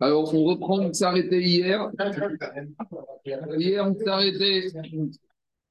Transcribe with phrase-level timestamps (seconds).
[0.00, 1.90] Alors, on reprend, on s'est arrêté hier.
[3.56, 4.68] Hier, on s'est arrêté.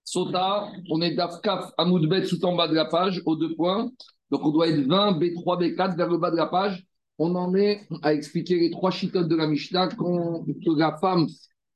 [0.03, 3.91] Sota, on est d'Afkaf à Moudbet tout en bas de la page, aux deux points.
[4.29, 6.86] Donc, on doit être 20, B3, B4 vers le bas de la page.
[7.17, 11.27] On en est à expliquer les trois chitotes de la Mishnah que la femme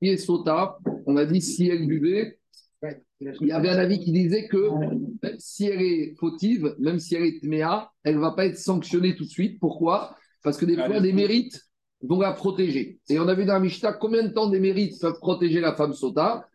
[0.01, 2.37] qui est Sota, on a dit si elle buvait.
[3.21, 4.69] Il y avait un avis qui disait que
[5.37, 9.15] si elle est fautive, même si elle est tméa, elle ne va pas être sanctionnée
[9.15, 9.59] tout de suite.
[9.59, 10.15] Pourquoi?
[10.43, 11.68] Parce que des fois, des mérites
[12.01, 12.99] vont la protéger.
[13.09, 15.75] Et on a vu dans la Mishnah combien de temps des mérites peuvent protéger la
[15.75, 16.47] femme sota?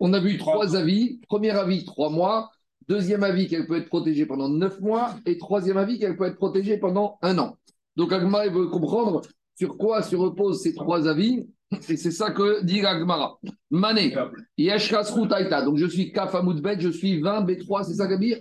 [0.00, 1.20] On a vu trois avis.
[1.28, 2.50] Premier avis, trois mois.
[2.86, 5.14] Deuxième avis, qu'elle peut être protégée pendant neuf mois.
[5.26, 7.56] Et troisième avis, qu'elle peut être protégée pendant un an.
[7.96, 9.22] Donc Agma veut comprendre
[9.56, 11.46] sur quoi se reposent ces trois avis.
[11.70, 13.38] Et c'est ça que dit Agmara.
[13.70, 14.14] Mané,
[14.56, 15.62] Yeshkas Taita.
[15.62, 18.36] Donc je suis Kafamoudbet, je suis 20 B3, c'est ça Gabi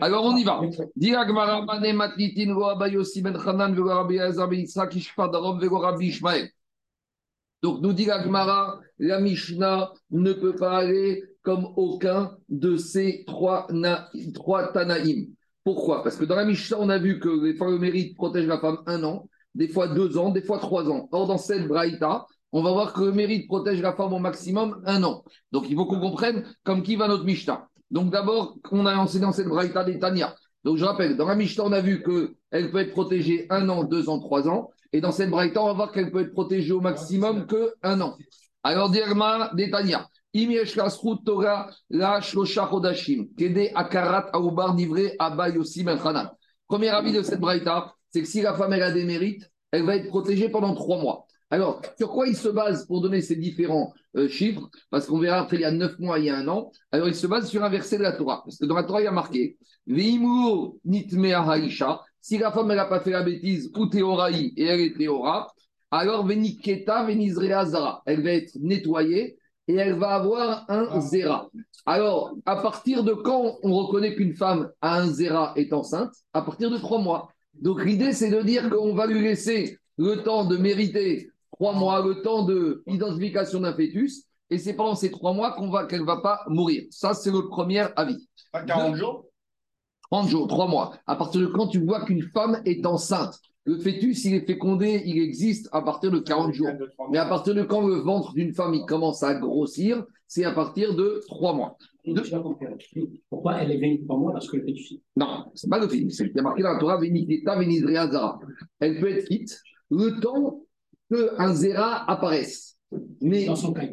[0.00, 0.60] Alors on y va.
[0.96, 1.92] Dit Mané
[3.22, 6.48] Ben Hanan, Vegorabi Azar Ben Yitzhak, Ishpadarom, Vegorabi Ishmael.
[7.62, 13.66] Donc nous dit Agmara, la Mishnah ne peut pas aller comme aucun de ces trois,
[13.70, 15.28] na, trois Tanaïm.
[15.62, 16.02] Pourquoi?
[16.02, 18.78] Parce que dans la Mishnah, on a vu que les femmes mérite protègent la femme
[18.86, 21.08] un an des fois deux ans, des fois trois ans.
[21.12, 24.82] Or, dans cette braïta, on va voir que le mérite protège la femme au maximum
[24.86, 25.24] un an.
[25.52, 27.68] Donc, il faut qu'on comprenne comme qui va notre Mishnah.
[27.90, 30.34] Donc, d'abord, on a enseigné dans cette braïta des Tania.
[30.64, 33.84] Donc, je rappelle, dans la Mishnah, on a vu qu'elle peut être protégée un an,
[33.84, 34.70] deux ans, trois ans.
[34.92, 38.00] Et dans cette braïta, on va voir qu'elle peut être protégée au maximum que un
[38.00, 38.16] an.
[38.62, 40.08] Alors, Dirma des Tania.
[40.34, 41.70] Torah,
[43.36, 44.32] Kede Akarat
[44.74, 45.84] Nivré Abay aussi
[46.66, 49.82] Premier avis de cette braïta, c'est que si la femme elle a des mérites, elle
[49.82, 51.26] va être protégée pendant trois mois.
[51.50, 54.70] Alors, sur quoi il se base pour donner ces différents euh, chiffres?
[54.88, 56.70] Parce qu'on verra après, il y a neuf mois, il y a un an.
[56.92, 58.42] Alors, il se base sur un verset de la Torah.
[58.44, 59.58] Parce que dans la Torah, il y a marqué
[62.20, 65.52] Si la femme, elle n'a pas fait la bêtise, ou théoraï, et elle est théora,
[65.90, 71.50] alors veniketa venizrea Elle va être nettoyée et elle va avoir un zéra.
[71.84, 76.12] Alors, à partir de quand on reconnaît qu'une femme a un zéra est enceinte?
[76.32, 77.33] À partir de trois mois.
[77.60, 82.04] Donc l'idée, c'est de dire qu'on va lui laisser le temps de mériter trois mois,
[82.04, 86.06] le temps d'identification d'un fœtus, et c'est pendant ces trois mois qu'on va, qu'elle ne
[86.06, 86.84] va pas mourir.
[86.90, 88.28] Ça, c'est le premier avis.
[88.52, 89.26] Pas 40 jours?
[90.10, 90.96] 30 jours, trois mois.
[91.06, 95.02] À partir de quand tu vois qu'une femme est enceinte, le fœtus, il est fécondé,
[95.06, 96.68] il existe à partir de 40 jours.
[97.10, 100.52] Mais à partir de quand le ventre d'une femme il commence à grossir, c'est à
[100.52, 101.78] partir de 3 mois.
[103.30, 106.16] Pourquoi elle est venue trois mois parce que le fœtus Non, c'est pas le fœtus.
[106.16, 107.00] C'est marqué dans la Torah,
[108.10, 108.40] Zara.
[108.80, 109.58] Elle peut être quitte
[109.90, 110.60] le temps
[111.10, 112.76] qu'un Zera apparaisse.
[113.22, 113.86] Mais dans son cas.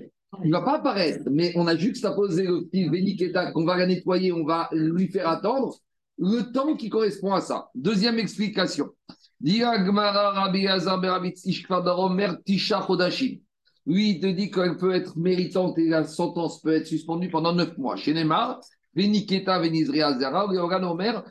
[0.44, 3.86] Il ne va pas apparaître, mais on a juxtaposé le fils Véniketa qu'on va la
[3.86, 5.76] nettoyer, on va lui faire attendre
[6.18, 7.70] le temps qui correspond à ça.
[7.76, 8.90] Deuxième explication.
[9.44, 9.64] Lui,
[14.12, 17.76] il te dit qu'elle peut être méritante et la sentence peut être suspendue pendant neuf
[17.78, 17.96] mois.
[17.96, 18.14] Chez
[18.94, 21.24] Veniketa Venizria Zera, Zera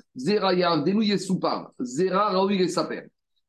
[1.80, 2.72] Zera Raoui.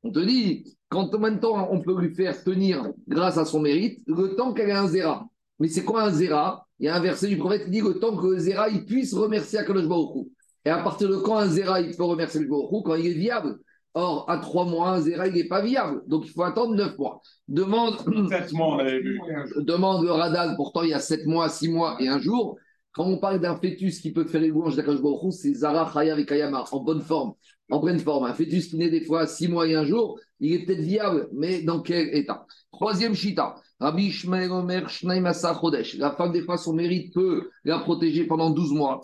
[0.04, 3.62] On te dit, quand en même temps on peut lui faire tenir grâce à son
[3.62, 5.28] mérite, le temps qu'elle ait un Zera.
[5.60, 6.68] Mais c'est quoi un Zera?
[6.80, 8.86] Il y a un verset du prophète qui dit le temps que le Zera il
[8.86, 10.28] puisse remercier Akadosh Baruch
[10.66, 13.14] Et à partir de quand un Zera il peut remercier le Baruch Quand il est
[13.14, 13.60] viable.
[13.94, 16.02] Or, à trois mois, Zera, il n'est pas viable.
[16.08, 17.22] Donc, il faut attendre neuf mois.
[17.48, 17.98] Demande.
[18.30, 19.20] Sept mois, on avait vu.
[19.58, 22.58] Demande le Radal, pourtant, il y a sept mois, six mois et un jour.
[22.94, 24.98] Quand on parle d'un fœtus qui peut faire les louanges d'Akash
[25.32, 27.34] c'est Zara, Chaya et Kayama, en bonne forme,
[27.70, 28.26] en pleine forme.
[28.26, 31.30] Un fœtus qui naît des fois six mois et un jour, il est peut-être viable,
[31.34, 32.46] mais dans quel état?
[32.72, 33.56] Troisième chita.
[33.80, 35.98] Rabbi Ishmael Omer Chodesh.
[35.98, 39.02] La femme, des fois, son mérite peut la protéger pendant 12 mois.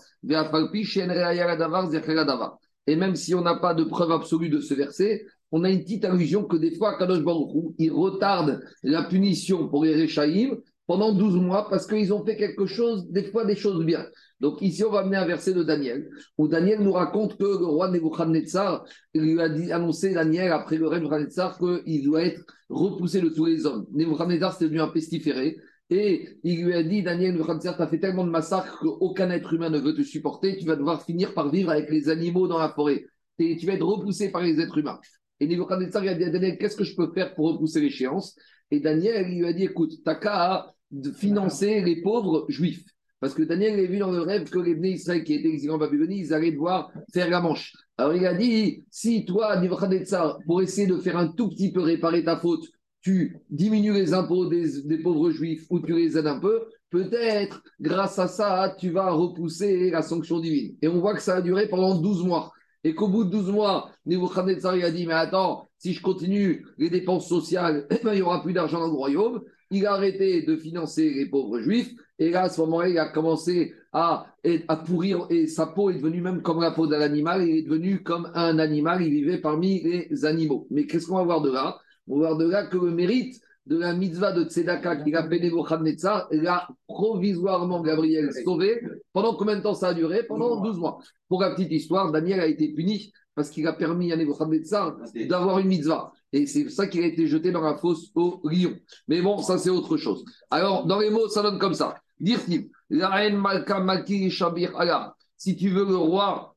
[2.88, 5.82] Et même si on n'a pas de preuve absolue de ce verset, on a une
[5.82, 11.14] petite allusion que des fois, Kadosh Baruch il retarde la punition pour les Réchaïm pendant
[11.14, 14.06] 12 mois parce qu'ils ont fait quelque chose, des fois des choses bien.
[14.40, 17.66] Donc ici, on va amener un verset de Daniel, où Daniel nous raconte que le
[17.66, 22.42] roi Nebuchadnezzar lui a dit, annoncé, Daniel, après le règne de Nebuchadnezzar, qu'il doit être
[22.70, 23.86] repoussé de tous les hommes.
[23.92, 25.58] Nebuchadnezzar, c'était devenu un pestiféré,
[25.90, 29.70] et il lui a dit, Daniel, tu as fait tellement de massacres qu'aucun être humain
[29.70, 32.70] ne veut te supporter, tu vas devoir finir par vivre avec les animaux dans la
[32.70, 33.06] forêt.
[33.40, 35.00] Et tu vas être repoussé par les êtres humains.
[35.40, 38.36] Et Nebuchadnezzar il a dit à Daniel, qu'est-ce que je peux faire pour repousser l'échéance?
[38.72, 40.74] Et Daniel il lui a dit, écoute, t'as qu'à
[41.16, 42.84] financer les pauvres juifs.
[43.20, 45.72] Parce que Daniel avait vu dans le rêve que les Bnei Israël qui étaient exilés
[45.72, 47.74] en Babylonie, ils allaient devoir faire la manche.
[47.98, 51.82] Alors il a dit, si toi, Nebuchadnezzar, pour essayer de faire un tout petit peu
[51.82, 52.66] réparer ta faute,
[53.08, 58.28] tu les impôts des, pauvres juifs ou tu les aides un peu, peut-être grâce à
[58.28, 60.76] ça, tu vas repousser la sanction divine.
[60.82, 62.52] Et on voit que ça a duré pendant 12 mois.
[62.84, 66.90] et qu'au bout de 12 mois, Nebuchadnezzar a dit Mais attends, si je continue les
[66.90, 69.42] dépenses sociales, il n'y aura plus d'argent dans le royaume.
[69.72, 71.94] Il a arrêté de financer les pauvres juifs.
[72.20, 74.28] Et là, à ce moment-là, il a commencé à,
[74.68, 75.28] à pourrir.
[75.30, 77.48] Et sa peau est devenue même comme la peau d'un animal.
[77.48, 79.02] Il est devenu comme un animal.
[79.02, 80.68] Il vivait parmi les animaux.
[80.72, 81.78] Mais qu'est-ce qu'on va voir de là?
[82.08, 85.28] On va voir de là que le mérite de la mitzvah de Tzedaka qu'il a
[85.28, 88.82] Nebuchadnezzar, l'a provisoirement Gabriel sauvé.
[89.12, 90.24] Pendant combien de temps ça a duré?
[90.24, 91.00] Pendant 12 mois.
[91.28, 95.60] Pour la petite histoire, Daniel a été puni parce qu'il a permis à Nebuchadnezzar d'avoir
[95.60, 96.12] une mitzvah.
[96.34, 98.74] Et c'est ça qu'il a été jeté dans la fosse au lion.
[99.08, 100.24] Mais bon, ça c'est autre chose.
[100.50, 101.96] Alors, dans les mots, ça donne comme ça.
[102.20, 106.56] Dire-t-il, la reine Malka Malki Shabir Allah, si tu veux le roi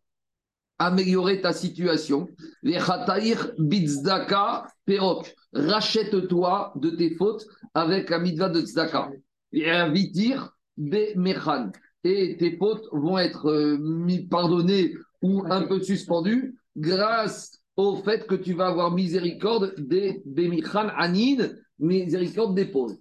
[0.79, 2.29] améliorer ta situation,
[2.63, 9.11] les Khataïr Bitzdaka Perok, rachète-toi de tes fautes avec la mitzvah de Tzedaka.
[9.53, 11.71] Et un vitir Be Mechan.
[12.05, 18.35] Et tes fautes vont être euh, pardonnées ou un peu suspendues grâce au fait que
[18.35, 21.49] tu vas avoir miséricorde des Bemichan Anin,
[21.79, 22.97] miséricorde des pauvres.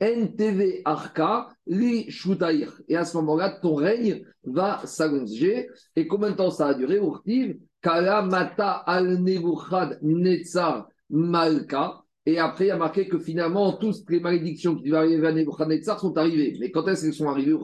[0.00, 2.80] NTV Arka, li Shutaïr.
[2.88, 5.68] Et à ce moment-là, ton règne va s'allonger.
[5.96, 12.00] Et combien de temps ça a duré Urtiv, Kala Mata al Nebuchad Netzar Malka.
[12.26, 16.00] Et après, il a marqué que finalement, toutes les malédictions qui vont arriver à Nebuchadnezzar
[16.00, 16.56] sont arrivées.
[16.58, 17.54] Mais quand est-ce qu'elles sont arrivées,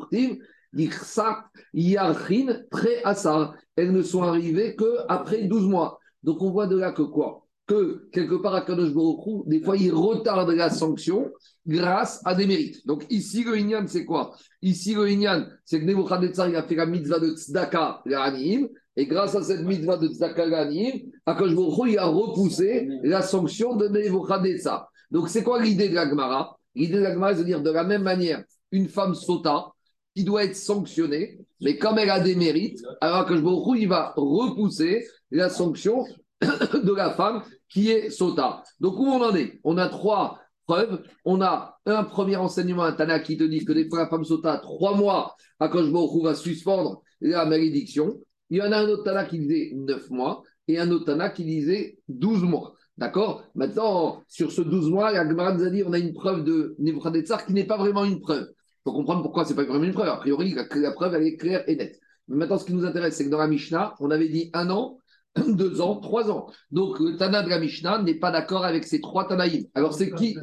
[1.73, 3.55] Yarchin Très Asar.
[3.77, 5.99] Elles ne sont arrivées qu'après 12 mois.
[6.23, 7.47] Donc on voit de là que quoi?
[7.67, 11.31] Que quelque part à Kadosh Baruch des fois il retarde la sanction
[11.67, 12.87] grâce à des mérites.
[12.87, 14.35] Donc ici le c'est quoi?
[14.61, 15.09] Ici le
[15.65, 18.69] c'est que Nebuchadnezzar il a fait la mitzvah de Tzedaka l'Anim
[19.01, 24.91] et grâce à cette mitzvah de Akadosh Baruch il a repoussé la sanction de Nebuchadnezzar.
[25.11, 26.59] Donc c'est quoi l'idée de la Gemara?
[26.75, 29.73] L'idée de la Gemara c'est de dire de la même manière une femme sota
[30.15, 35.07] qui doit être sanctionnée, mais comme elle a des mérites, alors je il va repousser
[35.31, 36.05] la sanction
[36.43, 38.63] de la femme qui est sota.
[38.81, 39.61] Donc où on en est?
[39.65, 41.03] On a trois preuves.
[41.25, 44.25] On a un premier enseignement, un Tana qui te dit que des fois la femme
[44.25, 48.21] sota, trois mois, à Baruch va suspendre la malédiction.
[48.51, 51.31] Il y en a un autre Tana qui disait neuf mois et un autre Tana
[51.31, 52.75] qui disait douze mois.
[52.99, 53.45] D'accord?
[53.55, 57.47] Maintenant, sur ce douze mois, la nous a dit on a une preuve de Nebuchadnezzar
[57.47, 58.47] qui n'est pas vraiment une preuve.
[58.51, 60.09] Il faut comprendre pourquoi ce n'est pas vraiment une preuve.
[60.09, 61.99] A priori, la, preuve, elle est claire et nette.
[62.29, 64.69] Mais maintenant, ce qui nous intéresse, c'est que dans la Mishnah, on avait dit un
[64.69, 64.99] an,
[65.49, 66.47] deux ans, trois ans.
[66.71, 69.65] Donc, le Tana de la Mishnah n'est pas d'accord avec ces trois Tanaïm.
[69.75, 70.37] Alors, c'est qui?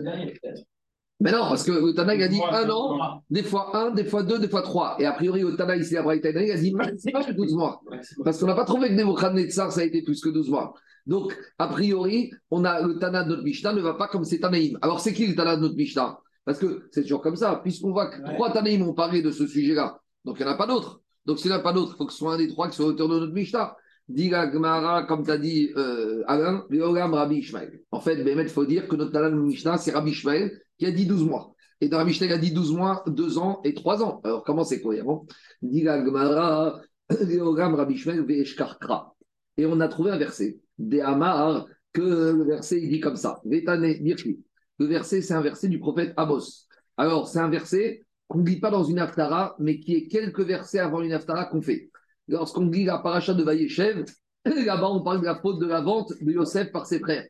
[1.20, 4.06] Mais non, parce que le Tana, il a dit un an, des fois un, des
[4.06, 4.96] fois deux, des fois trois.
[5.00, 7.82] Et a priori, le Tana, ici, à Braïta, il a dit maximum 12 mois.
[8.24, 10.74] Parce qu'on n'a pas trouvé que Nebuchadnezzar, ça a été plus que 12 mois.
[11.08, 14.40] Donc, a priori, on a, le Tana de notre Mishnah ne va pas comme ces
[14.40, 14.78] Tanaïm.
[14.82, 16.20] Alors, c'est qui le Tana de notre Mishnah?
[16.46, 19.46] Parce que c'est toujours comme ça, puisqu'on voit que trois Tanaïm ont parlé de ce
[19.48, 20.00] sujet-là.
[20.24, 21.02] Donc il n'y en a pas d'autres.
[21.26, 22.70] Donc s'il n'y en a pas d'autres, il faut que ce soit un des trois
[22.70, 23.76] qui soit auteur de notre Mishnah.
[24.08, 27.82] Diga Gmara, comme tu as dit euh, Alain, Rabbi Ishmael.
[27.92, 30.92] En fait, il faut dire que notre Tana de Mishnah, c'est Rabbi Ishmael qui a
[30.92, 31.54] dit 12 mois.
[31.82, 34.22] Et dans la Mishnah, il a dit 12 mois, 2 ans et 3 ans.
[34.24, 35.26] Alors comment c'est cohérent?
[35.62, 39.14] Diga Gmara, Rabbi Ishmael, Veshkarkra.
[39.58, 43.42] Et on a trouvé un verset, des Amar, que le verset il dit comme ça.
[43.44, 44.40] Vetane Birki.
[44.80, 46.68] Le verset, c'est un verset du prophète Amos.
[46.98, 50.42] Alors, c'est un verset qu'on ne lit pas dans une Haftara, mais qui est quelques
[50.42, 51.90] versets avant une Haftara qu'on fait.
[52.28, 54.06] Lorsqu'on lit la paracha de Vayeshev,
[54.46, 57.26] là-bas, on parle de la faute de la vente de Yosef par ses frères.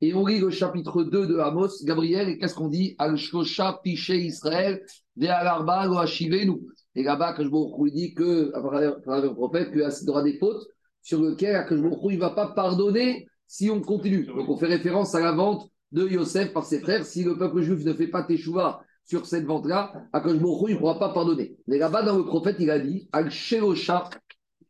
[0.00, 2.96] Et on lit le chapitre 2 de Amos, Gabriel, et qu'est-ce qu'on dit?
[2.98, 4.82] Al-Shosha Piché Israël,
[5.16, 6.68] Ve'alarba nous.
[6.94, 10.66] Et là-bas, vous dit que, à travers le prophète, qu'il y aura des fautes
[11.02, 14.26] sur lesquelles il ne va pas pardonner si on continue.
[14.26, 17.04] Donc on fait référence à la vente de Yosef par ses frères.
[17.04, 20.98] Si le peuple juif ne fait pas teshuva sur cette vente-là, Akash il ne pourra
[20.98, 21.56] pas pardonner.
[21.66, 24.08] Mais là-bas, dans le prophète, il a dit Al Sheosha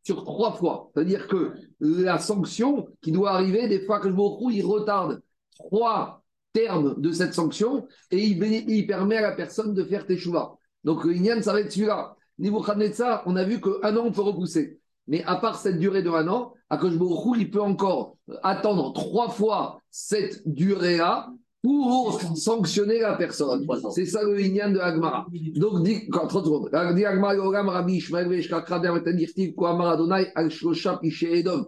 [0.03, 0.91] sur trois fois.
[0.95, 5.23] C'est-à-dire que la sanction qui doit arriver, des fois, que il retarde
[5.57, 10.55] trois termes de cette sanction et il, permet à la personne de faire teshuva.
[10.85, 12.17] Donc, l'Inyan, ça va être celui-là.
[12.39, 14.79] Niveau ça, on a vu qu'un an, on peut repousser.
[15.07, 16.93] Mais à part cette durée de un an, Akash
[17.39, 21.31] il peut encore attendre trois fois cette durée-là
[21.63, 23.67] pour sanctionner la personne.
[23.95, 25.27] C'est ça le lignan de Agmara.
[25.55, 26.71] Donc, dit, 30 secondes.
[26.97, 31.67] Dit Agmara, Yogam, Rabbi Ishmael, Veshka, Krader, Metanirtiv, Koamar, Adonai, Al Shlosha, Piché, Edom.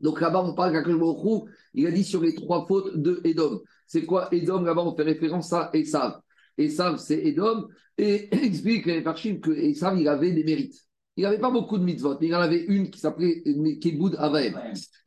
[0.00, 0.94] Donc là-bas, on parle qu'Akash
[1.74, 3.60] il a dit sur les trois fautes de Edom.
[3.86, 4.64] C'est quoi Edom?
[4.64, 6.20] Là-bas, on fait référence à Esav.
[6.56, 7.66] Esav, c'est Edom.
[7.96, 10.87] Et explique les Parchim que Esav, il avait des mérites.
[11.18, 13.42] Il n'avait pas beaucoup de mitzvot, mais il en avait une qui s'appelait
[13.82, 14.56] Keboud Avaem.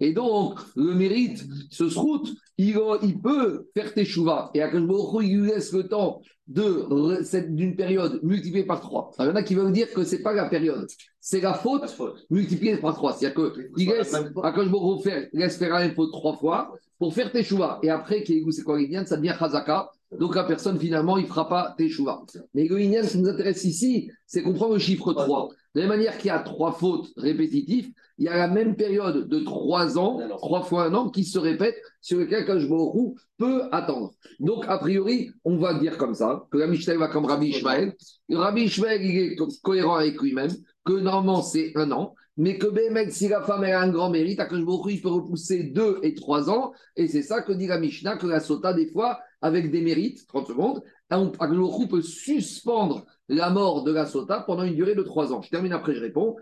[0.02, 2.28] Et donc, le mérite, ce srout,
[2.58, 4.52] il, il peut faire teshuva.
[4.54, 9.12] Et à Baruch il lui laisse le temps d'une période multipliée par trois.
[9.20, 10.86] Il y en a qui veulent dire que ce n'est pas la période,
[11.22, 11.96] c'est la faute,
[12.30, 13.14] multipliée par trois.
[13.14, 14.68] C'est-à-dire qu'il laisse, Akash
[15.04, 17.80] faire, laisse faire la même faute trois fois pour faire teshuva.
[17.84, 19.90] Et après, c'est quoi ça devient chazaka.
[20.20, 22.24] Donc la personne, finalement, il ne fera pas teshuva.
[22.54, 25.50] Mais le ce qui nous intéresse ici, c'est qu'on prend le chiffre 3.
[25.74, 28.76] De la même manière qu'il y a trois fautes répétitives, il y a la même
[28.76, 33.64] période de trois ans, trois fois un an, qui se répète, sur lequel Kajborou peut
[33.72, 34.12] attendre.
[34.40, 37.96] Donc, a priori, on va dire comme ça, que la Mishnah va comme Rabbi Ishmael.
[38.30, 40.52] Rabbi Ishmael, il est cohérent avec lui-même,
[40.84, 44.40] que normalement, c'est un an, mais que Bémet, si la femme a un grand mérite,
[44.40, 48.18] à il peut repousser deux et trois ans, et c'est ça que dit la Mishnah,
[48.18, 53.84] que la Sota, des fois, avec des mérites, 30 secondes, Kajborou peut suspendre la mort
[53.84, 55.42] de la sota pendant une durée de trois ans.
[55.42, 56.36] Je termine après, je réponds.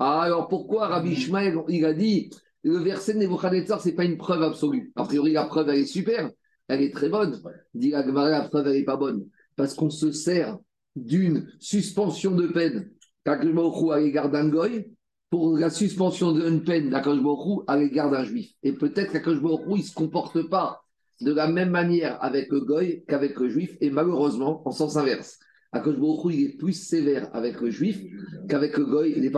[0.00, 2.30] Ah, alors pourquoi Rabbi Ishmael, il a dit,
[2.62, 4.92] le verset de Nebuchadnezzar, ce n'est pas une preuve absolue.
[4.96, 6.30] A priori, la preuve, elle est super,
[6.68, 7.40] elle est très bonne.
[7.74, 8.02] Dit la
[8.48, 9.26] preuve, elle n'est pas bonne.
[9.56, 10.58] Parce qu'on se sert
[10.94, 12.90] d'une suspension de peine
[13.24, 14.90] qu'Akashbaruchou à l'égard d'un goy
[15.30, 18.52] pour la suspension d'une peine d'Akashbaruchou à l'égard d'un juif.
[18.62, 20.82] Et peut-être qu'Akashbaruchou, il ne se comporte pas
[21.20, 25.38] de la même manière avec le goy qu'avec le juif, et malheureusement en sens inverse.
[25.72, 25.96] Akash
[26.30, 28.02] il est plus sévère avec le juif
[28.48, 29.14] qu'avec le goy.
[29.14, 29.30] Les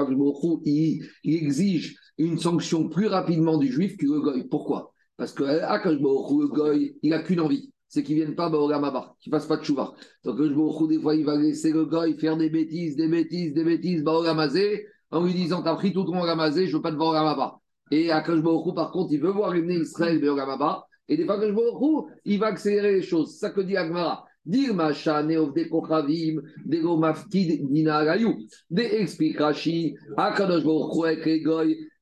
[0.65, 4.45] il, il exige une sanction plus rapidement du juif que le goy.
[4.45, 4.93] Pourquoi?
[5.17, 9.17] Parce que Akash le goy, il n'a qu'une envie c'est qu'il ne vienne pas Baogamaba,
[9.21, 9.93] qu'il ne fasse pas de chouva.
[10.23, 13.65] Donc, le des fois, il va laisser le goy faire des bêtises, des bêtises, des
[13.65, 17.59] bêtises, Baogamazé, en lui disant T'as pris tout ton Gamazé, je veux pas de Baogamaba.
[17.91, 18.41] Et Akash
[18.75, 22.95] par contre, il veut voir une Israël Baogamaba, et des fois vois il va accélérer
[22.95, 23.33] les choses.
[23.33, 24.25] C'est ça que dit Agmara.
[24.47, 28.39] Dire macha neovde kochavim, dego mafkid dina gayou.
[28.71, 31.45] De explique Rashi, akadosh baruchu ek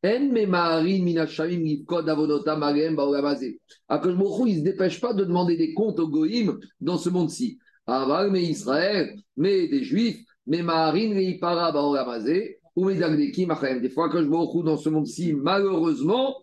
[0.05, 3.59] en memarin minashamim yivkod avonota magem baogamazé.
[3.89, 7.09] Akadosh baruchu, il ne se dépêche pas de demander des comptes aux goïm dans ce
[7.09, 7.59] monde-ci.
[7.89, 14.47] Aval, mais Israël, mais des juifs, mais marin reipara baogamazé, des fois, quand je vois
[14.65, 16.37] dans ce monde-ci, malheureusement,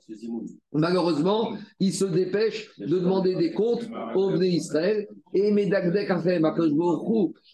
[0.73, 5.07] malheureusement, il se dépêche de demander des comptes au Bné Israël.
[5.33, 6.11] Et Medagdek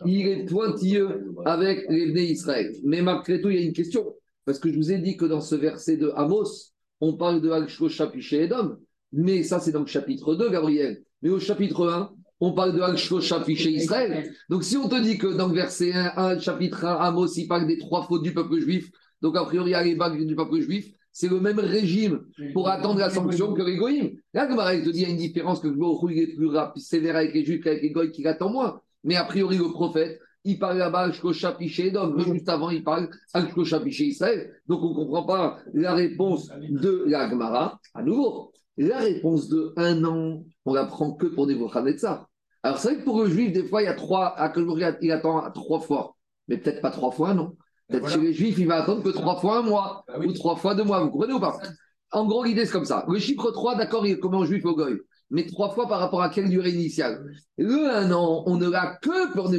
[0.05, 2.71] il est pointilleux avec les Bné Israël.
[2.83, 4.15] Mais malgré tout, il y a une question.
[4.45, 7.49] Parce que je vous ai dit que dans ce verset de Amos, on parle de
[7.49, 8.77] Al-Shosha Edom.
[9.11, 11.03] Mais ça, c'est dans le chapitre 2, Gabriel.
[11.21, 12.11] Mais au chapitre 1,
[12.41, 14.33] on parle de Al-Shosha chez Israël.
[14.49, 17.47] Donc si on te dit que dans le verset 1, 1 chapitre 1, Amos, il
[17.47, 20.91] parle des trois fautes du peuple juif, donc a priori, les bagues du peuple juif,
[21.11, 22.21] c'est le même régime
[22.53, 24.11] pour attendre la sanction que les goïms.
[24.33, 27.17] Là, il te dit, il y a une différence que le est plus rapide, sévère
[27.17, 28.81] avec les juifs qu'avec les goïms qui attend moins.
[29.03, 33.81] Mais a priori, le prophète, il parle là-bas Al-Shosha mais juste avant, il parle Al-Shosha
[33.85, 34.53] Israël.
[34.67, 37.79] Donc on ne comprend pas la réponse de la Gemara.
[37.93, 41.57] À nouveau, la réponse de un an, on la prend que pour des
[41.97, 42.27] ça.
[42.63, 44.51] Alors, c'est vrai que pour le juif, des fois, il y a trois, à
[45.01, 46.15] il attend trois fois.
[46.47, 47.55] Mais peut-être pas trois fois, non.
[47.87, 50.55] Peut-être chez les juifs, il va attendre que trois fois un mois, ah ou trois
[50.55, 51.03] fois deux mois.
[51.03, 51.57] Vous comprenez ou pas?
[52.11, 53.05] En gros, l'idée, c'est comme ça.
[53.07, 54.99] Le chiffre 3, d'accord, il est comme juif au goy.
[55.29, 57.23] Mais trois fois par rapport à quelle durée initiale?
[57.57, 59.49] Le un an, on ne l'a que pour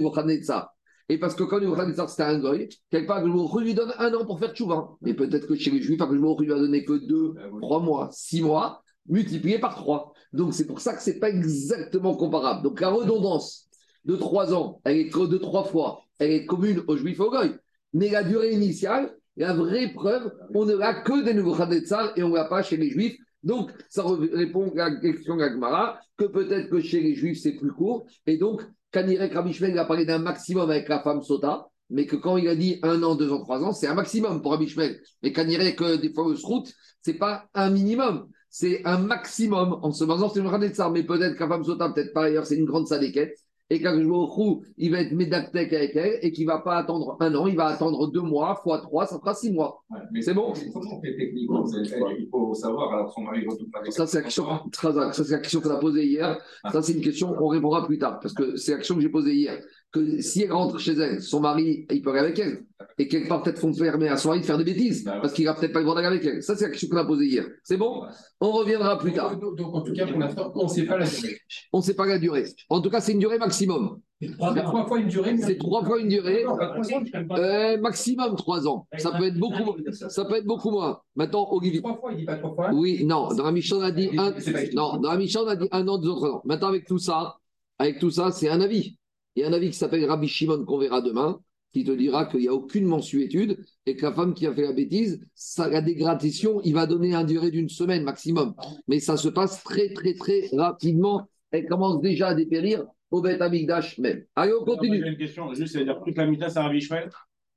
[0.44, 0.72] ça.
[1.08, 1.60] Et parce que quand
[1.94, 4.90] ça, c'était un goy, quelque part, le lui donne un an pour faire tchouva.
[5.00, 8.08] Mais peut-être que chez les juifs, que lui a donné que deux, ah trois mois,
[8.12, 10.12] six mois, multiplié par trois.
[10.32, 12.62] Donc c'est pour ça que ce n'est pas exactement comparable.
[12.62, 13.68] Donc la redondance
[14.04, 17.54] de trois ans, elle est de trois fois, elle est commune aux juifs au goy.
[17.92, 22.22] Mais la durée initiale, la vraie preuve, on ne l'a que des nouveaux Khadetzal et
[22.22, 23.16] on ne l'a pas chez les juifs.
[23.42, 27.72] Donc ça répond à la question d'Agmara, que peut-être que chez les juifs c'est plus
[27.72, 28.06] court.
[28.26, 32.36] Et donc, Kanirek Rabishmel a parlé d'un maximum avec la femme Sota, mais que quand
[32.36, 35.00] il a dit un an, deux ans, trois ans, c'est un maximum pour Rabishmel.
[35.22, 39.92] Mais Kanirek, que des fois, le route, c'est pas un minimum c'est un maximum en
[39.92, 42.66] se basant sur une ça, mais peut-être qu'à femme sota, peut-être par ailleurs, c'est une
[42.66, 43.34] grande sadéquette,
[43.70, 47.34] et qu'Akashbohu, il va être médactec avec elle, et qu'il ne va pas attendre un
[47.34, 49.82] an, il va attendre deux mois, fois trois, ça fera six mois.
[50.20, 50.52] c'est bon?
[50.52, 51.64] techniquement?
[51.66, 54.44] Il faut savoir, alors son mari retourne avec Ça, c'est la question,
[54.74, 56.38] ça, c'est la question qu'on a posée hier.
[56.62, 56.72] Ah.
[56.72, 59.08] Ça, c'est une question qu'on répondra plus tard, parce que c'est la question que j'ai
[59.08, 59.58] posée hier.
[59.92, 62.64] Que si elle rentre chez elle, son mari, il peut aller avec elle
[62.98, 65.32] et quelque part peut-être font permet à son mari de faire des bêtises, bah parce
[65.32, 66.42] qu'il n'a peut-être pas le droit d'aller avec elle.
[66.42, 67.44] Ça, c'est la question qu'on a posée hier.
[67.62, 68.02] C'est bon?
[68.40, 69.36] On reviendra plus tard.
[69.38, 71.38] Donc, en tout cas, pour l'instant, on ne sait pas la durée.
[71.72, 72.44] On ne sait pas la durée.
[72.68, 74.00] En tout cas, c'est une durée maximum.
[74.20, 75.36] C'est trois, fois une durée.
[75.38, 76.44] C'est trois fois une durée.
[76.44, 78.86] Euh, maximum trois ans.
[78.96, 79.76] Ça peut être beaucoup.
[79.90, 81.00] Ça peut être beaucoup moins.
[81.16, 81.80] Maintenant, Olivier.
[81.80, 82.70] Trois fois, il dit pas trois fois.
[82.72, 83.34] Oui, non.
[83.34, 84.32] Dans la Michel, on a dit un.
[84.74, 86.42] Non, dans la on a dit un an, deux autres ans.
[86.44, 87.38] Maintenant, avec tout ça,
[87.78, 88.96] avec tout ça, c'est un avis.
[89.34, 91.40] Il y a un avis qui s'appelle Rabbi Shimon qu'on verra demain,
[91.72, 94.62] qui te dira qu'il n'y a aucune mensuétude et que la femme qui a fait
[94.62, 98.54] la bêtise, ça, la dégradation, il va donner un durée d'une semaine maximum.
[98.88, 101.28] Mais ça se passe très, très, très rapidement.
[101.50, 104.24] Elle commence déjà à dépérir au Beth Amikdash même.
[104.36, 105.00] Allez, on continue.
[105.02, 107.10] J'ai une question, juste, c'est-à-dire toute la Mishnah, c'est Rabbi Ishmael?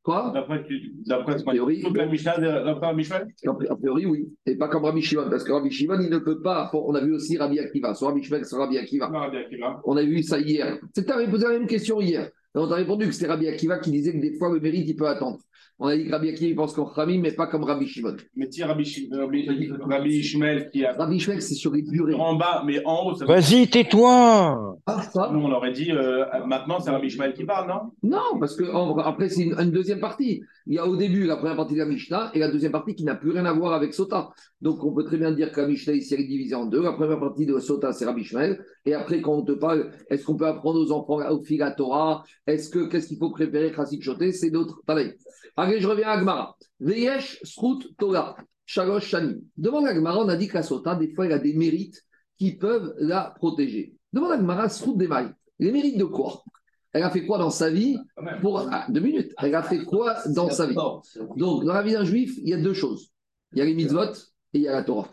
[0.05, 0.31] Quoi?
[0.35, 0.63] D'après
[1.81, 4.29] toute la Mishnah, d'après Rabbi Ishmael A priori, oui.
[4.45, 6.69] Et pas comme Rabbi Shimon, parce que Rabbi Shimon, il ne peut pas.
[6.73, 9.09] On a vu aussi Rabbi Akiva, soit Rabbi Shimon, soit Rabbi Akiva.
[9.09, 9.81] Non, Rabbi Akiva.
[9.83, 10.77] On a vu ça hier.
[10.93, 12.27] C'est as posé la même question hier.
[12.27, 14.87] Et on t'a répondu que c'était Rabbi Akiva qui disait que des fois le mérite,
[14.87, 15.39] il peut attendre.
[15.77, 18.15] On a dit que Rabbi Akiva, pense qu'en Khamim, mais pas comme Rabbi Shimon.
[18.37, 22.13] Mais si Rabbi, Rabbi, Rabbi Ishmael qui a Rabbi Shimon, c'est sur les durées.
[22.13, 25.01] en bas, mais en haut, ça Vas-y, tais-toi Ah,
[25.33, 27.91] Nous, on aurait dit, euh, maintenant, c'est Rabbi Ishmael qui parle, non?
[28.03, 30.41] Non, parce que en- après, c'est une, une deuxième partie.
[30.67, 32.95] Il y a au début la première partie de la Mishnah et la deuxième partie
[32.95, 34.29] qui n'a plus rien à voir avec Sota.
[34.61, 36.81] Donc on peut très bien dire que la Mishnah ici elle est divisée en deux.
[36.81, 38.63] La première partie de Sota, c'est Rabbi Shmuel.
[38.85, 41.69] Et après, quand on te parle, est-ce qu'on peut apprendre aux enfants au fil à
[41.71, 42.23] Torah?
[42.47, 44.81] Est-ce que qu'est-ce qu'il faut préparer Chassid Choté C'est d'autres.
[44.87, 45.13] Pareil.
[45.65, 46.55] Allez, je reviens à Agmara.
[46.79, 48.35] Veyesh Srut Torah.
[48.67, 49.43] Shalosh Shani.
[49.57, 52.03] Devant l'Agmara, on a dit que la Sota, des fois, elle a des mérites
[52.37, 53.95] qui peuvent la protéger.
[54.13, 55.27] Devant l'Agmara, Srut Demaï.
[55.57, 56.43] Les mérites de quoi?
[56.93, 57.97] Elle a fait quoi dans sa vie?
[58.41, 59.33] Pour ah, deux minutes.
[59.41, 60.75] Elle a fait quoi dans sa vie?
[61.35, 63.11] Donc, dans la vie d'un juif, il y a deux choses.
[63.53, 64.13] Il y a les mitzvot
[64.53, 65.09] et il y a la Torah.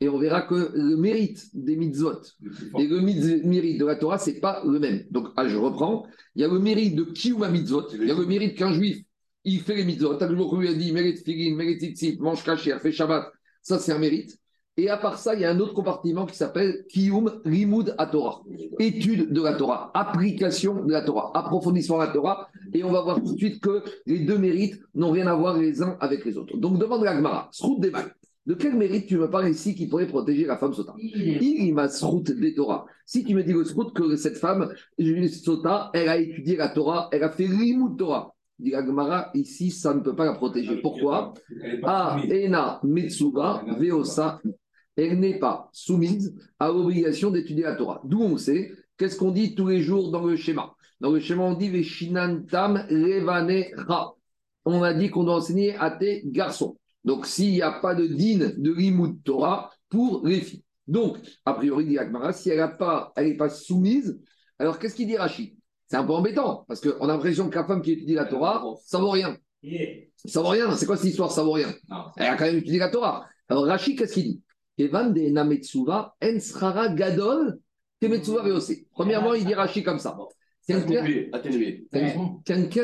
[0.00, 2.22] Et on verra que le mérite des mitzvot
[2.78, 5.04] et le mérite de la Torah, c'est pas le même.
[5.10, 6.06] Donc, ah, je reprends.
[6.36, 7.88] Il y a le mérite de Kiyuma mitzvot.
[7.92, 9.04] Il y a le mérite qu'un juif,
[9.44, 10.14] il fait les mitzvot.
[10.14, 13.30] Où il a dit, mérite figin, mérite tzitzit, mange kasher, fait Shabbat.
[13.62, 14.38] Ça, c'est un mérite.
[14.78, 18.06] Et à part ça, il y a un autre compartiment qui s'appelle Kiyum Limud à
[18.06, 18.40] Torah.
[18.78, 22.48] Étude de la Torah, application de la Torah, approfondissement de la Torah.
[22.72, 25.58] Et on va voir tout de suite que les deux mérites n'ont rien à voir
[25.58, 26.56] les uns avec les autres.
[26.56, 28.14] Donc, demande la Gemara, Srout des Mal.
[28.46, 30.94] De quel mérite tu me parles ici qui pourrait protéger la femme Sota?
[30.98, 32.86] Il m'a Srout des Torah.
[33.04, 34.72] Si tu me dis le Srout que cette femme,
[35.28, 38.34] Sota, elle a étudié la Torah, elle a fait Limud Torah.
[38.62, 40.80] Dit Gemara, ici, ça ne peut pas la protéger.
[40.80, 41.34] Pourquoi?
[41.82, 44.40] Ah, Ena Metsuga Veosa.
[44.96, 48.00] Elle n'est pas soumise à l'obligation d'étudier la Torah.
[48.04, 50.74] D'où on sait, qu'est-ce qu'on dit tous les jours dans le schéma?
[51.00, 54.14] Dans le schéma, on dit Veshinantam Levane Ra.
[54.64, 56.76] On a dit qu'on doit enseigner à tes garçons.
[57.04, 60.62] Donc, s'il n'y a pas de din de Limud Torah pour les filles.
[60.86, 64.20] Donc, a priori, dit Akmara, si elle n'est pas, elle est pas soumise,
[64.58, 65.56] alors qu'est-ce qu'il dit Rachid?
[65.92, 68.64] C'est un peu embêtant, parce qu'on a l'impression que la femme qui étudie la Torah,
[68.82, 69.36] ça vaut rien.
[70.24, 70.74] Ça vaut rien.
[70.74, 71.68] C'est quoi cette histoire Ça vaut rien?
[72.16, 73.26] Elle a quand même étudié la Torah.
[73.46, 74.40] Alors Rachid, qu'est-ce qu'il dit?
[74.78, 77.58] Evan de Nametsuva, Ensrara Gadol,
[78.00, 78.42] Temetsuva.
[78.92, 80.16] Premièrement, il dit Rachid comme ça.
[80.66, 81.04] Quelqu'un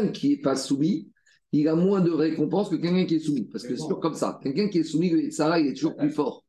[0.09, 1.09] qui n'est pas soumis,
[1.53, 3.49] il a moins de récompense que quelqu'un qui est soumis.
[3.51, 4.39] Parce que c'est toujours comme ça.
[4.43, 6.45] Quelqu'un qui est soumis, Sarah, il est toujours plus fort.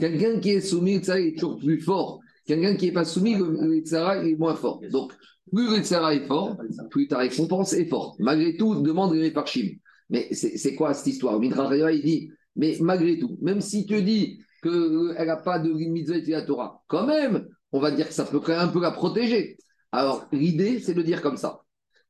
[0.00, 2.20] Quelqu'un qui est soumis, Sarah, il est toujours plus fort.
[2.46, 3.36] Quelqu'un qui n'est pas soumis,
[3.84, 4.80] Sarah, il est moins fort.
[4.90, 5.12] Donc,
[5.52, 6.56] plus le est fort,
[6.90, 8.18] plus ta récompense est forte.
[8.18, 9.68] Malgré tout, demande les Parchim.
[10.10, 11.38] Mais c'est quoi cette histoire?
[11.38, 15.70] Midrash Reva, il dit, mais malgré tout, même si tu dis qu'elle n'a pas de
[15.70, 18.68] mitzvah et la Torah, quand même, on va dire que ça peut quand même un
[18.68, 19.58] peu la protéger.
[19.92, 21.60] Alors, l'idée, c'est de dire comme ça.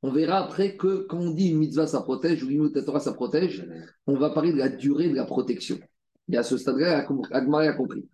[0.02, 3.12] On verra après que quand on dit une mitzvah, ça protège, ou une Torah, ça
[3.12, 3.68] protège,
[4.06, 5.78] on va parler de la durée de la protection.
[6.30, 8.06] Et à ce stade-là, Agmar a compris.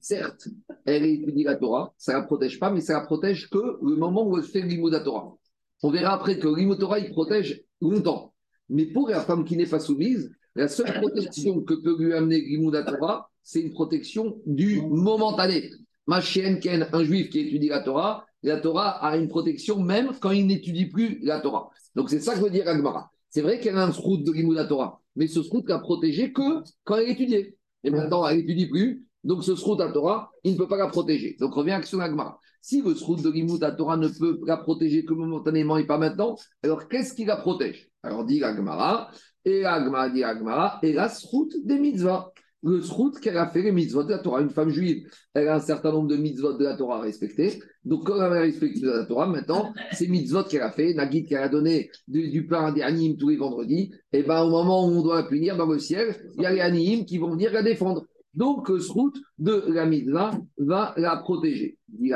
[0.00, 0.48] Certes,
[0.84, 4.26] elle étudie la Torah, ça la protège pas, mais ça la protège que le moment
[4.26, 5.36] où elle fait l'imoud à Torah.
[5.82, 8.34] On verra après que l'imoud Torah, il protège longtemps.
[8.68, 12.40] Mais pour la femme qui n'est pas soumise, la seule protection que peut lui amener
[12.40, 15.70] l'imoud à Torah, c'est une protection du momentané.
[16.06, 20.12] Ma chienne Ken, un juif qui étudie la Torah, la Torah a une protection même
[20.20, 21.70] quand il n'étudie plus la Torah.
[21.94, 23.10] Donc c'est ça que veut dire Agmara.
[23.30, 26.32] C'est vrai qu'elle a un srout de l'imoud à Torah, mais ce srout l'a protégé
[26.32, 27.56] que quand elle étudiait.
[27.84, 30.86] Et maintenant, elle n'étudie plus, donc ce srout à Torah, il ne peut pas la
[30.86, 31.36] protéger.
[31.38, 32.40] Donc revient à l'action d'Agmara.
[32.62, 35.98] Si le srout de l'imoud à Torah ne peut la protéger que momentanément et pas
[35.98, 37.90] maintenant, alors qu'est-ce qui la protège?
[38.02, 39.10] Alors dit Agmara,
[39.44, 43.72] et Agmara dit Agmara, et la srout des mitzvahs le srout qu'elle a fait les
[43.72, 44.40] mitzvot de la Torah.
[44.40, 47.60] Une femme juive, elle a un certain nombre de mitzvot de la Torah à respecter.
[47.84, 51.42] Donc, quand elle a respecté la Torah, maintenant, ces mitzvot qu'elle a fait, Nagid qu'elle
[51.42, 54.90] a donné du, pain à des animes tous les vendredis, et ben au moment où
[54.90, 57.52] on doit la punir dans le ciel, il y a les animes qui vont venir
[57.52, 58.06] la défendre.
[58.34, 61.78] Donc, le srout de la mitzvah va la protéger.
[61.88, 62.12] Dit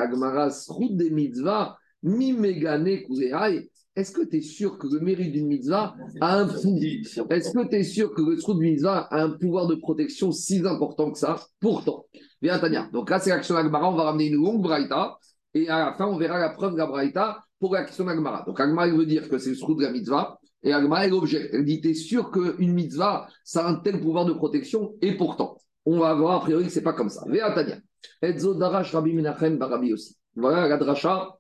[0.51, 3.71] srout des mitzvahs, mi megane kuzerai.
[3.95, 6.83] Est-ce que tu es sûr que le mérite d'une mitzvah a un pouvoir?
[7.31, 10.33] Est-ce que tu es sûr que le trou de mitzvah a un pouvoir de protection
[10.33, 11.39] si important que ça?
[11.61, 12.07] Pourtant,
[12.41, 12.89] bien Tania.
[12.93, 13.91] Donc là, c'est l'action d'Agmara.
[13.91, 15.19] On va ramener une longue braïta.
[15.55, 18.45] Et à la fin, on verra la preuve de la braïta pour l'action d'Agmara.
[18.47, 20.39] Donc Agmara, il veut dire que c'est le trou de la mitzvah.
[20.63, 21.51] Et Agmara, elle objecte.
[21.53, 24.95] Elle dit T'es sûr qu'une mitzvah, ça a un tel pouvoir de protection?
[25.03, 27.25] Et pourtant, on va voir a priori que ce pas comme ça.
[28.21, 30.17] Edzo Darash Rabbi Menachem Barabi aussi.
[30.35, 31.39] Voilà la dracha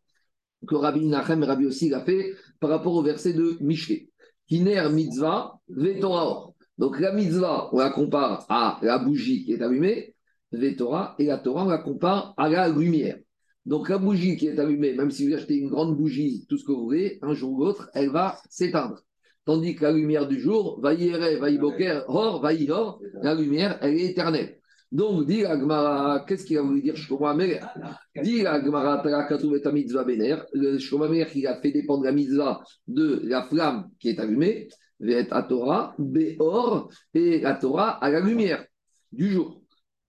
[0.66, 4.08] que Rabbi Nachem et Rabbi aussi l'a fait par rapport au verset de Michelet.
[4.46, 6.52] Kiner mitzvah, vetorah.
[6.78, 10.14] Donc la mitzvah, on la compare à la bougie qui est allumée,
[10.52, 13.18] vetorah, et la Torah, on la compare à la lumière.
[13.64, 16.64] Donc la bougie qui est allumée, même si vous achetez une grande bougie, tout ce
[16.64, 19.02] que vous voulez, un jour ou l'autre, elle va s'éteindre.
[19.44, 23.00] Tandis que la lumière du jour, va y va y boker, hor, va y hor,
[23.22, 24.58] la lumière, elle est éternelle.
[24.92, 27.32] Donc, dit la Gemara, qu'est-ce qu'il a voulu dire Shlomo
[28.22, 32.62] Dit la Gemara, Tarakatou et mitzvah béner, le Shlomo qui a fait dépendre la mitzvah
[32.86, 34.68] de la flamme qui est allumée,
[35.00, 38.64] Vet à Torah, Béor, et la Torah à la lumière
[39.10, 39.61] du jour.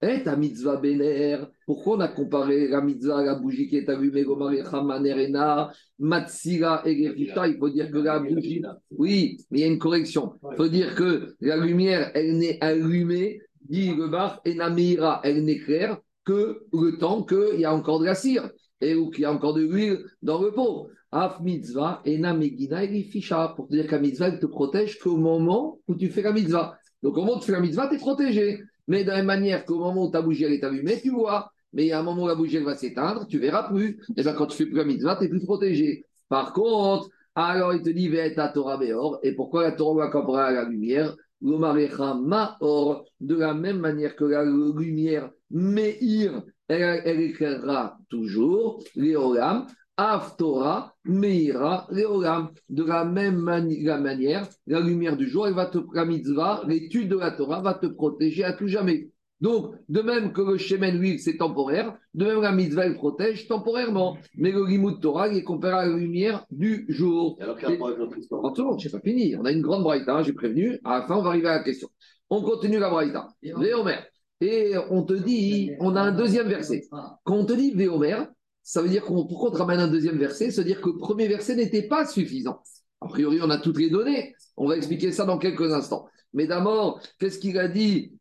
[0.03, 3.87] Et ta mitzvah béner, pourquoi on a comparé la mitzvah à la bougie qui est
[3.87, 8.61] allumée, Gomarecha, Manerena, Matsira et Gerfita Il faut dire que la bougie,
[8.91, 10.33] oui, mais il y a une correction.
[10.51, 13.39] Il faut dire que la lumière, elle n'est allumée
[13.69, 18.05] dit le bar, et Namira, elle n'éclaire que le temps qu'il y a encore de
[18.05, 18.49] la cire
[18.81, 20.89] et ou qu'il y a encore de l'huile dans le pot.
[21.11, 24.97] Af mitzvah et namegina et ficha pour te dire que la mitzvah elle te protège
[24.97, 26.75] qu'au moment où tu fais la mitzvah.
[27.03, 28.59] Donc au moment où tu fais la mitzvah, tu es protégé.
[28.87, 31.51] Mais de la même manière qu'au moment où ta bougie elle est allumée, tu vois.
[31.73, 33.99] Mais a un moment où la bougie elle va s'éteindre, tu verras plus.
[34.15, 36.05] Et bien quand tu fais plus la mitzvah, tu es plus protégé.
[36.29, 39.19] Par contre, alors il te dit, ta Torah Beor.
[39.23, 41.15] Et pourquoi la Torah va à la lumière?
[41.41, 50.95] Ma'or, de la même manière que la lumière Meir, elle, elle éclairera toujours, Léolam, Aftora,
[51.05, 52.49] Meira, Léolam.
[52.69, 57.17] De la même manière, la lumière du jour, elle va te, la mitzvah, l'étude de
[57.17, 59.09] la Torah va te protéger à tout jamais.
[59.41, 64.17] Donc, de même que le Shemen, c'est temporaire, de même la mitzvah, elle protège temporairement.
[64.35, 67.37] Mais le Limud Torah, il est comparé à la lumière du jour.
[67.41, 69.35] Alors, je n'ai pas fini.
[69.35, 70.79] On a une grande braïta, j'ai prévenu.
[70.85, 71.89] À la fin, on va arriver à la question.
[72.29, 73.27] On continue la braïta.
[73.43, 73.97] Véomer.
[74.39, 76.87] Et on te dit, on a un deuxième verset.
[77.23, 78.23] Quand on te dit Véomer,
[78.63, 81.27] ça veut dire qu'on pourquoi on ramène un deuxième verset veut dire que le premier
[81.27, 82.61] verset n'était pas suffisant.
[83.01, 84.33] A priori, on a toutes les données.
[84.55, 86.07] On va expliquer ça dans quelques instants.
[86.33, 88.13] Mais d'abord, qu'est-ce qu'il a dit?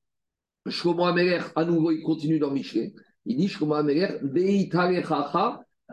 [0.66, 2.92] Shlomo Ameler, à nouveau, il continue dans Michelet.
[3.24, 4.18] Il dit Shlomo Ameler,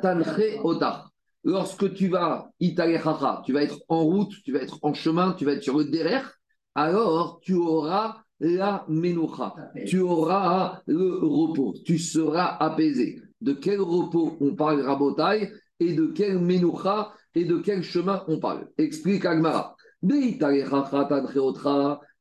[0.01, 0.27] tanche
[0.63, 1.11] otar.
[1.43, 5.53] Lorsque tu vas, tu vas être en route, tu vas être en chemin, tu vas
[5.53, 6.33] être sur le derrière,
[6.75, 9.53] alors tu auras la menoucha,
[9.85, 13.21] tu auras le repos, tu seras apaisé.
[13.41, 18.39] De quel repos on parle Rabotai et de quel menoucha et de quel chemin on
[18.39, 19.75] parle Explique Agmara.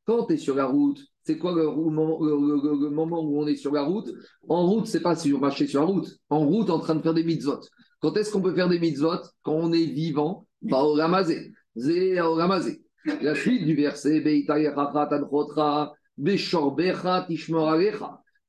[0.05, 1.65] Quand tu es sur la route, c'est quoi le,
[2.89, 4.11] moment où on est sur la route?
[4.47, 6.07] En route, c'est pas si on marche sur la route.
[6.29, 7.59] En route, en train de faire des mitzvot.
[8.01, 9.21] Quand est-ce qu'on peut faire des mitzvot?
[9.43, 11.53] Quand on est vivant, bah, au ramazé.
[11.75, 14.23] La suite du verset,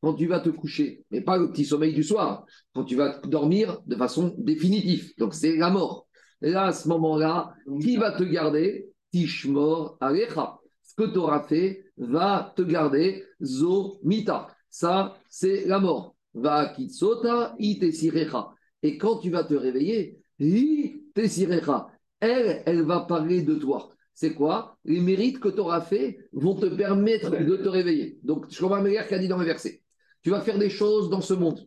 [0.01, 3.21] quand tu vas te coucher, mais pas le petit sommeil du soir, quand tu vas
[3.25, 5.13] dormir de façon définitive.
[5.19, 6.07] Donc c'est la mort.
[6.41, 8.87] Là, à ce moment-là, qui va te garder?
[9.13, 10.61] Tishmor Alecha
[11.01, 14.49] que tu auras fait va te garder zo mita.
[14.69, 16.15] Ça, c'est la mort.
[16.35, 18.51] Va kitsota itesirecha.
[18.83, 21.89] Et quand tu vas te réveiller, itesirecha.
[22.21, 23.91] Elle, elle va parler de toi.
[24.15, 24.77] C'est quoi?
[24.85, 28.19] Les mérites que tu auras fait vont te permettre de te réveiller.
[28.23, 29.83] Donc, je comprends meilleur qu'a dit dans le verset.
[30.23, 31.67] Tu vas faire des choses dans ce monde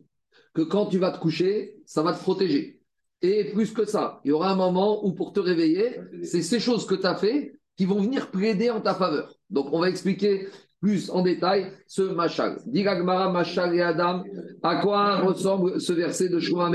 [0.54, 2.80] que quand tu vas te coucher, ça va te protéger.
[3.22, 6.60] Et plus que ça, il y aura un moment où pour te réveiller, c'est ces
[6.60, 9.34] choses que tu as fait qui vont venir plaider en ta faveur.
[9.50, 10.48] Donc, on va expliquer
[10.80, 12.60] plus en détail ce machal.
[12.66, 14.22] Digagmara, machal et Adam,
[14.62, 16.74] à quoi ressemble ce verset de Shlomo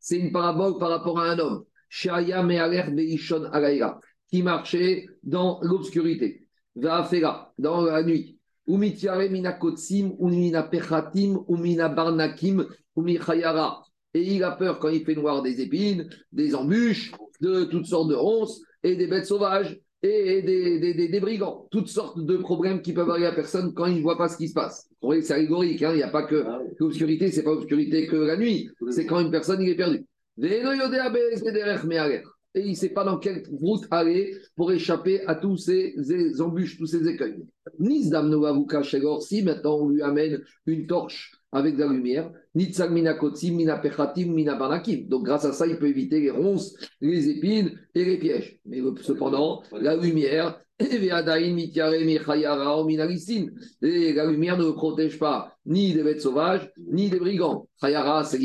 [0.00, 5.60] C'est une parabole par rapport à un homme, Shaya Mealer Beishon Alaïla, qui marchait dans
[5.60, 8.38] l'obscurité, dans la nuit.
[8.72, 13.82] Umitiare mina kotsim, umina pechatim, umina barnakim, umichayara.
[14.14, 18.08] Et il a peur quand il fait noir des épines, des embûches, de toutes sortes
[18.08, 22.94] de ronces et des bêtes sauvages et des, des, brigands, toutes sortes de problèmes qui
[22.94, 24.88] peuvent arriver à personne quand ils ne voient pas ce qui se passe.
[25.02, 26.42] Vous voyez, c'est rigorique, hein, il n'y a pas que
[26.78, 30.06] l'obscurité, c'est pas l'obscurité que la nuit, c'est quand une personne il est perdue.
[32.54, 35.94] Et il ne sait pas dans quelle route aller pour échapper à tous ces,
[36.40, 37.44] embûches, tous ces écueils.
[37.80, 42.30] Si maintenant on lui amène une torche avec de la lumière.
[45.08, 48.58] Donc, grâce à ça, il peut éviter les ronces, les épines et les pièges.
[48.64, 51.08] Mais cependant, la lumière, et
[54.12, 57.68] la lumière ne protège pas ni des bêtes sauvages, ni des brigands.
[57.80, 58.38] Chayara, c'est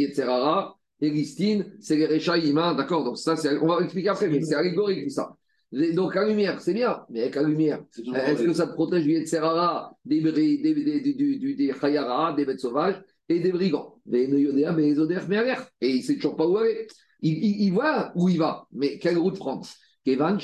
[1.01, 2.57] et Listine, c'est les Rechaïm.
[2.57, 5.35] Hein, d'accord Donc, ça, on va expliquer après, mais c'est allégorique tout ça.
[5.93, 9.11] Donc la lumière, c'est bien, mais avec la lumière, est-ce que ça te protège du
[9.11, 14.23] Yetzerara, des, des, des, des, des Chayara, des bêtes sauvages et des brigands Et
[15.89, 16.87] il ne sait toujours pas où aller.
[17.21, 19.67] il, il- il voit où il va, mais quelle route prendre?
[20.05, 20.37] Kevan,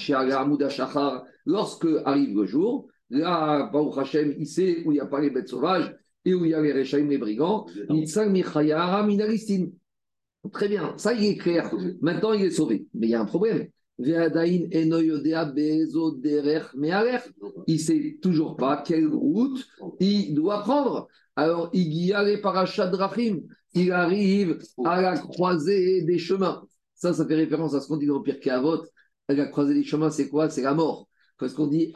[1.46, 5.30] lorsque arrive le jour, là, Baruch Hashem, il sait où il n'y a pas les
[5.30, 7.66] bêtes sauvages et où il y a les Rechaim, les brigands.
[7.90, 9.72] Nitzal Michayara Minaristine.
[10.52, 11.72] Très bien, ça il est clair.
[12.02, 12.86] Maintenant il est sauvé.
[12.94, 13.68] Mais il y a un problème.
[14.00, 14.12] Il
[17.68, 19.66] ne sait toujours pas quelle route
[20.00, 21.08] il doit prendre.
[21.36, 23.42] Alors, il y a les drachim.
[23.76, 26.64] Il arrive à la croisée des chemins.
[26.96, 28.84] Ça, ça fait référence à ce qu'on dit dans Pirkei Avot.
[29.30, 30.50] La croisée des chemins, c'est quoi?
[30.50, 31.08] C'est la mort.
[31.38, 31.92] Parce qu'on dit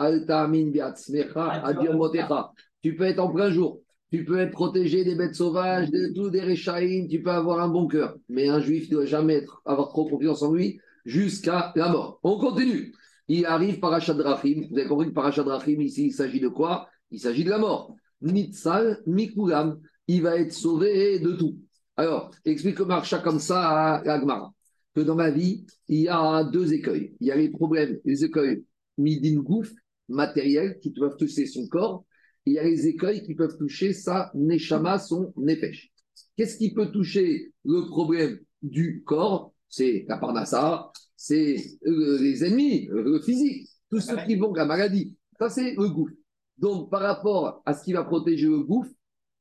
[1.93, 2.51] motecha.
[2.83, 3.81] Tu peux être en plein jour.
[4.11, 7.67] Tu peux être protégé des bêtes sauvages, de tous des réchaïm, tu peux avoir un
[7.67, 8.15] bon cœur.
[8.29, 12.19] Mais un juif ne doit jamais avoir trop confiance en lui jusqu'à la mort.
[12.23, 12.93] On continue.
[13.27, 14.67] Il arrive Parashat Drachim.
[14.69, 16.87] Vous avez compris que Drachim, ici, il s'agit de quoi?
[17.11, 17.95] Il s'agit de la mort.
[18.21, 19.79] Nitzal Mikulam.
[20.07, 21.57] Il va être sauvé de tout.
[21.97, 24.53] Alors, explique marcha comme ça à Agmara.
[24.95, 27.13] Que dans ma vie, il y a deux écueils.
[27.19, 28.63] Il y a les problèmes, les écueils
[28.97, 29.71] midin gouf,
[30.07, 32.05] matériels, qui peuvent toucher son corps.
[32.47, 35.91] Il y a les écueils qui peuvent toucher sa neshama, son nefesh.
[36.37, 39.53] Qu'est-ce qui peut toucher le problème du corps?
[39.67, 44.63] C'est la parnassa, c'est euh, les ennemis, euh, le physique, tous ceux qui vont, la
[44.63, 45.13] maladie.
[45.37, 46.13] Ça, c'est le gouffre.
[46.57, 48.91] Donc, par rapport à ce qui va protéger le gouffre,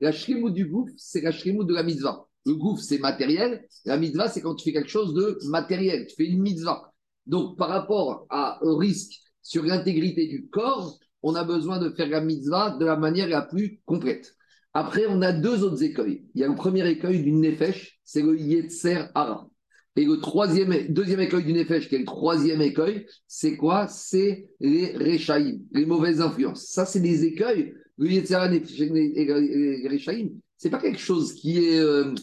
[0.00, 2.26] la shrimou du gouffre, c'est la shrimou de la mitzvah.
[2.44, 3.68] Le gouffre, c'est matériel.
[3.84, 6.08] La mitzvah, c'est quand tu fais quelque chose de matériel.
[6.08, 6.92] Tu fais une mitzvah.
[7.26, 12.08] Donc, par rapport à, au risque sur l'intégrité du corps, on a besoin de faire
[12.08, 14.36] la mitzvah de la manière la plus complète.
[14.74, 16.24] Après, on a deux autres écueils.
[16.34, 19.48] Il y a le premier écueil d'une nefesh, c'est le yetzer hara.
[19.96, 23.88] Et le troisième, deuxième écueil du nefesh, qui est le troisième écueil, c'est quoi?
[23.88, 26.66] C'est les rechaïm, les mauvaises influences.
[26.66, 27.74] Ça, c'est des écueils.
[27.98, 32.14] Le yetzer hara et les rechaïm, c'est pas quelque chose qui est euh,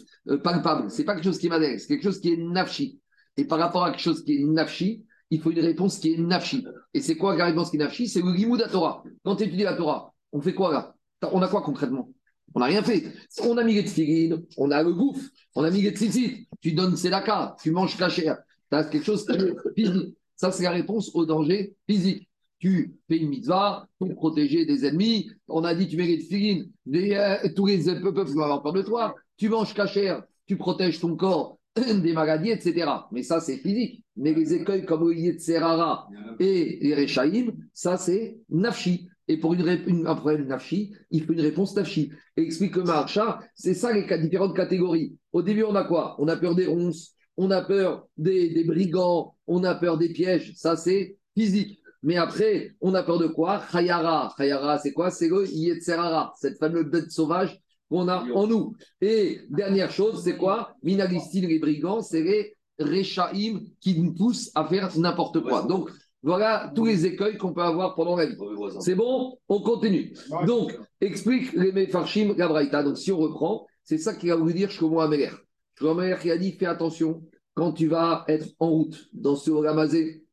[0.44, 3.02] palpable, c'est pas quelque chose qui est c'est quelque chose qui est nafshi.
[3.36, 6.18] Et par rapport à quelque chose qui est nafshi, il faut une réponse qui est
[6.18, 6.64] nafshi.
[6.94, 8.08] Et c'est quoi la réponse qui est nafshi?
[8.08, 9.04] C'est le limud à Torah.
[9.24, 10.96] Quand tu étudies la Torah, on fait quoi là?
[11.32, 12.10] On a quoi concrètement?
[12.54, 13.12] On n'a rien fait.
[13.42, 16.74] On a mis les tfilines, on a le gouffre, on a mis les tzitzit, tu
[16.74, 18.38] donnes sedaka, tu manges cachère.
[18.70, 20.16] Tu as quelque chose qui est physique.
[20.36, 22.30] Ça, c'est la réponse au danger physique.
[22.60, 25.32] Tu fais une mitzvah pour protéger des ennemis.
[25.48, 28.84] On a dit, tu mets les tfilines, euh, tous les peuples vont avoir peur de
[28.84, 29.16] toi.
[29.38, 32.88] Tu manges cachère, tu protèges ton corps des maladies, etc.
[33.12, 34.03] Mais ça, c'est physique.
[34.16, 36.08] Mais les écueils comme le Yetzerara
[36.40, 39.08] et les Rechaïm, ça, c'est nafshi.
[39.28, 42.12] Et pour une, une- un problème nafshi, il faut une réponse nafshi.
[42.38, 45.16] Et explique le Maharsha, c'est ça les différentes catégories.
[45.32, 46.16] Au début, on a quoi?
[46.20, 50.10] On a peur des ronces, on a peur des, des brigands, on a peur des
[50.10, 50.54] pièges.
[50.56, 51.80] Ça, c'est physique.
[52.04, 53.64] Mais après, on a peur de quoi?
[53.72, 54.34] Chayara.
[54.38, 55.10] Chayara, c'est quoi?
[55.10, 57.58] C'est le Yetzerara, cette fameuse bête sauvage
[57.90, 58.76] qu'on a en nous.
[59.00, 60.76] Et dernière chose, c'est quoi?
[60.84, 65.64] Minalistine, les brigands, c'est les Rechaïm qui nous poussent à faire n'importe quoi.
[65.64, 65.90] Donc,
[66.22, 68.38] voilà tous les écueils qu'on peut avoir pendant la vie.
[68.80, 69.38] C'est bon?
[69.50, 70.14] On continue.
[70.48, 72.82] Donc, explique les Mefarshim, la Braïta.
[72.82, 75.32] Donc, si on reprend, c'est ça qu'il a voulu dire Shlomo Ameler.
[75.78, 79.52] Shlomo Ameler qui a dit fais attention, quand tu vas être en route dans ce
[79.52, 80.24] Ramazé,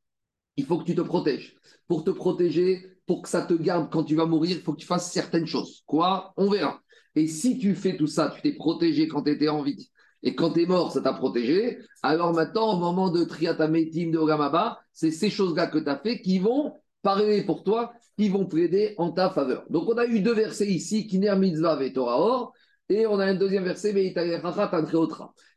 [0.56, 1.56] il faut que tu te protèges.
[1.88, 4.80] Pour te protéger, pour que ça te garde quand tu vas mourir, il faut que
[4.80, 5.82] tu fasses certaines choses.
[5.86, 6.32] Quoi?
[6.36, 6.80] On verra.
[7.16, 9.90] Et si tu fais tout ça, tu t'es protégé quand tu étais en vie,
[10.22, 14.18] et quand tu es mort, ça t'a protégé, alors maintenant, au moment de Triatametim de
[14.18, 18.44] Ogamaba, c'est ces choses-là que tu as fait qui vont parler pour toi, qui vont
[18.44, 19.64] plaider en ta faveur.
[19.70, 22.52] Donc on a eu deux versets ici, Kiner Mitzvah ve Torah Or,
[22.90, 23.94] et on a un deuxième verset.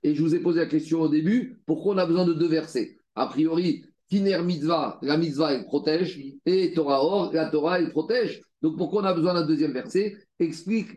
[0.03, 2.47] Et je vous ai posé la question au début, pourquoi on a besoin de deux
[2.47, 2.95] versets?
[3.15, 8.41] A priori, Kiner Mitzvah, la Mitzvah, elle protège, et Torah Or, la Torah, elle protège.
[8.61, 10.15] Donc pourquoi on a besoin d'un deuxième verset?
[10.39, 10.89] Explique,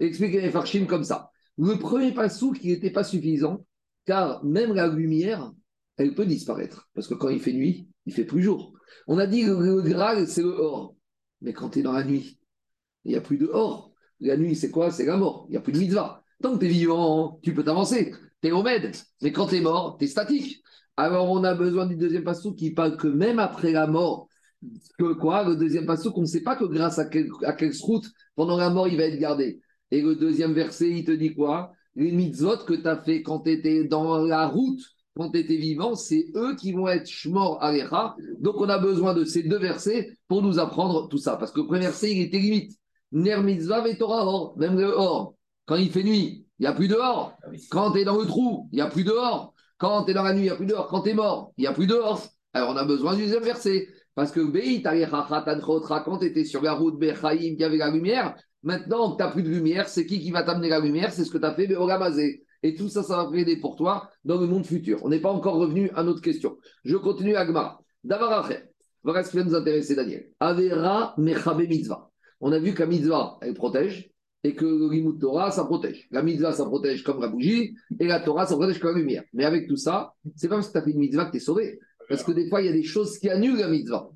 [0.00, 1.30] explique les Farshim comme ça.
[1.58, 3.64] Le premier passou qui n'était pas suffisant,
[4.06, 5.52] car même la lumière,
[5.96, 6.88] elle peut disparaître.
[6.94, 8.72] Parce que quand il fait nuit, il fait plus jour.
[9.06, 10.96] On a dit que le Graal, c'est le or.
[11.40, 12.38] Mais quand tu es dans la nuit,
[13.04, 13.92] il n'y a plus de or.
[14.20, 14.90] La nuit, c'est quoi?
[14.90, 15.46] C'est la mort.
[15.48, 16.22] Il n'y a plus de mitzvah.
[16.42, 18.12] Tant que tu es vivant, tu peux t'avancer.
[18.42, 18.92] Tu es omède.
[19.22, 20.62] Mais quand tu es mort, tu es statique.
[20.96, 24.28] Alors, on a besoin du deuxième passou qui parle que même après la mort,
[24.98, 25.44] que quoi?
[25.44, 28.56] Le deuxième passou, qu'on ne sait pas que grâce à quel, à quelle route, pendant
[28.56, 29.60] la mort, il va être gardé.
[29.90, 31.72] Et le deuxième verset, il te dit quoi?
[31.96, 34.80] Les mitzvot que tu as fait quand tu étais dans la route,
[35.16, 38.16] quand tu étais vivant, c'est eux qui vont être shmor alecha.
[38.40, 41.36] Donc on a besoin de ces deux versets pour nous apprendre tout ça.
[41.36, 42.72] Parce que le premier verset, il était limite.
[43.12, 44.58] Ner mitzvah et Torah or.
[44.58, 45.34] Même le or.
[45.66, 47.36] Quand il fait nuit, il n'y a plus de or.
[47.70, 49.54] Quand tu es dans le trou, il n'y a plus de or.
[49.78, 50.88] Quand tu es dans la nuit, il n'y a plus de or.
[50.88, 52.20] Quand tu es mort, il n'y a plus de or.
[52.52, 53.86] Alors on a besoin du deuxième verset.
[54.16, 54.40] Parce que
[56.04, 59.30] quand tu étais sur la route Bechaïm, qui avait la lumière, Maintenant que tu n'as
[59.30, 61.12] plus de lumière, c'est qui qui va t'amener la lumière?
[61.12, 62.44] C'est ce que tu as fait Beogamazé.
[62.62, 64.98] Et tout ça, ça va plaider pour toi dans le monde futur.
[65.04, 66.56] On n'est pas encore revenu à notre question.
[66.82, 67.78] Je continue Agmara.
[68.02, 68.70] Davaracher.
[69.02, 70.30] Voilà ce qui va nous intéresser, Daniel.
[70.40, 72.10] Avera mechabe mitzvah.
[72.40, 74.10] On a vu qu'à mitzvah, elle protège
[74.44, 76.08] et que le Torah, ça protège.
[76.10, 79.24] La mitzvah, ça protège comme la bougie et la Torah, ça protège comme la lumière.
[79.34, 81.36] Mais avec tout ça, c'est pas parce que tu as fait une mitzvah que tu
[81.36, 81.78] es sauvé.
[82.08, 84.08] Parce que des fois, il y a des choses qui annulent la mitzvah.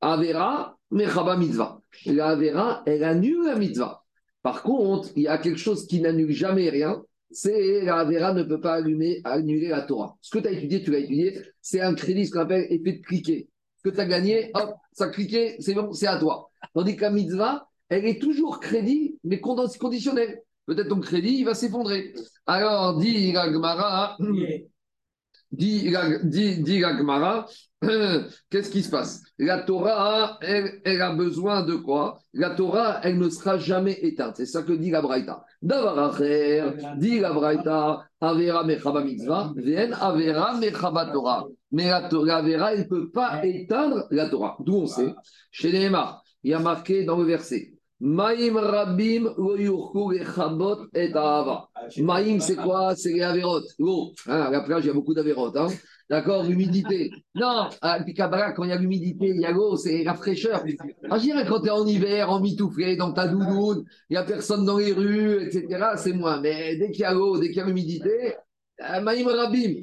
[0.00, 1.80] Avera mechaba mitzvah.
[2.04, 4.04] La Avera, elle annule la mitzvah.
[4.42, 8.42] Par contre, il y a quelque chose qui n'annule jamais rien, c'est la Avera ne
[8.42, 10.16] peut pas allumer, annuler la Torah.
[10.20, 12.92] Ce que tu as étudié, tu l'as étudié, c'est un crédit, ce qu'on appelle effet
[12.92, 13.48] de cliquer.
[13.78, 16.50] Ce que tu as gagné, hop, ça a cliqué, c'est bon, c'est à toi.
[16.74, 20.42] Tandis que la mitzvah, elle est toujours crédit, mais condi- conditionnelle.
[20.66, 22.12] Peut-être ton crédit, il va s'effondrer.
[22.46, 24.16] Alors, dit la Gemara,
[25.52, 25.92] dit
[26.24, 27.48] dit, dit la Gemara,
[28.50, 29.22] qu'est-ce qui se passe?
[29.38, 32.18] La Torah, elle, a besoin de quoi?
[32.32, 34.36] La Torah, elle ne sera jamais éteinte.
[34.36, 35.44] C'est ça que dit la Braïta.
[35.60, 36.64] Davaracher,
[36.96, 41.46] dit la Braïta, Avera mechaba mitzvah, vien Avera mechaba Torah.
[41.70, 44.56] Mais la, To- la Avera, elle ne peut pas éteindre la Torah.
[44.60, 45.14] D'où on sait
[45.50, 49.34] Chez Nehemar, il y a marqué dans le verset, Maïm Rabim
[50.94, 51.12] et.
[52.02, 52.94] Maïm, c'est quoi?
[52.94, 53.42] C'est les.
[53.78, 54.12] L'eau.
[54.26, 55.56] Hein, à la plage, il y a beaucoup d'avérotes.
[55.56, 55.68] Hein.
[56.08, 57.10] D'accord L'humidité.
[57.34, 60.62] Non, à Picabara, quand il y a l'humidité, il y a l'eau, c'est la fraîcheur.
[61.10, 64.64] Ah, quand tu es en hiver, en mitouflé, dans ta doudoune, il n'y a personne
[64.64, 66.40] dans les rues, etc., c'est moins.
[66.40, 68.34] Mais dès qu'il y a l'eau, dès qu'il y a l'humidité,
[68.88, 69.80] euh, Maïm Rabim.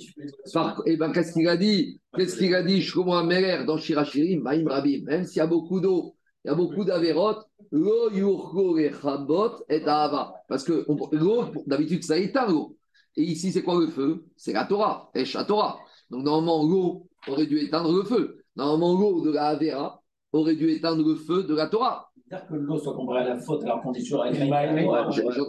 [0.53, 1.99] Par- Eh ben, qu'est-ce qu'il a dit?
[2.15, 4.41] Qu'est-ce qu'il a dit Shlomo Ameler dans Shirachirim?
[4.43, 5.03] Maïm Rabim.
[5.05, 9.51] Même s'il y a beaucoup d'eau, il y a beaucoup d'avérotes, l'eau yurko et chabot
[9.67, 10.33] et ahava.
[10.47, 12.77] Parce que l'eau, d'habitude, ça éteint l'eau.
[13.17, 14.25] Et ici, c'est quoi le feu?
[14.37, 15.79] C'est la Torah, Esh Torah.
[16.13, 18.37] Donc, normalement, l'eau aurait dû éteindre le feu.
[18.55, 22.09] Normalement, l'eau de la Avera aurait dû éteindre le feu de la Torah.
[22.29, 24.25] Dire que l'eau soit comparée à la faute, alors qu'on dit toujours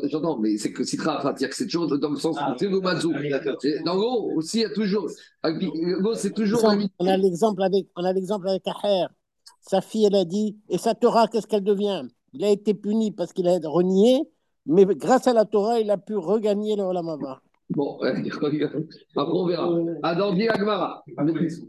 [0.08, 3.12] J'entends, mais c'est que Sitra c'est toujours dans le sens Ah, où c'est le Mazou.
[3.62, 5.06] Et Dans l'eau aussi, il y a toujours.
[5.44, 6.64] L'eau, c'est toujours.
[6.98, 9.06] On a l'exemple avec, on a l'exemple avec Aher.
[9.60, 12.02] Sa fille, elle a dit, et sa Torah, qu'est-ce qu'elle devient?
[12.32, 14.28] Il a été puni parce qu'il a renié,
[14.66, 17.40] mais grâce à la Torah, il a pu regagner le Olam Haba.
[17.70, 17.98] Bon,
[19.16, 19.68] après, on verra.
[20.02, 21.02] Adam dit Agmara.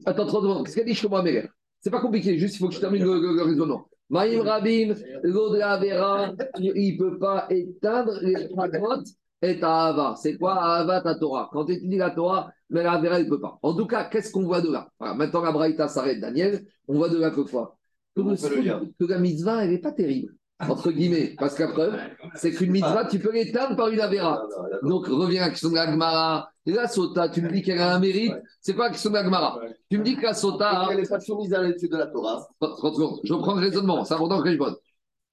[0.06, 0.66] Attends, 30 secondes.
[0.66, 1.48] Qu'est-ce qu'a dit Shlomo Ameler?
[1.80, 3.88] C'est pas compliqué, juste il faut que je termine le, le- le raisonnement.
[4.10, 9.04] Maïm Rabim, l'eau de la Avera, il ne peut pas éteindre les Chagot
[9.42, 10.16] et ta Ava.
[10.22, 11.50] C'est quoi Ava ta Torah?
[11.52, 13.58] Quand tu étudies la Torah, mais la Avera, il ne peut pas.
[13.62, 14.90] En tout cas, qu'est-ce qu'on voit de là?
[15.00, 16.66] Voilà, Maintenant, la Braïta s'arrête, Daniel.
[16.88, 17.78] On voit de là que quoi?
[18.16, 18.36] Que, le-
[19.00, 20.34] que la mitzvah, elle n'est pas terrible.
[20.60, 21.36] Entre guillemets.
[21.38, 21.98] Parce qu'à preuve,
[22.36, 24.42] c'est qu'une mitzvah, tu peux l'éteindre par une Avera.
[24.84, 26.50] Donc, reviens à la question de la Gemara.
[26.66, 29.24] La sota, tu me dis qu'elle a un mérite, c'est pas la question de la
[29.24, 29.60] Gemara.
[29.90, 30.88] Tu me dis que la sota.
[30.92, 32.48] Elle n'est pas soumise à l'étude de la Torah.
[32.60, 33.20] 30 secondes.
[33.24, 34.76] Je reprends le raisonnement, c'est important que je bonne.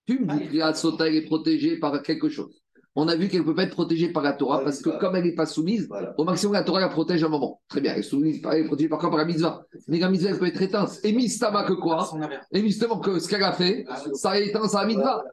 [0.06, 2.62] Tu me dis que la sota elle est protégée par quelque chose.
[2.94, 5.16] On a vu qu'elle ne peut pas être protégée par la Torah parce que comme
[5.16, 6.14] elle n'est pas soumise, Voilà.
[6.18, 7.61] au maximum la Torah la protège un moment.
[7.68, 9.09] Très bien, elle est, soumise, elle est protégée par quoi?
[9.09, 9.64] Par la mitzvah.
[9.88, 11.00] Mais la mitzvah elle peut être éteinte.
[11.02, 12.11] Et mistama que quoi?
[12.52, 15.24] Et justement que ce qu'elle a fait, ça a éteint sa mitzvah.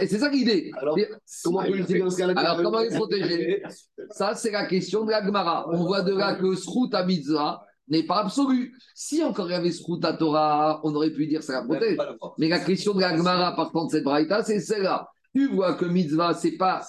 [0.00, 0.70] Et c'est ça l'idée.
[0.78, 0.96] Alors,
[1.44, 3.62] Comment on peut l'utiliser dans ce cas-là Alors, comment elle est protégée?
[4.10, 5.66] Ça, c'est la question de la Gemara.
[5.72, 8.74] On voit de là que Srout à Mitzvah n'est pas absolu.
[8.94, 11.98] Si encore il y avait Srout à Torah, on aurait pu dire ça la protège.
[12.38, 15.10] Mais la question de la Gemara partant de cette braïta, c'est celle-là.
[15.34, 16.86] Tu vois que Mitzvah, c'est pas,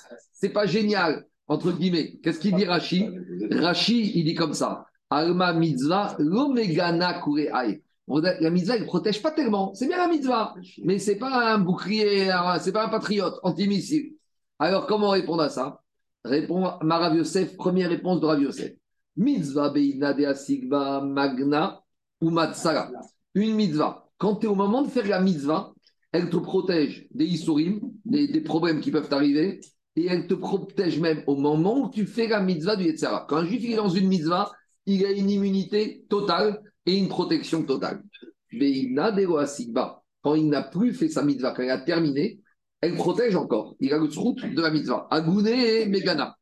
[0.54, 2.20] pas génial, entre guillemets.
[2.22, 3.10] Qu'est-ce qu'il dit Rashi?
[3.52, 4.86] Rashi, il dit comme ça.
[5.10, 7.82] Alma Mitzvah, l'omegana kureai.
[8.08, 9.74] La mitzvah, elle ne protège pas tellement.
[9.74, 10.54] C'est bien la mitzvah,
[10.84, 12.32] mais c'est pas un bouclier,
[12.62, 14.14] c'est pas un patriote anti-missile.
[14.60, 15.82] Alors, comment répondre à ça?
[16.24, 18.74] Répond Marav Yosef, première réponse de Rav Yosef.
[19.18, 21.82] Mitzvah beina de asigba magna
[22.22, 22.92] ou matsara.
[23.34, 24.08] Une mitzvah.
[24.18, 25.74] Quand tu es au moment de faire la mitzvah,
[26.16, 29.60] elle te protège des isurim, des, des problèmes qui peuvent t'arriver,
[29.98, 33.26] et elle te protège même au moment où tu fais la mitzvah du Yetzara.
[33.28, 34.50] Quand un juif il est dans une mitzvah,
[34.86, 38.02] il a une immunité totale et une protection totale.
[38.50, 40.04] Beina de asigba.
[40.22, 42.40] Quand il n'a plus fait sa mitzvah, quand il a terminé,
[42.80, 43.76] elle protège encore.
[43.82, 45.08] Il a le route de la mitzvah.
[45.12, 46.38] Agouné et Megana.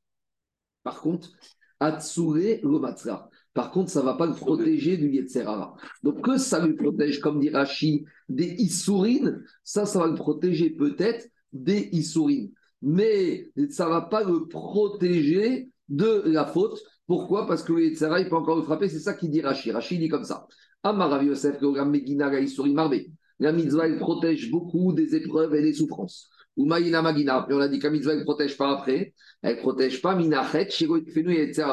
[0.83, 1.31] Par contre,
[1.79, 3.27] Atsure le Matzra.
[3.53, 5.75] Par contre, ça ne va pas le protéger du Yetzerara.
[6.01, 10.71] Donc, que ça lui protège, comme dit Rashi, des Issourines, ça, ça va le protéger
[10.71, 12.51] peut-être des Issourines.
[12.81, 16.79] Mais ça ne va pas le protéger de la faute.
[17.05, 17.45] Pourquoi?
[17.47, 18.89] Parce que le Yetzerara, il peut encore le frapper.
[18.89, 19.71] C'est ça qu'il dit Rashi.
[19.71, 20.47] Rashi dit comme ça.
[20.81, 22.95] Amarav Yosef, Megina, la Issourim Marbe.
[23.39, 26.29] La mitzvah, elle protège beaucoup des épreuves et des souffrances.
[26.56, 29.13] Ou Maïna Magina, puis on a dit que mitzvah, ne protège pas après.
[29.41, 31.67] Elle ne protège pas Minachet, Shego Fenu et etc.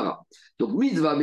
[0.58, 1.16] Donc, mitzvah,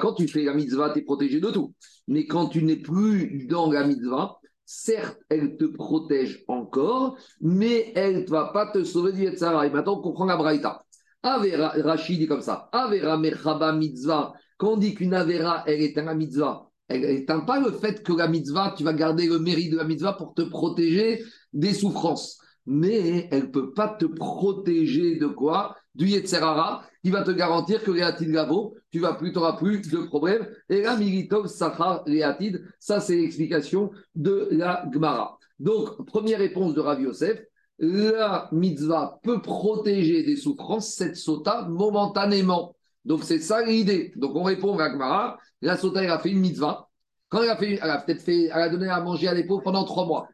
[0.00, 1.74] quand tu fais la mitzvah, tu es protégé de tout.
[2.08, 8.22] Mais quand tu n'es plus dans la mitzvah, certes, elle te protège encore, mais elle
[8.22, 9.66] ne va pas te sauver du Yetzara.
[9.66, 10.84] Et maintenant, on comprend la Braïta.
[11.22, 12.68] Avera, Rachid dit comme ça.
[12.72, 14.32] Avera mechaba mitzvah.
[14.56, 18.12] Quand on dit qu'une avera, elle est un mitzvah, elle n'éteint pas le fait que
[18.12, 22.39] la mitzvah, tu vas garder le mérite de la mitzvah pour te protéger des souffrances.
[22.66, 25.76] Mais elle ne peut pas te protéger de quoi?
[25.94, 29.98] Du Yetzerara, qui va te garantir que Réatid Gavo, tu vas plus, n'auras plus de
[30.06, 30.46] problème.
[30.68, 35.38] Et là, Militov Sachar Réatid, ça c'est l'explication de la Gemara.
[35.58, 37.42] Donc, première réponse de Rav Yosef,
[37.78, 42.76] la mitzvah peut protéger des souffrances, cette sota, momentanément.
[43.04, 44.12] Donc, c'est ça l'idée.
[44.16, 46.88] Donc, on répond à Gemara, la sota, elle a fait une mitzvah.
[47.28, 49.44] Quand elle a fait, elle a peut-être fait, elle a donné à manger à des
[49.44, 50.28] pauvres pendant trois mois.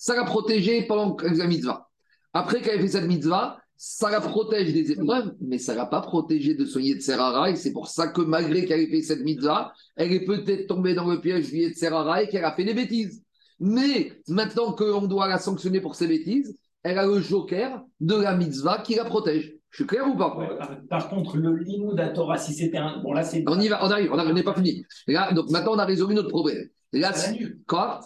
[0.00, 1.90] Ça l'a protégé pendant la mitzvah.
[2.32, 5.84] Après qu'elle ait fait cette mitzvah, ça la protège des épreuves, mais ça ne l'a
[5.84, 7.50] pas protégé de soigner de Serrara.
[7.50, 10.94] Et c'est pour ça que malgré qu'elle ait fait cette mitzvah, elle est peut-être tombée
[10.94, 13.22] dans le piège de Serrara et qu'elle a fait des bêtises.
[13.58, 18.34] Mais maintenant qu'on doit la sanctionner pour ses bêtises, elle a le joker de la
[18.34, 19.54] mitzvah qui la protège.
[19.68, 20.34] Je suis clair ou pas?
[20.34, 23.02] Ouais, par, par contre, le limou Torah, si c'était un.
[23.02, 23.44] Bon, là, c'est.
[23.46, 24.82] On y va, on arrive, on n'est pas fini.
[25.08, 26.70] Là, donc maintenant, on a résolu notre problème.
[26.92, 27.32] Là, Ça
[27.66, 28.00] quoi?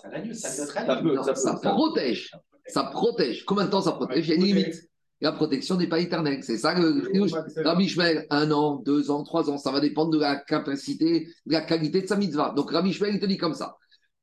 [1.35, 2.31] Ça protège.
[2.67, 3.45] Ça protège.
[3.45, 4.29] Combien de temps ça protège?
[4.29, 4.89] Il y a une limite.
[5.21, 6.43] La protection n'est pas éternelle.
[6.43, 7.03] C'est ça le
[7.65, 11.53] Rabbi Shmuel, un an, deux ans, trois ans, ça va dépendre de la capacité, de
[11.53, 12.53] la qualité de sa mitzvah.
[12.55, 13.77] Donc Rabbi Shmuel, il te dit comme ça.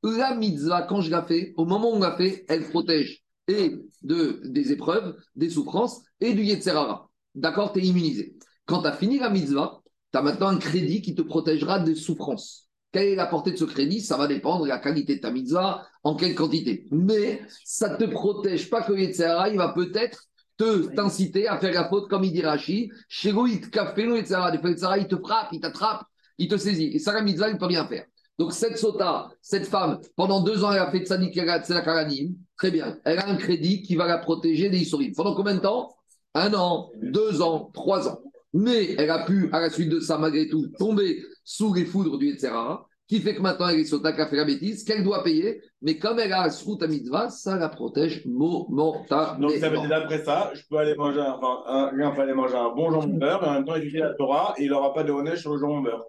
[0.04, 3.74] La mitzvah, quand je la fais, au moment où on la fait, elle protège et
[4.02, 7.08] de, des épreuves, des souffrances et du Yetzerara.
[7.34, 7.72] D'accord?
[7.72, 8.36] Tu es immunisé.
[8.66, 9.80] Quand tu as fini la mitzvah,
[10.12, 12.68] tu as maintenant un crédit qui te protégera des souffrances.
[12.92, 14.00] Quelle est la portée de ce crédit?
[14.00, 16.86] Ça va dépendre de la qualité de ta mitzvah, en quelle quantité.
[16.90, 20.24] Mais ça ne te protège pas que le Yetzerara, il va peut-être
[20.58, 22.92] te t'inciter à faire la faute, comme il dit Rashi.
[23.08, 26.04] Chez lui, il te Yetzerara, il te frappe, il t'attrape,
[26.36, 26.90] il te saisit.
[26.94, 28.04] Et ça, la mitzvah, il ne peut rien faire.
[28.38, 32.34] Donc, cette sota, cette femme, pendant deux ans, elle a fait Tzadik Karanim.
[32.56, 32.98] Très bien.
[33.04, 35.12] Elle a un crédit qui va la protéger des Issorim.
[35.14, 35.94] Pendant combien de temps?
[36.34, 38.20] Un an, deux ans, trois ans.
[38.54, 42.18] Mais elle a pu, à la suite de ça, malgré tout, tomber sous les foudres
[42.18, 45.04] du Yetzerara, qui fait que maintenant elle est sota qui a fait la bêtise, qu'elle
[45.04, 45.60] doit payer.
[45.82, 49.48] Mais comme elle a Srout à mitzvah, ça la protège momentanément.
[49.48, 52.34] Donc, ça veut dire d'après ça, je peux aller manger un, enfin, un peut aller
[52.34, 54.94] manger un bon jambon beurre et en même temps étudier la Torah et il n'aura
[54.94, 56.04] pas de honnête sur le jambon beurre.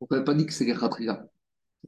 [0.00, 1.24] On n'a pas dit que c'est les khatria.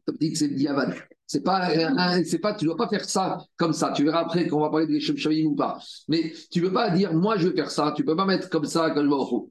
[0.08, 0.94] On dit que c'est le diavad.
[1.26, 3.92] C'est pas, un- c'est pas, tu dois pas faire ça comme ça.
[3.92, 5.78] Tu verras après qu'on va parler des Shem ou pas.
[6.08, 7.92] Mais tu peux pas dire, moi, je vais faire ça.
[7.96, 9.50] Tu peux pas mettre comme ça quand je vais au.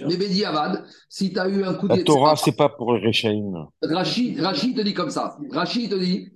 [0.00, 3.00] Mais Bediavad, si tu as eu un coup La de Torah, c'est pas pour les
[3.00, 3.66] Réchaïm.
[3.82, 5.36] Rachid, Rachid te dit comme ça.
[5.50, 6.28] Rachid te dit,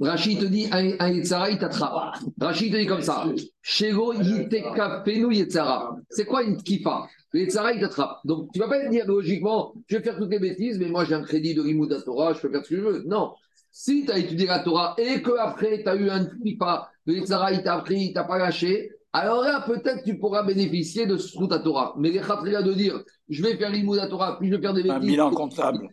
[0.00, 2.16] Rachid te dit, un, Yetzara, il t'attrape.
[2.40, 3.26] Rachid te dit comme ça.
[3.62, 5.96] Shego yitekafenu Yetzara.
[6.08, 8.18] C'est quoi une kifa Le Yetzara, il t'attrape.
[8.24, 11.14] Donc, tu vas pas dire logiquement, je vais faire toutes les bêtises, mais moi, j'ai
[11.14, 13.04] un crédit de Rimoud à Torah, je peux faire ce que je veux.
[13.06, 13.34] Non.
[13.72, 17.52] Si tu as étudié la Torah et qu'après, tu as eu un kifa, le Yetzara,
[17.52, 21.36] il t'a appris, il t'a pas lâché, alors là, peut-être tu pourras bénéficier de ce
[21.36, 21.94] route à Torah.
[21.98, 24.74] Mais les khatria de dire, je vais faire Rimoud à Torah, puis je vais faire
[24.74, 24.96] des bêtises.
[24.96, 25.88] Un bilan comptable.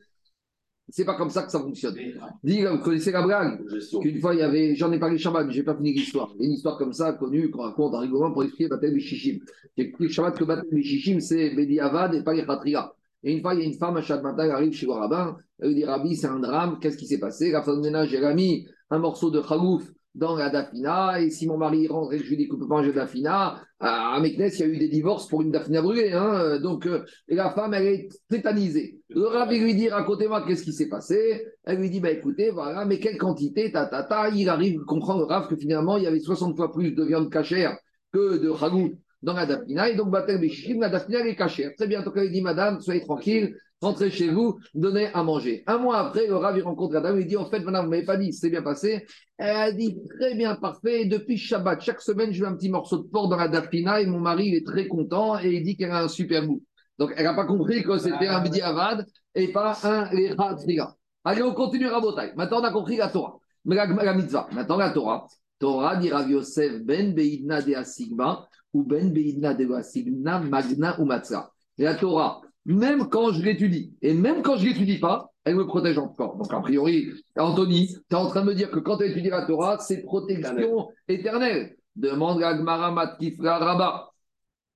[0.90, 1.96] C'est pas comme ça que ça fonctionne.
[2.44, 3.62] Dis, vous connaissez la blague
[4.02, 6.32] Qu'une fois, il y avait, j'en ai parlé Shabbat, mais je n'ai pas fini l'histoire.
[6.36, 8.94] Il y a une histoire comme ça, connue, qu'on raconte en rigolant pour expliquer Batel
[8.94, 9.40] Bishishim.
[9.76, 12.94] J'ai expliqué Shabbat que Batel Bishishim, c'est Bedi Avad et pas les Khatria.
[13.24, 14.94] Et une fois, il y a une femme, à Shabbat matin, elle arrive chez le
[14.94, 17.52] rabbin, elle lui dit Rabbi, c'est un drame, qu'est-ce qui s'est passé?
[17.52, 19.84] La femme de ménage, elle a mis un morceau de khalouf
[20.18, 23.62] dans la dafina, et si mon mari que je lui dis peut pas manger dafina,
[23.80, 26.12] à Meknes, il y a eu des divorces pour une dafina brûlée.
[26.12, 29.00] Hein, donc, euh, la femme, elle est tétanisée.
[29.10, 31.46] Le rabbi lui dit, racontez-moi qu'est-ce qui s'est passé.
[31.64, 34.30] Elle lui dit, bah écoutez, voilà, mais quelle quantité, ta, ta, ta.
[34.30, 37.30] Il arrive, comprendre le Rav que finalement, il y avait 60 fois plus de viande
[37.30, 37.78] cachère
[38.12, 39.90] que de ragout dans la dafina.
[39.90, 40.42] Et donc, Batel
[40.80, 41.72] la dafina, elle est cachère.
[41.78, 45.64] Très bien, donc elle dit, madame, soyez tranquille, rentrez chez vous, donnez à manger.
[45.68, 48.06] Un mois après, le Rav, rencontre la dame, il dit, en fait, madame, vous m'avez
[48.06, 49.06] pas dit, c'est bien passé.
[49.38, 51.06] Elle a dit, très bien, parfait.
[51.06, 54.06] Depuis Shabbat, chaque semaine, je mets un petit morceau de porc dans la dafina et
[54.06, 56.64] mon mari, est très content et il dit qu'elle a un super goût.
[56.98, 59.06] Donc, elle n'a pas compris que c'était un midi avad
[59.36, 60.96] et pas un Triga.
[61.24, 62.34] Allez, on continue Rabotai.
[62.36, 63.38] Maintenant, on a compris la Torah.
[63.66, 64.48] La, la mitzvah.
[64.52, 65.28] Maintenant, la Torah.
[65.60, 71.06] Torah dit Rav Yosef ben beidna de asigma ou ben beidna de asigna magna ou
[71.06, 71.52] matzah.
[71.78, 75.66] La Torah, même quand je l'étudie et même quand je ne l'étudie pas, elle me
[75.66, 76.36] protège encore.
[76.36, 77.08] Donc, a priori,
[77.38, 80.04] Anthony, tu es en train de me dire que quand tu étudies la Torah, c'est
[80.04, 81.78] protection éternelle.
[81.96, 84.12] Demande à Gmara Matkifra Rabba.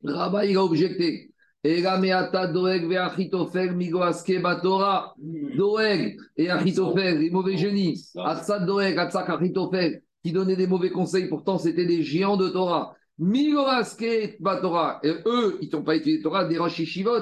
[0.03, 1.31] Rabba, il a objecté.
[1.63, 5.13] Ega meata doeg ve achitofel migo aske batora.
[5.19, 8.13] Doeg et achitofel, les mauvais génies.
[8.15, 12.95] Atzad doeg, atzak achitofel, qui donnaient des mauvais conseils, pourtant c'était des géants de Torah.
[13.19, 15.01] Migo aske batora.
[15.03, 17.21] Et eux, ils n'ont pas étudié Torah, des roches shivot.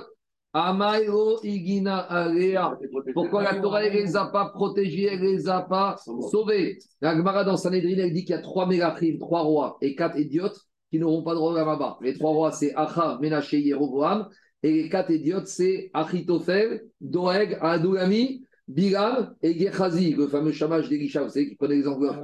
[0.53, 2.77] Amairo igina alea.
[3.13, 5.95] Pourquoi la Torah ne les a pas protégés, elle ne les a pas
[6.31, 6.79] sauvés?
[7.01, 10.17] La Gemara dans Sanhedrin, elle dit qu'il y a trois mégachrim, trois rois et quatre
[10.17, 10.59] idiotes
[10.91, 11.97] qui n'auront pas de droit là-bas.
[12.01, 14.27] Les trois rois, c'est Achav, Menaché, Yeroboam.
[14.63, 21.23] Et les quatre idiotes, c'est Achitophel, Doeg, Adoulami, Bilam et Gehazi, le fameux chamage d'Elisha,
[21.23, 22.17] vous savez, qui prenait les enveloppes?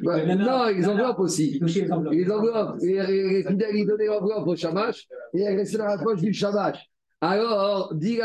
[0.00, 1.60] Bah, non, les enveloppes aussi.
[1.60, 2.14] Les enveloppes.
[2.32, 5.98] Enveloppes, les, les- les fidèles, ils donnaient l'enveloppe au chamash et elle restait dans la
[5.98, 6.89] poche du chamash.
[7.20, 8.18] Alors, dit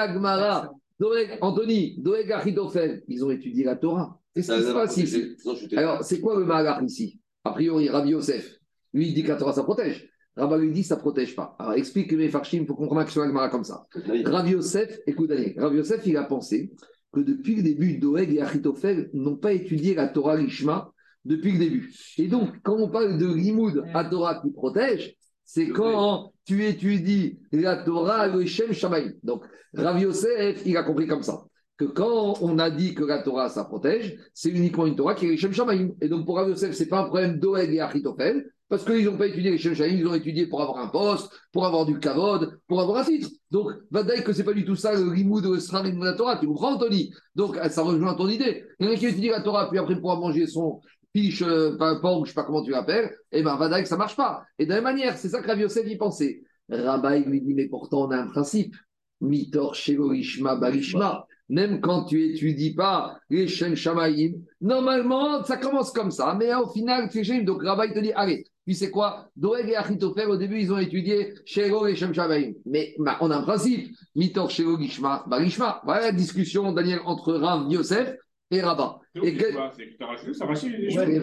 [0.98, 4.20] Doeg, Anthony, Doeg Achitophel, ils ont étudié la Torah.
[4.34, 5.36] Qu'est-ce qui se passe ici
[5.76, 7.20] Alors, c'est quoi le malach ici?
[7.43, 8.60] A priori, Rabbi Yosef,
[8.93, 10.10] lui, il dit que la Torah, ça protège.
[10.38, 11.56] Rabbi lui dit, ça protège pas.
[11.60, 13.86] Alors, explique que mes farchim, il faut comprendre que Gemara comme ça.
[14.26, 16.72] Rav Yosef, écoute, Daniel, Rav Yosef, il a pensé
[17.12, 20.91] que depuis le début, Doeg et Achitophel n'ont pas étudié la Torah Lishma
[21.24, 21.93] depuis le début.
[22.18, 27.39] Et donc, quand on parle de Limoud à Torah qui protège, c'est quand tu étudies
[27.52, 29.16] la Torah le Shem Shamaï.
[29.24, 29.43] Donc,
[29.74, 31.43] Rav Yosef, il a compris comme ça.
[31.78, 35.26] Que quand on a dit que la Torah, ça protège, c'est uniquement une Torah qui
[35.26, 35.93] est le Shem Shamaïm.
[36.02, 39.18] Et donc, pour Rav Yosef, c'est pas un problème Doeg et Achitophel, parce qu'ils n'ont
[39.18, 42.00] pas étudié les Shem Shamaïm, ils ont étudié pour avoir un poste, pour avoir du
[42.00, 43.30] kavod, pour avoir un titre.
[43.52, 46.38] Donc, Vadaï, que c'est pas du tout ça le limoud, le srarim de la Torah.
[46.38, 47.12] Tu comprends, Anthony?
[47.36, 48.64] Donc, ça rejoint ton idée.
[48.80, 50.80] Il y en a qui étudie la Torah, puis après, pourra manger son
[51.16, 54.18] piche, euh, pas porc, je sais pas comment tu l'appelles, et ben, Vadaï, ça marche
[54.18, 54.43] pas.
[54.59, 56.43] Et de la même manière, c'est ça que Rav Yosef y pensait.
[56.70, 58.76] Rabbi lui dit, mais pourtant, on a un principe.
[59.22, 61.26] Mitor, Shegorishma, Barishma.
[61.47, 66.68] Même quand tu étudies pas les Shem Shamaïm, normalement, ça commence comme ça, mais au
[66.68, 69.30] final, tu es Donc, Rabbi te dit, allez, puis c'est quoi?
[69.38, 72.55] Doeg et Achitophel, au début, ils ont étudié Shego et Shem Shamaïm.
[72.66, 73.95] Mais bah, on a un principe.
[74.16, 75.82] Mitor, Shego, Gishma, Barishma.
[75.86, 78.18] Voilà la discussion, Daniel, entre Rav Yosef
[78.51, 78.99] et Rabat.
[79.24, 81.20] Et que- C'est les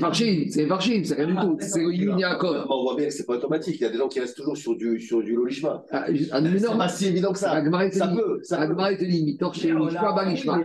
[0.50, 1.56] c'est Farchim, c'est rien du tout.
[1.60, 2.66] C'est Yaakov.
[2.70, 3.76] On voit bien que c'est pas automatique.
[3.80, 5.84] Il y a des gens qui restent toujours sur du, sur du Lolishma.
[5.90, 7.62] Ah, ah, C'est pas si évident que ça.
[7.92, 8.62] Ça peut, ça peut.
[8.62, 10.58] Agmara te dit, Mitor, Shego, Gishma, Barishma.
[10.58, 10.64] Mais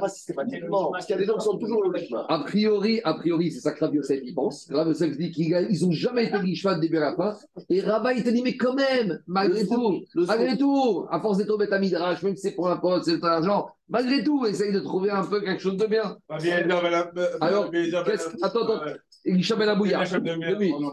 [0.00, 0.90] pas, systématiquement.
[0.92, 2.26] Parce qu'il y a des gens qui sont toujours Lolishma.
[2.28, 4.68] A priori, a priori, c'est ça que Rav Yosef y pense.
[4.72, 5.52] Rav Yosef dit qu'ils
[5.82, 7.36] n'ont jamais été Gishma de début à la fin.
[7.68, 11.50] Et Rabat, il te dit, mais quand même, malgré tout, malgré tout, à force d'être
[11.50, 14.72] au Beth Midrash, même si c'est pour un poste, c'est de l'argent, malgré tout, essaye
[14.72, 16.16] de trouver un peu quelque chose de bien.
[16.28, 16.61] Pas bien,
[17.40, 18.82] Alors, bien, bien, qu'est-ce- bien, attends, attends.
[18.86, 18.94] euh,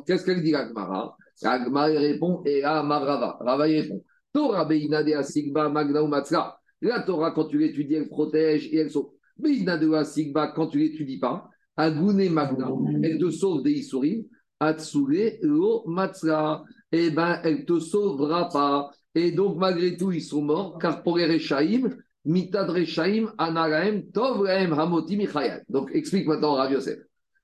[0.06, 3.38] qu'est-ce qu'elle dit, Agmara Agmara répond, et à Mavrava.
[3.42, 4.04] Rava il répond.
[4.34, 6.60] Torah Beina de Asigba Magna ou Matzra.
[6.82, 9.12] La Torah, quand tu l'étudies, elle protège et elle sauve.
[9.38, 12.68] Beina de Asigba, quand tu l'étudies pas, Agune Magna,
[13.04, 14.24] elle te sauve des Isurim.
[14.60, 16.64] Atsule Lo Matzra.
[16.92, 18.92] Eh ben, elle te sauvera pas.
[19.16, 21.90] Et donc, malgré tout, ils sont morts, car pour les Rechaim,
[25.70, 27.00] Donc, explique maintenant, Rav Yosef.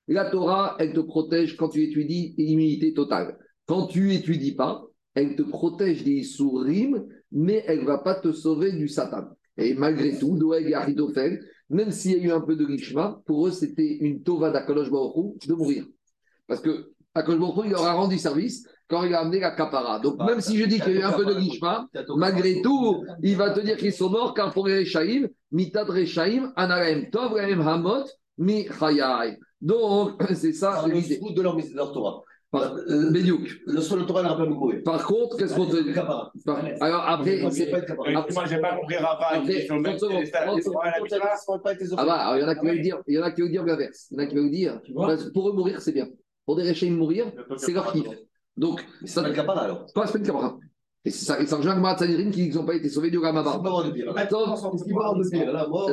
[0.07, 3.38] La Torah, elle te protège quand tu étudies immunité totale.
[3.65, 8.31] Quand tu étudies pas, elle te protège des sourim, mais elle ne va pas te
[8.31, 9.23] sauver du Satan.
[9.57, 13.21] Et malgré tout, Doeg et Achitophel, même s'il y a eu un peu de Rishma,
[13.25, 15.88] pour eux, c'était une tova d'Akadosh Baruch de mourir.
[16.45, 19.99] Parce que Akadosh Baruch il leur a rendu service quand il a amené la kapara.
[19.99, 23.03] Donc, même si je dis qu'il y a eu un peu de Rishma, malgré tout,
[23.23, 27.38] il va te dire qu'ils sont morts car pour les Rechaim, Mitad Rechaim, Anaraem Tov,
[27.38, 28.03] Hamot,
[28.38, 29.38] Mi Chayai.
[29.61, 31.17] Donc, c'est ça Le l'idée.
[31.17, 32.21] sou de leur, de leur Torah.
[32.51, 33.49] Par- Euh, Bédiouk.
[33.65, 34.81] Le sol de Torah n'a pas mourir.
[34.86, 35.97] Par contre, qu'est-ce qu'on te dit
[36.79, 38.09] Alors après, c'est pas être capara.
[38.11, 39.27] Excuse-moi, j'ai pas compris Rafa.
[39.38, 40.79] Après, Ils sont même 30 secondes, 30 secondes.
[41.97, 43.41] Ah bah, alors, il y en a qui veulent dire, il y en a qui
[43.41, 44.07] veulent dire l'inverse.
[44.11, 46.07] Il y en a qui veulent dire, que pour eux mourir, c'est bien.
[46.45, 47.25] Pour des réchés mourir,
[47.57, 48.07] c'est leur kiff.
[48.58, 49.86] Donc, Mais c'est ça pas le alors.
[49.93, 50.56] pas c'est camarade.
[51.03, 53.86] Et c'est ça, et le Mahatzanirim qui n'ont pas été sauvés du C'est moi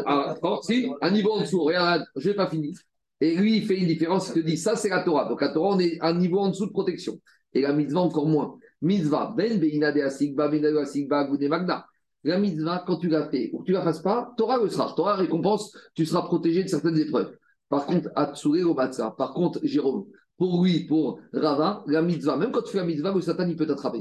[0.06, 2.74] Ah, oh, si, un niveau en dessous, regarde, je n'ai pas fini.
[3.20, 5.28] Et lui, il fait une différence, il te dit, ça c'est la Torah.
[5.28, 7.18] Donc la Torah, on est un niveau en dessous de protection.
[7.52, 8.56] Et la mitzvah encore moins.
[8.80, 11.84] Mitzvah, ben beina de asigba, beina de asigba, goudé magna.
[12.24, 14.92] La mitzvah, quand tu l'as fait ou que tu la fasses pas, Torah le sera.
[14.96, 17.36] Torah récompense, tu seras protégé de certaines épreuves.
[17.68, 18.74] Par contre, Atsure.
[19.16, 20.06] Par contre, Jérôme,
[20.42, 23.54] pour lui, pour Rava, la mitzvah, même quand tu fais la mitzvah, le Satan, il
[23.54, 24.00] peut t'attraper.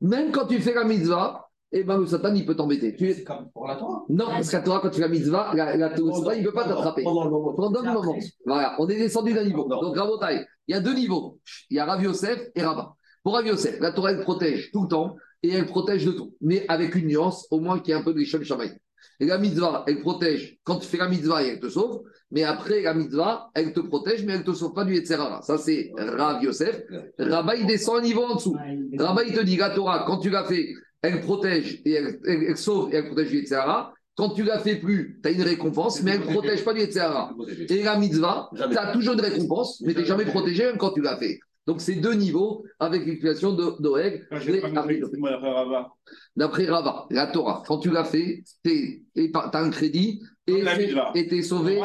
[0.00, 2.96] Même quand tu fais la mitzvah, eh ben, le Satan, il peut t'embêter.
[2.96, 4.02] Tu C'est comme pour la Torah.
[4.08, 6.64] non, parce qu'à Torah, quand tu fais la mitzvah, la, Satan, il ne peut pas
[6.64, 7.02] t'attraper.
[7.02, 7.52] Pendant le moment.
[7.52, 8.16] Pendant le moment.
[8.46, 9.68] Voilà, on est descendu d'un niveau.
[9.68, 11.38] Donc, Rabotai, il y a deux niveaux.
[11.68, 12.94] Il y a Rav Yosef et Rabat.
[13.22, 16.34] Pour Rav Yosef, la Torah, elle protège tout le temps et elle protège de tout.
[16.40, 18.72] Mais avec une nuance, au moins qu'il y ait un peu de Shamaï.
[19.20, 22.04] Et la mitzvah, elle protège quand tu fais la mitzvah et elle te sauve.
[22.34, 25.40] Mais après la mitzvah, elle te protège, mais elle ne te sauve pas du Yetzerara.
[25.42, 26.82] Ça, c'est Rav Yosef.
[27.18, 28.56] Rabat, il descend un niveau en dessous.
[28.98, 32.42] Rabat, il te dit, la Torah, quand tu l'as fait, elle protège et elle, elle-
[32.48, 33.94] elle sauve et elle protège du Yetzerara.
[34.16, 36.80] Quand tu la fais plus, tu as une récompense, mais elle ne protège pas du
[36.80, 37.32] Yetzerara.
[37.68, 40.90] Et la mitzvah, tu as toujours une récompense, mais tu n'es jamais protégé même quand
[40.92, 41.38] tu l'as fait.
[41.66, 44.26] Donc, c'est deux niveaux avec l'explication de d'Oeg.
[44.66, 45.88] Rafa.
[46.36, 51.42] D'après Rava, la Torah, quand tu l'as fait, tu as un crédit et tu es
[51.42, 51.80] sauvé,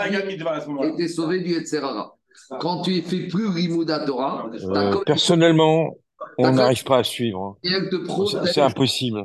[0.97, 2.16] t'es sauvé du Yetzerara.
[2.60, 5.95] Quand tu fais plus Rimouda Torah, Euh, personnellement,
[6.38, 7.57] On n'arrive pas à suivre.
[7.64, 8.45] hein.
[8.45, 9.24] C'est impossible.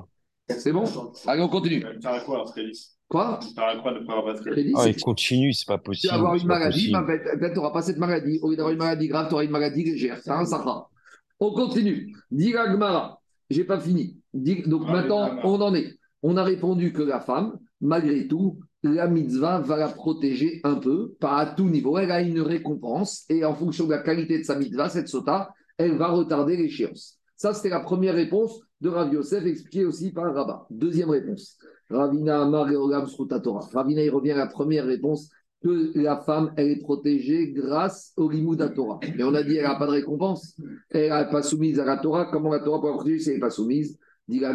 [0.49, 0.85] C'est bon?
[1.27, 1.85] Allez, on continue.
[2.03, 2.45] Ça arrête quoi,
[4.77, 6.11] Ah, il continue, c'est pas tu possible.
[6.13, 8.39] vas avoir une maladie, peut-être tu n'auras pas cette maladie.
[8.43, 10.19] Au lieu d'avoir une maladie grave, tu auras une maladie légère.
[10.23, 10.89] C'est un sahara.
[11.41, 12.15] On continue.
[12.31, 13.21] Dit Agmara,
[13.51, 14.17] j'ai pas fini.
[14.33, 15.95] Donc maintenant, on en est.
[16.23, 21.15] On a répondu que la femme, malgré tout, la mitzvah va la protéger un peu,
[21.19, 21.99] pas à tout niveau.
[21.99, 25.51] Elle a une récompense et en fonction de la qualité de sa mitzvah, cette sota,
[25.79, 27.19] elle va retarder l'échéance.
[27.37, 30.67] Ça, c'était la première réponse de Rav Yosef, expliquée aussi par Rabat.
[30.71, 31.59] Deuxième réponse.
[31.91, 32.75] Ravina Amar et
[33.43, 33.69] Torah.
[33.73, 35.31] Ravina, il revient à la première réponse
[35.63, 39.01] que la femme, elle est protégée grâce au Limoud à Torah.
[39.17, 40.57] Mais on a dit, elle n'a pas de récompense.
[40.91, 42.27] Elle n'est pas soumise à la Torah.
[42.31, 43.99] Comment la Torah peut la protéger si elle n'est pas soumise?
[44.27, 44.55] La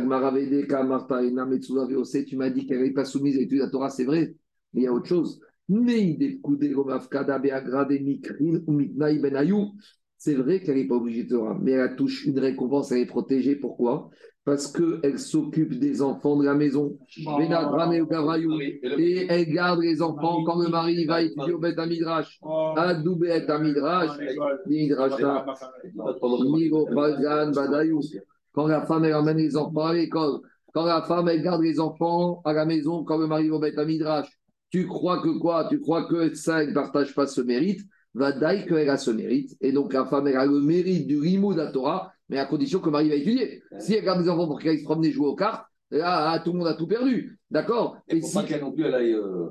[2.25, 4.33] tu m'as dit qu'elle n'est pas soumise à l'étude de la Torah, c'est vrai.
[4.73, 5.39] Mais il y a autre chose.
[5.67, 6.17] Mais
[10.17, 13.05] c'est vrai qu'elle n'est pas obligée de Torah, mais elle touche une récompense, elle est
[13.05, 13.55] protégée.
[13.55, 14.09] Pourquoi?
[14.43, 16.97] Parce qu'elle s'occupe des enfants de la maison.
[18.97, 22.39] Et elle garde les enfants quand le mari va étudier au Beth Midrash.
[22.75, 24.17] Adou Beth Midrash,
[28.53, 30.39] Quand la femme, elle emmène les enfants à l'école.
[30.73, 33.59] Quand la femme, elle garde les enfants à la maison quand le mari va au
[33.59, 34.27] Beth Midrash.
[34.69, 35.67] Tu crois que quoi?
[35.69, 37.81] Tu crois que ça, elle ne partage pas ce mérite?
[38.13, 39.55] Va d'ailleurs qu'elle a ce mérite.
[39.61, 42.45] Et donc, la femme, elle a le mérite du rimou de la Torah, mais à
[42.45, 43.61] condition que le mari va étudier.
[43.79, 46.51] Si elle garde les enfants pour aillent se promener jouer aux cartes, là, ah, tout
[46.51, 47.39] le monde a tout perdu.
[47.49, 47.97] D'accord?
[48.07, 48.33] Et faut si.
[48.35, 49.13] pas qu'elle non plus, elle aille.
[49.13, 49.49] euh,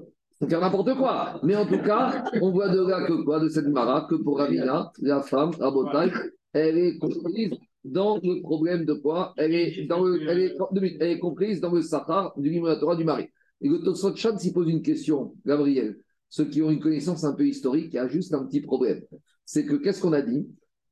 [0.49, 1.41] faire n'importe quoi.
[1.43, 4.39] Mais en tout cas, on voit de là que quoi, de cette mara, que pour
[4.39, 6.13] Ravina, la femme, Rabotai,
[6.53, 7.51] elle est comprise
[7.85, 11.19] dans le problème de quoi Elle est, dans le, elle est, deux minutes, elle est
[11.19, 13.27] comprise dans le Sahar du Torah du mari.
[13.61, 15.97] Et le Tosot Chan s'y pose une question, Gabriel.
[16.29, 19.03] Ceux qui ont une connaissance un peu historique, il y a juste un petit problème.
[19.45, 20.47] C'est que qu'est-ce qu'on a dit?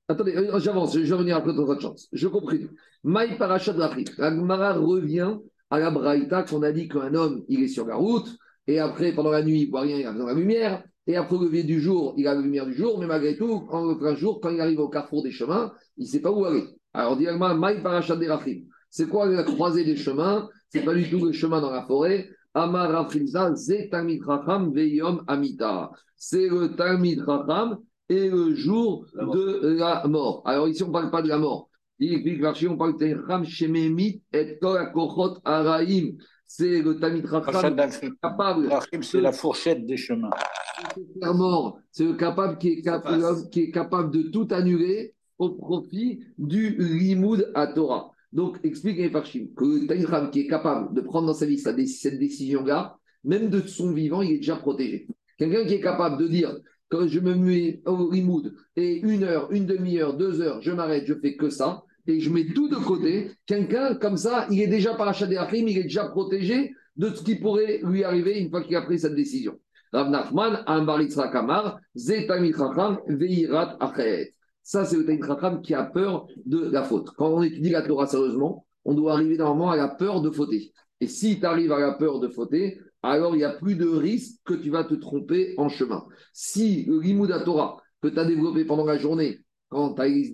[0.09, 2.09] Attendez, euh, j'avance, je vais revenir après dans votre chance.
[2.13, 2.57] Je comprends.
[3.05, 4.11] Maï Parachat Rachid.
[4.19, 5.37] La Gemara revient
[5.71, 8.29] à la Braïta qu'on a dit qu'un homme, il est sur la route,
[8.67, 10.85] et après, pendant la nuit, il ne voit rien, il a besoin de la lumière,
[11.07, 13.67] et après le lever du jour, il a la lumière du jour, mais malgré tout,
[13.71, 16.45] en plein jour, quand il arrive au carrefour des chemins, il ne sait pas où
[16.45, 16.65] aller.
[16.93, 18.67] Alors, Gemara, Maï Parachat Rachid.
[18.91, 20.49] C'est quoi la croisée des chemins?
[20.71, 22.29] C'est pas du tout le chemin dans la forêt.
[22.55, 25.91] Amar Rafriza, Ze Talmid Chacham Veyom Amita.
[26.17, 27.23] C'est le Talmid
[28.09, 30.43] et le jour La de la mort.
[30.47, 31.69] Alors ici, on ne parle pas de la mort.
[31.99, 34.93] Il explique Rashi, on parle de Ram Shememit et Kol
[35.45, 36.13] Araim.
[36.47, 36.95] C'est le
[38.23, 40.31] capable Rachim, c'est la fourchette des chemins.
[41.91, 46.77] C'est le capable qui est capable, qui est capable de tout annuler au profit du
[46.79, 48.13] Limoud à Torah.
[48.33, 51.47] Donc, explique les Farshim que le Talmid Chacham qui est capable de prendre dans sa
[51.47, 55.07] vie cette cette décision-là, même de son vivant, il est déjà protégé.
[55.39, 56.57] Quelqu'un qui est capable de dire
[56.89, 61.05] quand je me mets au Limoud et une heure, une demi-heure, deux heures, je m'arrête,
[61.07, 64.67] je fais que ça, et je mets tout de côté, quelqu'un comme ça, il est
[64.67, 68.51] déjà parachat des Achim, il est déjà protégé de ce qui pourrait lui arriver une
[68.51, 69.59] fois qu'il a pris cette décision.
[69.93, 70.65] Rav Nachman,
[71.33, 74.33] Kamar, Veirat Achet.
[74.63, 77.11] Ça, c'est le Tamit qui a peur de la faute.
[77.17, 80.73] Quand on étudie la Torah sérieusement, on doit arriver normalement à la peur de fauter.
[81.01, 83.87] Et si tu arrives à la peur de fauter, alors il n'y a plus de
[83.87, 86.05] risque que tu vas te tromper en chemin.
[86.33, 90.09] Si le Limoud à Torah que tu as développé pendant la journée, quand tu as
[90.09, 90.33] les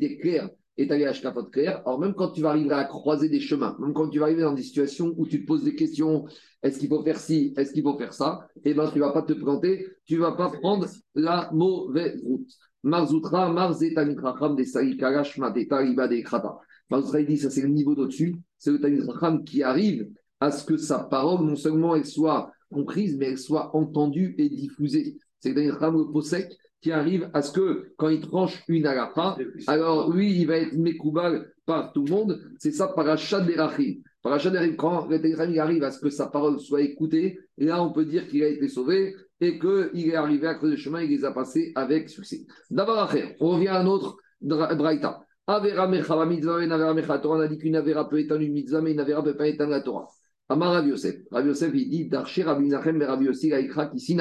[0.77, 3.41] et tu as les hashkafot clairs, alors même quand tu vas arriver à croiser des
[3.41, 6.25] chemins, même quand tu vas arriver dans des situations où tu te poses des questions,
[6.63, 9.13] est-ce qu'il faut faire ci, est-ce qu'il faut faire ça, eh bien tu ne vas
[9.13, 12.51] pas te planter, tu ne vas pas prendre la mauvaise route.
[12.83, 16.59] Marzoutra, Marzetanit Racham, des Saïkarash, Mateta, des Krata.
[16.91, 20.11] Marzoutra, il dit, ça c'est le niveau d'au-dessus, c'est le Tanit Racham qui arrive
[20.41, 24.49] à ce que sa parole, non seulement elle soit comprise, mais elle soit entendue et
[24.49, 25.19] diffusée.
[25.43, 29.37] C'est le le Posek, qui arrive à ce que, quand il tranche une alaha,
[29.67, 32.41] alors lui, il va être mékoubal par tout le monde.
[32.59, 33.97] C'est ça, parachat des Rachim.
[34.23, 37.83] Parachat des Rachim, quand il arrive à ce que sa parole soit écoutée, et là,
[37.83, 41.03] on peut dire qu'il a été sauvé et qu'il est arrivé à creuser le chemin,
[41.03, 42.47] il les a passés avec succès.
[42.71, 45.25] D'abord, on revient à un autre Braïta.
[45.49, 47.19] Avera mecha, mitzvah, et navera mecha.
[47.19, 49.49] Torah, on a dit qu'une avera peut éteindre une mitzvah, mais une avera peut pas
[49.49, 50.07] éteindre la Torah.
[50.49, 51.17] Amar Rav Yosef.
[51.33, 54.17] Rav Yosef, il dit, Darché Rabbi Nachem, mais Rav Yossi, Laikra, qui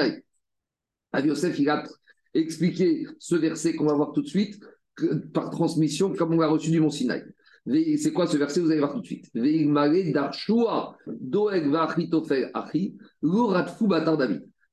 [1.20, 1.84] Yosef, il a
[2.34, 4.60] expliqué ce verset qu'on va voir tout de suite,
[5.32, 7.24] par transmission, comme on l'a reçu du Mont Sinaï.
[7.98, 9.30] C'est quoi ce verset Vous allez voir tout de suite.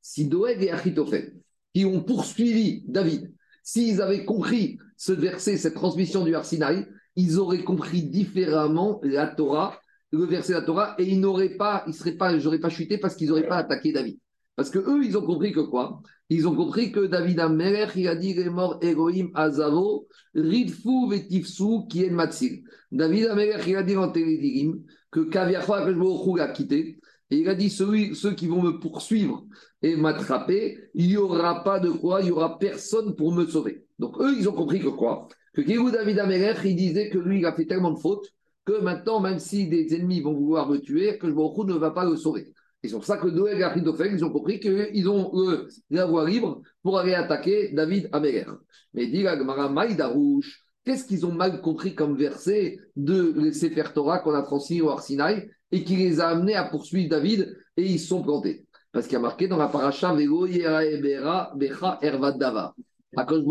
[0.01, 1.35] Si Doeg et Achitofel,
[1.73, 3.31] qui ont poursuivi David,
[3.63, 9.79] s'ils avaient compris ce verset, cette transmission du Arsinaï, ils auraient compris différemment la Torah,
[10.11, 13.15] le verset de la Torah, et ils n'auraient pas, ils seraient pas, pas chuté parce
[13.15, 14.17] qu'ils n'auraient pas attaqué David.
[14.59, 16.01] Parce que eux, ils ont compris que quoi?
[16.29, 21.07] Ils ont compris que David Amelech, il a dit il est mort Elohim Azavo, Ridfou
[21.07, 22.65] Vetifsou, qui est Matsil.
[22.91, 26.99] David Amelech, il a dit en Télédirim que Kaviachwa, que je l'a quitté.
[27.31, 29.45] Et il a dit ceux qui vont me poursuivre
[29.81, 33.85] et m'attraper, il n'y aura pas de quoi, il n'y aura personne pour me sauver.
[33.97, 35.29] Donc eux, ils ont compris que quoi?
[35.53, 38.27] Que Kérou David Amelech, il disait que lui, il a fait tellement de fautes
[38.65, 42.03] que maintenant, même si des ennemis vont vouloir le tuer, que Baruch ne va pas
[42.03, 42.51] le sauver.
[42.81, 46.05] Et c'est pour ça que Doeg et Achitophel, ils ont compris qu'ils ont euh, la
[46.05, 48.47] voie libre pour aller attaquer David Amelech.
[48.93, 54.19] Mais dit la Gemara Maïdarouche, qu'est-ce qu'ils ont mal compris comme verset de Sefer Torah
[54.19, 57.99] qu'on a transmis au Arsinaï et qui les a amenés à poursuivre David et ils
[57.99, 58.65] sont plantés?
[58.91, 62.73] Parce qu'il y a marqué dans la paracha Vego Yera Ebera Becha Ervad Dava.
[63.13, 63.43] Baruch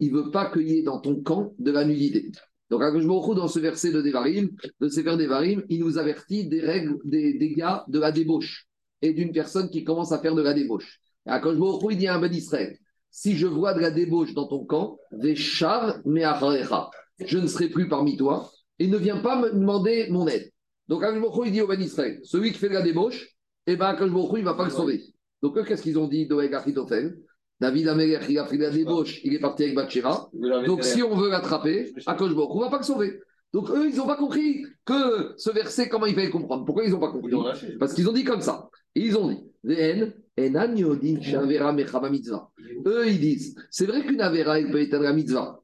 [0.00, 2.30] il ne veut pas qu'il y ait dans ton camp de la nudité.
[2.70, 4.50] Donc, Akash Baruch dans ce verset de Devarim,
[4.80, 8.66] de Sefer Devarim, il nous avertit des règles, des dégâts de la débauche
[9.02, 11.00] et d'une personne qui commence à faire de la débauche.
[11.26, 12.76] Et Akash Baruch il dit à un ben Israël
[13.10, 16.90] si je vois de la débauche dans ton camp, Veshav Me'acharecha,
[17.24, 20.50] je ne serai plus parmi toi et ne viens pas me demander mon aide.
[20.88, 23.26] Donc, Akash Baruch il dit au ben Israël celui qui fait de la débauche,
[23.66, 25.02] eh ben, Akash Baruch il ne va pas le sauver.
[25.40, 27.16] Donc, eux, qu'est-ce qu'ils ont dit Doeg Achitophel?
[27.58, 30.28] David Amelech, il a de la débauche, il est parti avec Bathsheba.
[30.66, 33.20] Donc, si on veut l'attraper, Akash Baruch on ne va pas le sauver.
[33.52, 36.64] Donc, eux, ils n'ont pas compris que ce verset, comment il fallait le comprendre.
[36.66, 37.32] Pourquoi ils n'ont pas compris
[37.78, 38.68] Parce qu'ils ont dit comme ça.
[38.94, 39.38] Ils ont dit.
[42.86, 45.62] Eux, ils disent c'est vrai qu'une Avera, elle peut éteindre la mitzvah.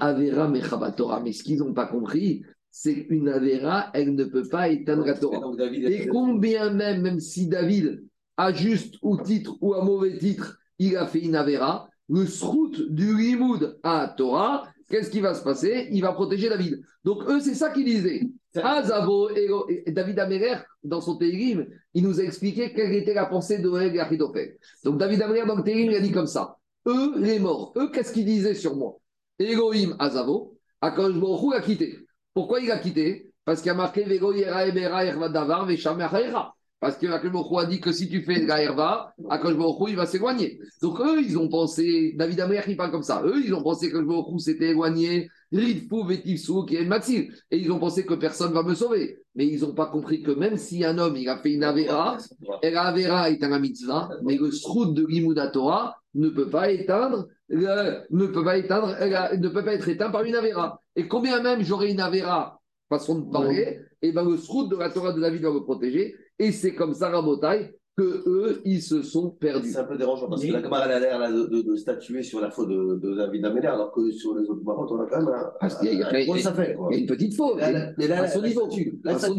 [0.00, 1.20] Avera.
[1.22, 5.14] Mais ce qu'ils n'ont pas compris, c'est qu'une Avera, elle ne peut pas éteindre la
[5.14, 5.52] Torah.
[5.72, 8.02] Et combien même, même si David,
[8.36, 12.74] à juste ou titre ou à mauvais titre, il a fait une Avera, le srout
[12.90, 15.88] du limoud à Torah, qu'est-ce qui va se passer?
[15.92, 16.82] Il va protéger David.
[17.04, 18.22] Donc eux, c'est ça qu'ils disaient.
[18.56, 23.58] Azavo et David Améler, dans son Télim, il nous a expliqué quelle était la pensée
[23.58, 24.56] de Achitophel.
[24.82, 26.56] Donc David Améler, dans le Télim, il a dit comme ça.
[26.86, 28.96] Eux, les morts, eux, qu'est-ce qu'ils disaient sur moi?
[29.38, 31.12] Elohim Azavo, Akash
[31.54, 31.98] a quitté.
[32.32, 33.30] Pourquoi il a quitté?
[33.44, 36.54] Parce qu'il a marqué Vego Yera Ebera Erva Davar Vesham Achaera.
[36.80, 39.54] Parce que Akash a dit que si tu fais de la Herva, Akash
[39.88, 40.58] il va s'éloigner.
[40.80, 43.22] Donc eux, ils ont pensé, David Améler, il parle comme ça.
[43.24, 47.34] Eux, ils ont pensé que Baruch s'était éloigné, Ridfou Vetifsou, qui est Matzil.
[47.50, 49.18] Et ils ont pensé que personne ne va me sauver.
[49.34, 52.16] Mais ils n'ont pas compris que même si un homme, il a fait une Avera,
[52.62, 56.70] et la Avera est un mitzvah, mais le sroud de Limouda Torah ne peut pas
[56.70, 60.80] éteindre, le- ne peut pas éteindre, la- ne peut pas être éteint par une Avera.
[60.96, 62.58] Et combien même j'aurais une Avera,
[62.88, 66.14] façon de parler, et ben le sroud de la Torah de David va me protéger.
[66.40, 69.72] Et c'est comme ça, Rabotai, que eux, ils se sont perdus.
[69.72, 72.22] C'est un peu dérangeant parce que la camarade elle a l'air de, de, de statuer
[72.22, 75.06] sur la faute de, de David Améler, alors que sur les autres marottes, on a
[75.06, 75.68] quand même un.
[75.84, 76.88] Y a- y quoi.
[76.96, 78.66] Une petite faute, Là, là, mais là, à son niveau.
[78.70, 78.98] statue.
[79.04, 79.38] Là, À son,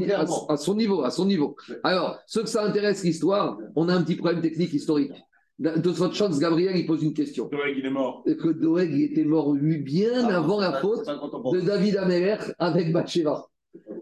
[0.49, 1.55] à- à son niveau, à son niveau.
[1.83, 5.13] Alors, ceux que ça intéresse l'histoire, on a un petit problème technique historique.
[5.57, 7.47] De votre chance, Gabriel, il pose une question.
[7.51, 8.23] Doeg, il est mort.
[8.25, 12.91] Que Doeg il était mort, lui, bien Ah, avant la faute de David Améler avec
[12.91, 13.45] Bathsheba.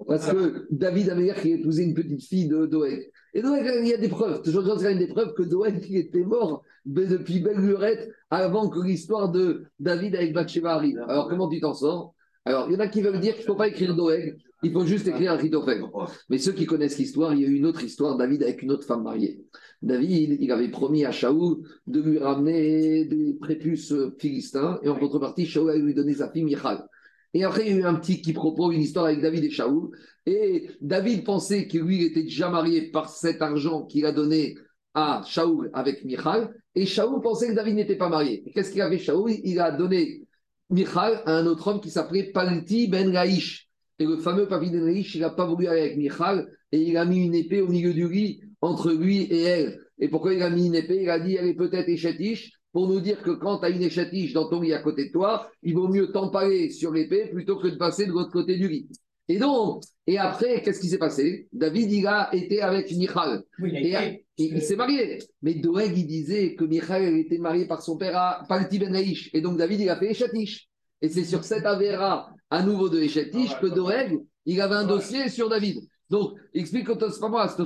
[0.07, 3.11] Parce que David Améler, a épousé une petite fille de Doeg.
[3.33, 4.41] Et Doeg, il y a des preuves.
[4.41, 8.69] Toujours il y a des preuves que Doeg était mort ben, depuis belle lurette avant
[8.69, 10.99] que l'histoire de David avec Bathsheba arrive.
[11.07, 12.15] Alors, comment tu t'en sors?
[12.45, 14.71] Alors, il y en a qui veulent dire qu'il ne faut pas écrire Doeg, il
[14.71, 15.83] faut juste écrire Achitophel.
[16.29, 18.71] Mais ceux qui connaissent l'histoire, il y a eu une autre histoire, David avec une
[18.71, 19.45] autre femme mariée.
[19.81, 25.45] David, il avait promis à Shaoul de lui ramener des prépuces philistins, et en contrepartie,
[25.45, 26.85] Shaoul allait lui donner sa fille Michal.
[27.33, 29.51] Et après, il y a eu un petit qui propose une histoire avec David et
[29.51, 29.89] Shaoul.
[30.25, 34.55] Et David pensait que lui, il était déjà marié par cet argent qu'il a donné
[34.93, 36.53] à Shaoul avec Michal.
[36.75, 38.43] Et Shaoul pensait que David n'était pas marié.
[38.53, 39.31] Qu'est-ce qu'il a fait Shaoul?
[39.43, 40.23] Il a donné
[40.69, 43.69] Michal à un autre homme qui s'appelait Palti Ben Laïch.
[43.99, 46.97] Et le fameux Palti Ben Laïch, il n'a pas voulu aller avec Michal et il
[46.97, 49.79] a mis une épée au milieu du lit entre lui et elle.
[49.99, 51.01] Et pourquoi il a mis une épée?
[51.01, 53.81] Il a dit elle est peut-être échatiche pour nous dire que quand tu as une
[53.81, 57.57] échatiche dans ton lit à côté de toi, il vaut mieux t'empaler sur l'épée plutôt
[57.57, 58.87] que de passer de l'autre côté du lit.
[59.27, 61.47] Et donc, et après, qu'est-ce qui s'est passé?
[61.53, 63.43] David, il a été avec Michal.
[63.59, 65.19] Oui, il a Et été- il, il s'est marié.
[65.43, 69.29] Mais Doeg, il disait que Michal était marié par son père à Palti Ben Aïch.
[69.33, 70.67] Et donc David, il a fait Echatish.
[71.01, 75.29] Et c'est sur cette Avera, à nouveau de Echatish, que Doeg, il avait un dossier
[75.29, 75.77] sur David.
[76.09, 77.57] Donc, explique que c'est pas moi, c'est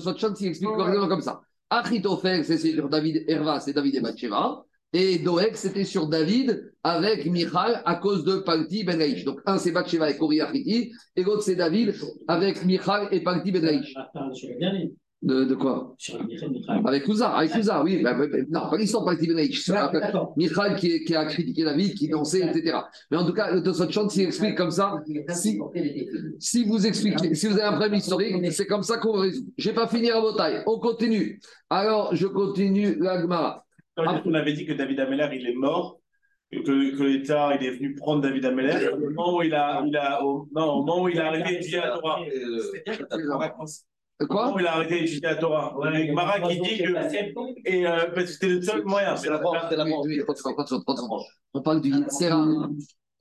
[0.47, 1.41] explique correctement comme ça.
[1.69, 4.65] Achitophel, c'est sur David Herva, c'est David et.
[4.93, 8.99] Et Doeg, c'était sur David avec Michal à cause de Palti Ben.
[9.25, 11.95] Donc, un, c'est Bathsheba et Kori Achiti, et l'autre, c'est David
[12.27, 13.93] avec Michal et Palti Ben Aïch.
[13.95, 14.93] Attends, sur le dernier.
[15.23, 15.95] De, de quoi?
[16.83, 18.01] Avec Ouza, avec Ouza, oui.
[18.03, 19.71] bah, bah, bah, non, pas l'histoire pas Stephen H.
[19.93, 20.33] D'accord.
[20.35, 22.79] Michal qui, qui a critiqué David, qui dansait, etc.
[23.09, 25.57] Mais en tout cas, le Tosot Chant, s'il explique comme ça, si,
[26.39, 29.45] si vous expliquez, si vous avez un problème historique, c'est comme ça qu'on résout.
[29.57, 30.61] Je n'ai pas fini à vos tailles.
[30.67, 31.39] On continue.
[31.69, 33.62] Alors, je continue l'Agmara.
[33.97, 35.99] On avait dit que David Ameller, il est mort,
[36.51, 38.89] que, que l'État, il est venu prendre David Ameller.
[38.89, 41.51] Au moment où il a, il a, au, non, au moment où il a arrêté
[41.57, 42.19] d'étudier la Torah.
[42.21, 43.65] Au moment
[44.29, 45.75] Quoi où il a arrêté d'étudier la Torah.
[45.93, 47.69] Y a Mara qui dit que.
[47.69, 49.15] Et, euh, parce que c'était le seul moyen.
[49.15, 50.05] C'est la mort.
[51.53, 52.69] On parle du Yitzhara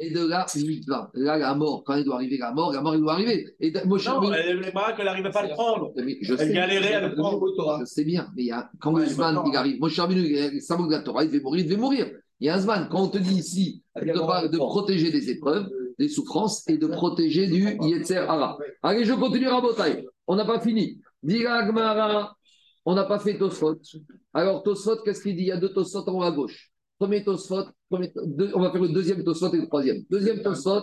[0.03, 1.11] et de la mitzvah.
[1.15, 3.55] Là, la mort, quand il doit arriver la mort, la mort, il doit arriver.
[3.61, 5.93] Et Moshe Non, Rabbeinu- elle- le Mara, qu'elle n'arrivait pas à le prendre.
[5.97, 7.79] je Elle sais, galérait à le prendre.
[7.81, 9.45] je sais bien, mais il y a, quand Ouais, d'accord.
[9.47, 12.11] il arrive, Moshe Rabbeinu, il de la Torah, il devait mourir, il devait mourir.
[12.41, 16.09] Il y a un Zman, quand on te dit ici, de, protéger des épreuves, des
[16.09, 18.59] souffrances et de protéger du Yetzer Hara.
[18.83, 20.07] Allez, je continue Rabotai.
[20.27, 20.99] On n'a pas fini.
[21.23, 21.63] Dira
[22.85, 23.77] on n'a pas fait Tosfot.
[24.35, 25.43] Alors, Tosfot, qu'est-ce qu'il dit?
[25.43, 26.72] Il y a deux Tosfot en haut à gauche.
[27.03, 27.99] Premier Tosfot, on
[28.61, 30.05] va faire le deuxième Tosfot et le troisième.
[30.09, 30.83] Deuxième Tosfot,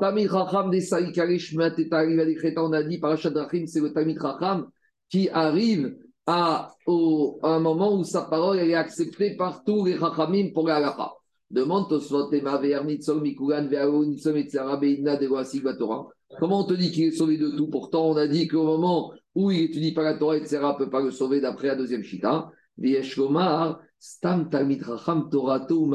[0.00, 3.66] Tamid Racham des Saï Karish Matet arrive à des Crétins, on a dit, Parashat Rachim,
[3.68, 4.66] c'est le Tamid Racham
[5.08, 5.96] qui arrive
[6.26, 10.50] à, au- à un moment où sa parole elle est acceptée par tous les Rachamim
[10.52, 11.12] pour la halakha.
[11.52, 16.08] Demande Tosfot et Maver Nitzol Mikulan Veao Nitzol Etzara Beina de Goasig Torah.
[16.40, 17.68] Comment on te dit qu'il est sauvé de tout?
[17.68, 20.90] Pourtant, on a dit qu'au moment où il étudie pas la Torah, etc., ne peut
[20.90, 22.50] pas le sauver d'après la deuxième Shita.
[22.76, 24.82] Viesh Lomar, Stam Talmid
[25.30, 25.90] Torato.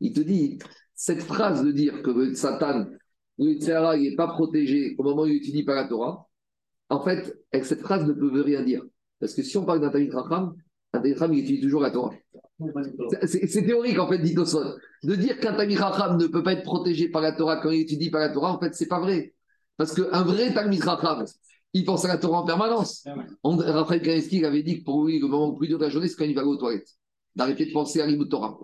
[0.00, 0.58] Il te dit,
[0.94, 2.86] cette phrase de dire que Satan,
[3.38, 6.26] le Yitzhara, il n'est pas protégé au moment où il étudie pas la Torah,
[6.88, 8.82] en fait, cette phrase ne peut rien dire.
[9.20, 10.54] Parce que si on parle d'un Talmid Racham,
[10.94, 12.14] un Talmid Racham, il étudie toujours la Torah.
[13.24, 14.76] C'est- théorique, en fait, dit Tosfot.
[15.02, 17.80] De dire qu'un Talmid Racham ne peut pas être protégé par la Torah quand il
[17.80, 19.34] étudie par la Torah, en fait, c'est pas vrai.
[19.76, 21.24] Parce qu'un vrai Talmid Racham,
[21.74, 23.04] il pense à la Torah en permanence.
[23.42, 25.90] On- Raphaël Kaneski avait dit que pour lui, le moment le plus dur de la
[25.90, 26.88] journée, c'est quand il va aller aux toilettes.
[27.34, 28.58] D'arrêter de penser à l'Imout Torah.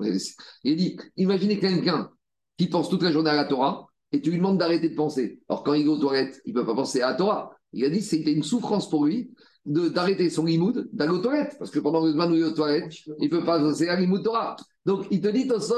[0.64, 2.10] Il a dit imaginez quelqu'un
[2.58, 5.40] qui pense toute la journée à la Torah et tu lui demandes d'arrêter de penser.
[5.48, 7.50] Alors, quand il va aux toilettes, il ne peut pas penser à la Torah.
[7.72, 9.30] Il a dit c'était une souffrance pour lui
[9.64, 11.56] d'arrêter son limoud, d'aller aux toilettes.
[11.58, 13.58] Parce que pendant que le man où il est aux toilettes, il ne peut pas
[13.58, 14.56] penser à l'Imout Torah.
[14.86, 15.74] Donc, il te dit, Tosot,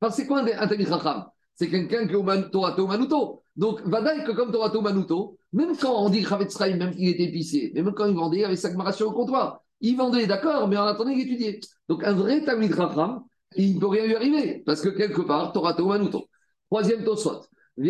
[0.00, 1.26] enfin, c'est quoi un, Chacham?
[1.54, 3.42] C'est quelqu'un qui est au man- Torato Manuto.
[3.58, 7.30] Donc, Vadaï, que comme Torato Manuto, même quand on dit Chavetz Chaim, même qu'il était
[7.74, 9.62] mais même quand il vendait, il avait sa le comptoir.
[9.80, 11.58] Il vendait, d'accord, mais en attendant, il étudiait.
[11.88, 13.24] Donc, un vrai Talmid Chacham,
[13.56, 14.62] il ne peut rien lui arriver.
[14.64, 16.28] Parce que quelque part, Torato Manuto.
[16.70, 17.42] Troisième Tosot.
[17.80, 17.84] On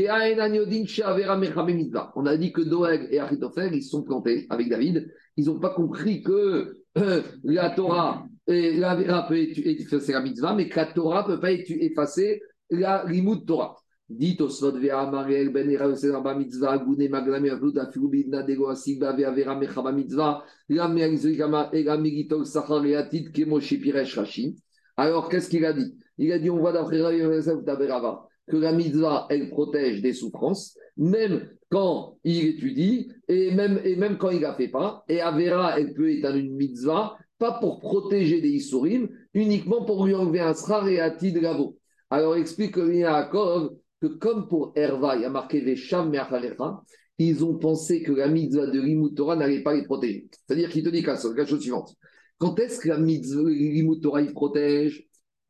[2.27, 5.11] a dit que Doeg et Achitophel, ils se sont plantés avec David.
[5.37, 8.97] Ils n'ont pas compris que euh, la Torah, et la
[9.29, 12.41] peut effacer la mitzvah, mais que la Torah ne peut pas effacer
[12.71, 13.77] la limud Torah.
[14.09, 18.69] Dit Tosfot vea Mariel ben Era Yosef ba mitzvah gune maglame avlut afilu bidna dego
[18.69, 24.17] asigba vea vera mechaba mitzvah la me'agzikama et la migitol sachar et atid kemo shipiresh
[24.17, 24.57] rashi.
[24.97, 25.95] Alors qu'est-ce qu'il a dit?
[26.17, 30.15] Il a dit on voit d'après Rabbi Yosef d'Aberava que la mitzvah elle protège des
[30.15, 35.05] souffrances même quand il étudie et même, et même quand il la fait pas.
[35.09, 40.15] Et Avera, elle peut éteindre une mitzvah, pas pour protéger des Issourim, uniquement pour lui
[40.15, 41.77] enlever un srar et un tid gavo.
[42.11, 46.83] Alors explique le Yaakov que comme pour Herva, il y a marqué Veshav Me'achalecha,
[47.19, 50.29] ils ont pensé que la mitzvah de Limut Torah n'allait pas les protéger.
[50.31, 51.95] C'est-à-dire qu'il te dit la la chose suivante.
[52.39, 55.05] Quand est-ce que la mitzvah Limut Torah il protège?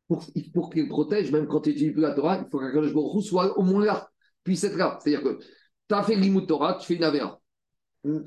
[0.07, 0.25] Pour,
[0.55, 2.93] pour qu'il protège, même quand tu n'étudies plus la Torah, il faut qu'un Kadosh
[3.23, 4.09] soit au moins là,
[4.43, 4.97] puisse être là.
[4.99, 7.39] C'est-à-dire que tu as fait Limut Torah, tu fais une Avera.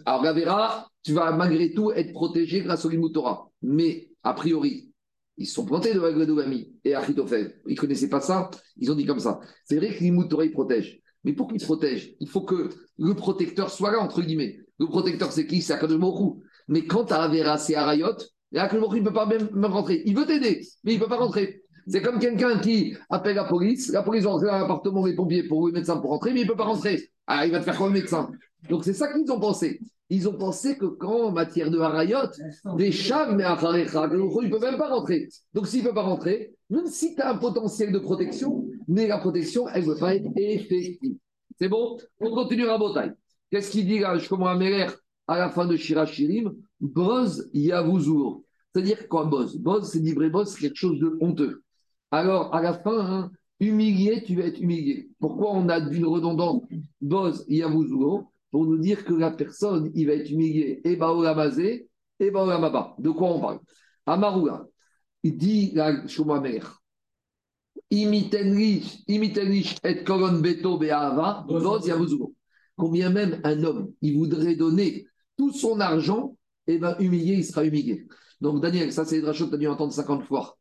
[0.07, 3.49] Alors, l'Avera, tu vas malgré tout être protégé grâce au Limut Torah.
[3.63, 4.92] Mais, a priori,
[5.37, 7.61] ils se sont plantés de Agredogami et Achitophel.
[7.67, 9.41] Ils ne connaissaient pas ça, ils ont dit comme ça.
[9.65, 11.01] C'est vrai que Limut Torah, il protège.
[11.25, 14.59] Mais pour qu'il protège, il faut que le protecteur soit là, entre guillemets.
[14.79, 15.63] Le protecteur, c'est qui?
[15.63, 16.01] C'est Akadosh.
[16.69, 18.17] Mais quand tu Avera, c'est Arayot,
[18.55, 20.03] et il ne peut pas même, même rentrer.
[20.05, 21.63] Il veut t'aider, mais il ne peut pas rentrer.
[21.87, 25.45] C'est comme quelqu'un qui appelle la police, la police va rentrer dans l'appartement des pompiers
[25.45, 27.11] pour le médecin pour rentrer, mais il ne peut pas rentrer.
[27.27, 28.31] Ah, il va te faire quoi le médecin?
[28.69, 29.81] Donc c'est ça qu'ils ont pensé.
[30.15, 32.29] Ils ont pensé que quand en matière de harayot,
[32.77, 35.31] des chats, mais il ne peut même pas rentrer.
[35.55, 39.07] Donc s'il ne peut pas rentrer, même si tu as un potentiel de protection, mais
[39.07, 41.17] la protection, elle ne peut pas être effective.
[41.59, 41.97] C'est bon?
[42.21, 43.13] On continue à Botaï.
[43.51, 44.89] Qu'est-ce qu'il dit là Je commence à Meler
[45.29, 48.43] à la fin de Shirachirim Boz Yavuzur.
[48.75, 49.57] C'est-à-dire quoi, Boz?
[49.57, 51.63] Boz, c'est livré Boz, c'est quelque chose de honteux.
[52.11, 55.09] Alors, à la fin, hein, humilié, tu vas être humilié.
[55.19, 56.65] Pourquoi on a d'une redondante
[57.01, 58.32] Boz Yavuzur?
[58.53, 60.81] Pour nous dire que la personne, il va être humilié.
[60.85, 61.89] Et Baolamazé,
[62.21, 62.95] et Baolamaba.
[62.99, 63.61] De quoi on parle?
[64.07, 64.67] Amaroula,
[65.23, 66.61] il dit la Shomamer.
[67.91, 71.47] Imitenlich, imitenlich et kolon beto be'ava,
[72.77, 76.37] combien même un homme, il voudrait donner tout son argent,
[76.67, 78.07] et bien humilié, il sera humilié.
[78.41, 80.59] Donc Daniel, ça c'est les drachot que tu as dû entendre 50 fois.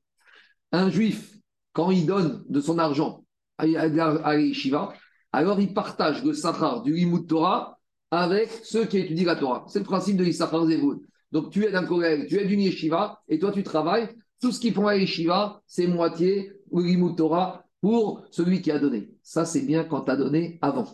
[0.71, 1.37] Un juif,
[1.73, 3.25] quand il donne de son argent
[3.57, 4.93] à, à,
[5.33, 7.79] alors il partage le sachar du Limud Torah
[8.11, 9.65] avec ceux qui étudient la Torah.
[9.67, 10.99] C'est le principe de l'Issachar Zevud.
[11.31, 14.09] Donc tu es d'un tu es d'une yeshiva, et toi tu travailles.
[14.41, 19.09] Tout ce qu'ils font à yeshiva, c'est moitié ou Torah pour celui qui a donné.
[19.23, 20.87] Ça, c'est bien quand tu as donné avant.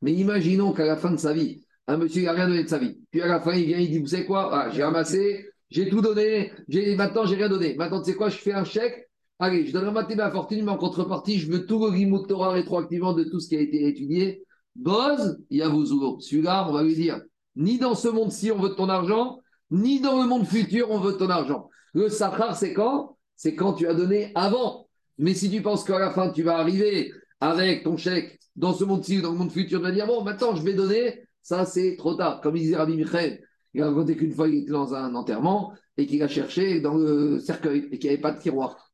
[0.00, 2.78] Mais imaginons qu'à la fin de sa vie, un monsieur n'a rien donné de sa
[2.78, 3.00] vie.
[3.10, 4.50] Puis à la fin, il vient, il dit, vous savez quoi?
[4.52, 6.52] Ah, J'ai ramassé, j'ai tout donné,
[6.96, 7.74] maintenant j'ai rien donné.
[7.76, 8.28] Maintenant, tu sais quoi?
[8.28, 9.08] Je fais un chèque.
[9.38, 13.12] Allez, je donne ma ma fortune, mais en contrepartie, je veux tout le Torah rétroactivement
[13.12, 14.44] de tout ce qui a été étudié.
[14.76, 16.20] Boz, Yavuzuro.
[16.20, 17.20] Celui-là, on va lui dire,
[17.56, 21.16] ni dans ce monde-ci, on veut ton argent, ni dans le monde futur, on veut
[21.16, 21.68] ton argent.
[21.94, 23.16] Le sachar, c'est quand?
[23.36, 24.88] C'est quand tu as donné avant.
[25.18, 28.84] Mais si tu penses qu'à la fin, tu vas arriver avec ton chèque dans ce
[28.84, 31.64] monde-ci ou dans le monde futur, tu vas dire, bon, maintenant, je vais donner, ça,
[31.64, 32.40] c'est trop tard.
[32.40, 33.42] Comme il disait Rabbi Michel,
[33.74, 36.94] il a raconté qu'une fois, il était dans un enterrement et qu'il a cherché dans
[36.94, 38.92] le cercueil et qu'il n'y avait pas de tiroir.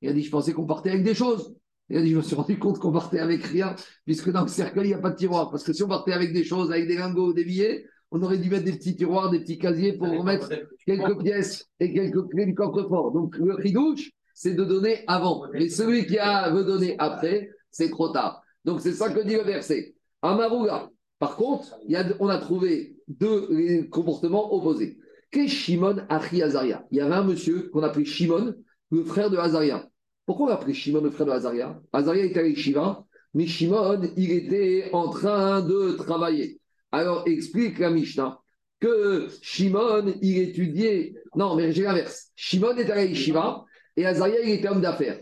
[0.00, 1.54] Il a dit, je pensais qu'on partait avec des choses.
[1.90, 3.74] Il a dit, je me suis rendu compte qu'on partait avec rien,
[4.04, 5.50] puisque dans le cercueil, il n'y a pas de tiroir.
[5.50, 8.38] Parce que si on partait avec des choses, avec des lingots, des billets, on aurait
[8.38, 10.50] dû mettre des petits tiroirs, des petits casiers pour remettre
[10.86, 13.12] quelques pièces et quelques clés du coffre-fort.
[13.12, 15.44] Donc, le ridouche, c'est de donner avant.
[15.52, 18.42] Mais celui qui a veut donner après, c'est trop tard.
[18.64, 19.94] Donc, c'est ça que dit le verset.
[20.22, 20.90] Amaruga.
[21.18, 24.98] Par contre, il y a, on a trouvé deux comportements opposés.
[25.30, 26.86] Qu'est Shimon Achi Azaria?
[26.90, 28.54] Il y avait un monsieur qu'on appelait Shimon,
[28.90, 29.88] le frère de Azaria.
[30.28, 31.80] Pourquoi on l'appelait Shimon, le frère de Azaria?
[31.90, 33.02] Azaria était avec Shiva,
[33.32, 36.60] mais Shimon, il était en train de travailler.
[36.92, 38.38] Alors, explique la Mishnah
[38.78, 41.14] que Shimon, il étudiait.
[41.34, 42.30] Non, mais j'ai l'inverse.
[42.36, 43.64] Shimon était à Shiva
[43.96, 45.18] et Azaria, il était homme d'affaires.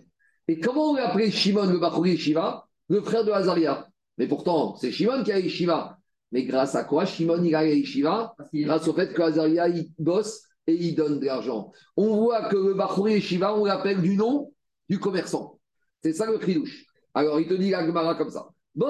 [0.49, 3.87] Et comment on l'appelait Shimon, le Bachouri Shiva Le frère de Azaria.
[4.19, 5.99] Mais pourtant, c'est Shimon qui a Shiva.
[6.33, 10.43] Mais grâce à quoi Shimon, il a Shiva Grâce au fait que Azaria, il bosse
[10.67, 11.71] et il donne de l'argent.
[11.97, 14.51] On voit que le Bachouri Shiva, on l'appelle du nom
[14.89, 15.59] du commerçant.
[16.03, 16.87] C'est ça le cridouche.
[17.15, 18.49] Alors, il te dit la Gemara comme ça.
[18.75, 18.85] De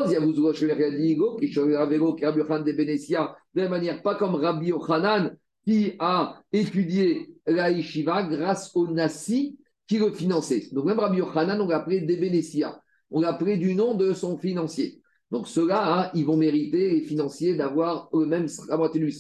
[3.54, 9.98] la manière, pas comme Rabbi Yochanan qui a étudié la Yeshiva grâce au Nassi qui
[9.98, 10.68] le finançait.
[10.72, 12.80] Donc même Rabbi Yochanan, on l'appelait des Bénécia.
[13.10, 15.00] On l'appelait du nom de son financier.
[15.30, 19.12] Donc ceux-là, hein, ils vont mériter, les financiers, d'avoir eux-mêmes la moitié du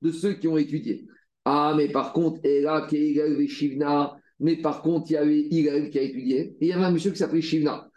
[0.00, 1.06] de ceux qui ont étudié.
[1.44, 5.98] Ah, mais par contre, Ela, Keigel, Shivna, mais par contre, il y avait Hillel qui
[5.98, 7.88] a étudié, et il y avait un monsieur qui s'appelait Shivna.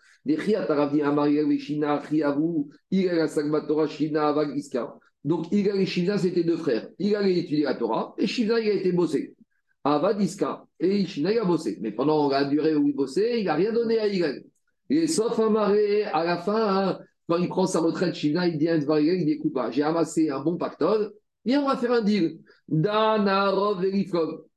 [5.24, 6.90] Donc, Igal et Shivna, c'était deux frères.
[7.00, 9.34] Igal a étudié la Torah et Shivna, il a été bossé.
[9.84, 11.80] Avadiska et Shivna, il a bossé.
[11.82, 14.44] Mais pendant la durée où il bossait, il n'a rien donné à Igal.
[14.92, 18.60] Et sauf un maré, à la fin, hein, quand il prend sa retraite, Shivna, il
[18.60, 21.14] dit à il dit écoute, j'ai amassé un bon pactole,
[21.46, 22.38] viens, on va faire un deal.
[22.68, 23.92] Danarov et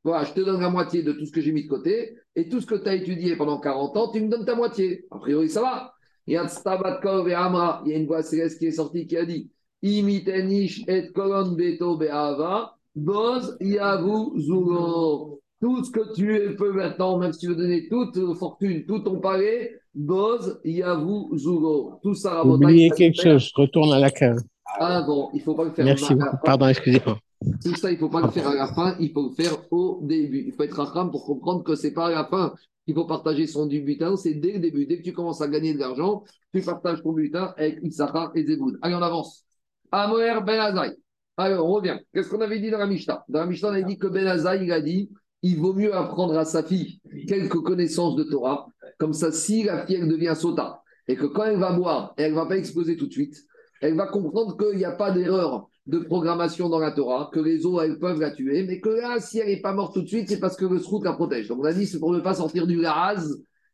[0.05, 2.49] Voilà, je te donne la moitié de tout ce que j'ai mis de côté et
[2.51, 5.07] tout ce que tu as étudié pendant 40 ans, tu me donnes ta moitié.
[5.11, 5.95] A priori, ça va.
[6.27, 9.51] Il y a une voix céleste qui est sortie qui a dit
[9.83, 15.41] Imitenish et kolon beto be'ava, boz yavu zulo.
[15.61, 19.21] Tout ce que tu peux maintenant, même si tu veux donner toute fortune, tout ton
[19.21, 21.99] palais, boz yavu zulo.
[22.03, 24.39] Tout ça, Oubliez quelque chose, retourne à la cave.
[24.79, 25.85] Ah bon, il ne faut pas le faire.
[25.85, 26.37] Merci beaucoup.
[26.43, 27.19] Pardon, excusez-moi.
[27.63, 29.57] Tout ça, il ne faut pas le faire à la fin, il faut le faire
[29.71, 30.45] au début.
[30.47, 33.07] Il faut être racham pour comprendre que ce n'est pas à la fin qu'il faut
[33.07, 34.87] partager son butin, c'est dès le début.
[34.87, 38.47] Dès que tu commences à gagner de l'argent, tu partages ton butin avec Issachar et
[38.47, 38.79] Zeboud.
[38.83, 39.45] Allez, on avance.
[39.91, 40.95] Amoer Ben Azaï.
[41.37, 41.99] Alors, on revient.
[42.13, 43.25] Qu'est-ce qu'on avait dit dans la Mishnah?
[43.29, 45.11] Dans la Mishnah, on avait dit que Ben Azaï, il a dit
[45.43, 48.67] il vaut mieux apprendre à sa fille quelques connaissances de Torah.
[48.99, 52.31] Comme ça, si la fille, elle devient sota, et que quand elle va boire, elle
[52.31, 53.37] ne va pas exploser tout de suite,
[53.83, 57.67] elle va comprendre qu'il n'y a pas d'erreur de programmation dans la Torah, que les
[57.67, 60.09] eaux, elles peuvent la tuer, mais que là, si elle n'est pas morte tout de
[60.09, 61.49] suite, c'est parce que le srout la protège.
[61.49, 63.27] Donc on a dit, c'est pour ne pas sortir du Laraz,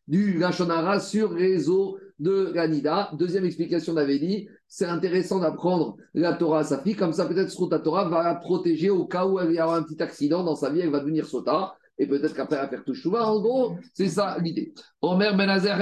[0.08, 3.10] du Lachonara sur les eaux de la Nida.
[3.16, 7.26] Deuxième explication, on avait dit, c'est intéressant d'apprendre la Torah à sa fille, comme ça
[7.26, 10.02] peut-être srout la Torah va la protéger au cas où elle y aura un petit
[10.02, 11.74] accident dans sa vie, elle va devenir sota.
[12.00, 13.26] Et peut-être qu'après, elle va faire tout chouva.
[13.26, 14.72] En gros, c'est ça l'idée.
[15.02, 15.76] Omer Benazer,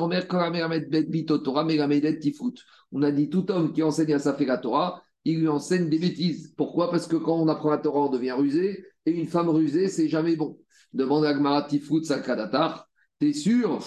[0.00, 0.52] Omer, Torah.
[2.92, 5.88] On a dit tout homme qui enseigne à sa fille la Torah, il lui enseigne
[5.88, 6.54] des bêtises.
[6.56, 6.90] Pourquoi?
[6.90, 10.08] Parce que quand on apprend la Torah, on devient rusé, et une femme rusée, c'est
[10.08, 10.58] jamais bon.
[10.92, 13.80] Demande à Gmaratifut Sakadatar, t'es sûr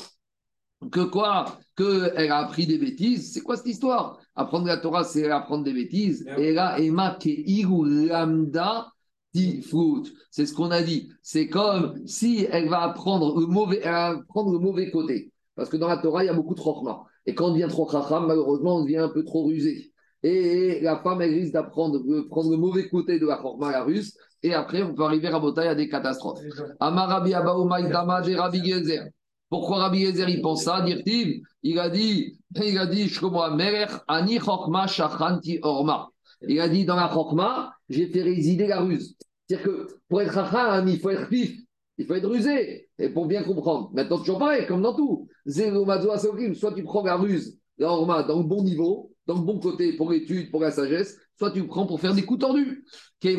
[0.91, 1.59] que quoi?
[1.75, 3.33] Qu'elle a appris des bêtises?
[3.33, 4.19] C'est quoi cette histoire?
[4.35, 6.25] Apprendre la Torah, c'est apprendre des bêtises.
[6.37, 8.91] Et là, Emma Keiru Lambda
[9.33, 10.11] Tifut.
[10.29, 11.09] C'est ce qu'on a dit.
[11.21, 15.31] C'est comme si elle va apprendre le mauvais, elle va prendre le mauvais côté.
[15.55, 17.03] Parce que dans la Torah, il y a beaucoup de chokma.
[17.25, 19.92] Et quand on devient trop chacham, malheureusement, on devient un peu trop rusé.
[20.23, 24.15] Et la femme, elle risque d'apprendre, prendre le mauvais côté de la chorma, la ruse,
[24.41, 26.39] et après, on peut arriver à Botaï à des catastrophes.
[26.79, 29.07] Amar Rabbi Abaou Maïdama de Rabbi Gezer.
[29.49, 33.11] Pourquoi Rabbi Gezer, il pense ça Dire-t-il, il a dit, il a dit,
[33.55, 34.39] Melech, Ani
[34.87, 36.09] Shachanti Orma.
[36.47, 39.15] Il a dit, dans la Chokma, j'ai fait résider la ruse.
[39.47, 41.57] C'est-à-dire que pour être Chacham, il faut être vif,
[41.97, 43.91] il faut être rusé, et pour bien comprendre.
[43.93, 45.27] Maintenant, toujours pareil, comme dans tout.
[45.45, 49.59] Zéro soit tu prends la ruse, la Orma, dans le bon niveau, dans le bon
[49.59, 52.85] côté pour l'étude, pour la sagesse, soit tu prends pour faire des coups tordus.
[53.21, 53.29] Quand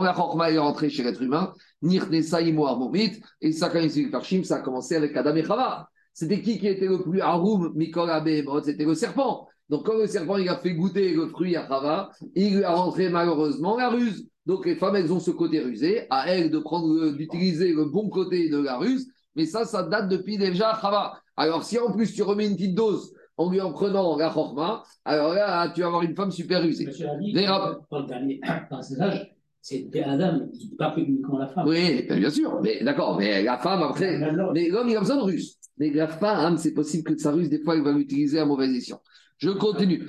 [0.00, 1.52] la Chokma est rentrée chez l'être humain,
[1.82, 5.88] et ça, quand il ça a commencé avec Adam et Chava.
[6.14, 9.48] C'était qui qui était le plus Haroum, Mikol Be'emot C'était le serpent.
[9.68, 12.74] Donc, quand le serpent il a fait goûter le fruit à Chava, il lui a
[12.74, 14.28] rentré malheureusement la ruse.
[14.44, 18.08] Donc, les femmes, elles ont ce côté rusé, à elles de prendre, d'utiliser le bon
[18.10, 21.21] côté de la ruse, mais ça, ça date depuis déjà Chava.
[21.36, 24.82] Alors, si en plus tu remets une petite dose en lui en prenant la chorma,
[25.04, 26.86] alors là, tu vas avoir une femme super rusée.
[26.86, 27.06] Monsieur
[27.46, 30.40] rap- dans le dernier passage, c'est Adam,
[30.78, 31.66] pas que uniquement la femme.
[31.68, 34.18] Oui, bien sûr, mais d'accord, mais la femme après,
[34.52, 35.56] mais l'homme il a besoin de ruse.
[35.78, 38.74] Mais la femme, c'est possible que sa ruse, des fois, il va l'utiliser à mauvaise
[38.76, 39.00] escient.
[39.38, 40.06] Je continue.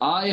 [0.00, 0.24] Ah.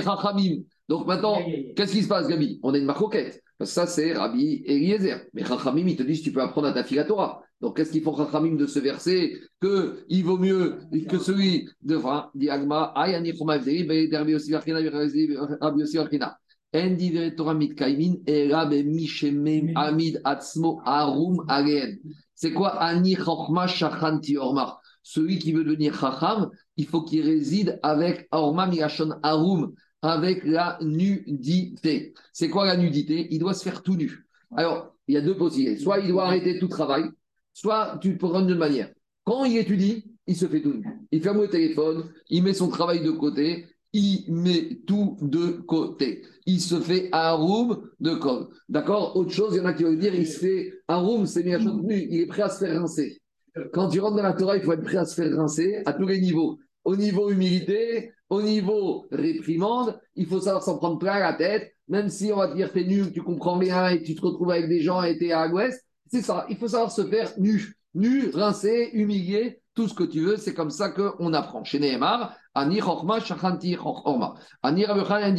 [0.90, 1.40] Donc maintenant,
[1.76, 2.60] qu'est-ce qui se passe, Gabi?
[2.64, 3.42] On a une marcoquette.
[3.58, 5.26] Parce que ça, c'est Rabbi Eliezer.
[5.34, 7.42] Mais Chachamim, ils te disent tu peux apprendre à ta fille la Torah.
[7.64, 9.40] Donc qu'est-ce qu'ils font Chachamim de ce verset?
[9.62, 14.34] Que il vaut mieux que celui de Enfin, dit Agma, Ayani Choma Evdei, Be Rabbi
[14.34, 14.80] Yossi Varkina,
[15.62, 16.38] Rabbi Yossi Varkina.
[16.76, 22.00] En divre Torah mitkaimin, era be mishemem amid atzmo arum ageen.
[22.36, 22.82] C'est quoi?
[22.84, 28.68] Ani Chochma Shachanti Ormar Celui qui veut devenir Chacham, il faut qu'il réside avec Orma
[28.68, 32.14] Migashon Arum, avec la nudité.
[32.34, 33.28] C'est quoi la nudité?
[33.32, 34.28] Il doit se faire tout nu.
[34.54, 35.82] Alors, il y a deux possibilités.
[35.82, 37.06] Soit il doit arrêter tout travail,
[37.54, 38.90] soit tu prendre d'une manière.
[39.24, 40.84] Quand il étudie, il se fait tout nu.
[41.12, 46.24] Il ferme le téléphone, il met son travail de côté, il met tout de côté.
[46.46, 48.48] Il se fait un room de col.
[48.68, 49.16] D'accord?
[49.16, 51.44] Autre chose, il y en a qui veulent dire, il se fait un room, c'est
[51.44, 53.22] mis à chose nu, il est prêt à se faire rincer.
[53.72, 55.94] Quand tu rentres dans la Torah, il faut être prêt à se faire rincer à
[55.94, 56.58] tous les niveaux.
[56.84, 62.10] Au niveau humilité, au niveau réprimande, il faut savoir s'en prendre plein la tête, même
[62.10, 64.68] si on va te dire t'es nul, tu comprends rien et tu te retrouves avec
[64.68, 65.86] des gens et t'es à l'ouest.
[66.14, 67.76] C'est ça, il faut savoir se faire nu.
[67.96, 71.64] Nu, rincé, humilié, tout ce que tu veux, c'est comme ça qu'on apprend.
[71.64, 74.36] Chez Nehemar, Ani Chochma, Shachanti Chochma.
[74.62, 75.34] Ani Rabbi Khan,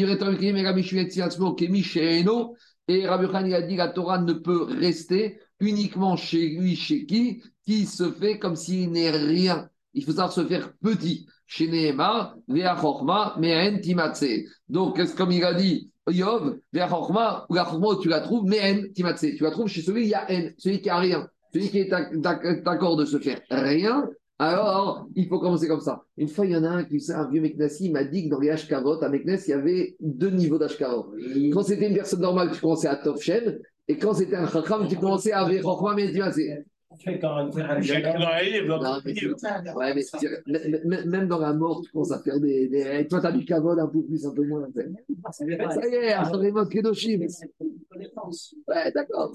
[1.54, 2.56] Kemi Sheeno.
[2.88, 7.06] Et Rabbi Khan, il a dit la Torah ne peut rester uniquement chez lui, chez
[7.06, 7.40] qui?
[7.64, 9.68] Qui se fait comme s'il n'est rien.
[9.92, 11.28] Il faut savoir se faire petit.
[11.46, 14.24] Chez Nehemar, Vea Chochma, Mehen Timatse.
[14.68, 15.92] Donc, comme il a dit?
[16.10, 19.20] Yov, ou la tu la trouves, Mehen Timatse.
[19.36, 21.28] Tu la trouves chez celui qui a N, celui qui a rien.
[21.52, 25.80] Celui qui est d'ac- d'ac- d'accord de se faire rien, alors il faut commencer comme
[25.80, 26.02] ça.
[26.16, 28.30] Une fois, il y en a un qui, un vieux Meknassi, il m'a dit que
[28.30, 31.14] dans les Ashkavot, à Meknes, il y avait deux niveaux d'Ashkavot.
[31.52, 34.86] Quand c'était une personne normale, tu commençais à Tov Shen, et quand c'était un Chacham,
[34.88, 36.34] tu commençais à Vechokma Mediase.
[36.36, 36.58] Tu fais quand un Il y a écrit dans la livre, dans Non, le mais
[36.58, 36.64] livre.
[39.76, 42.68] Ouais, mais même dans la mort, tu commences à faire des.
[42.68, 43.06] des...
[43.08, 44.66] Toi, tu as du Kavod un peu plus, un peu moins.
[45.30, 47.20] Ça y est, Acharemot Kedoshim.
[48.68, 49.32] Ouais, d'accord.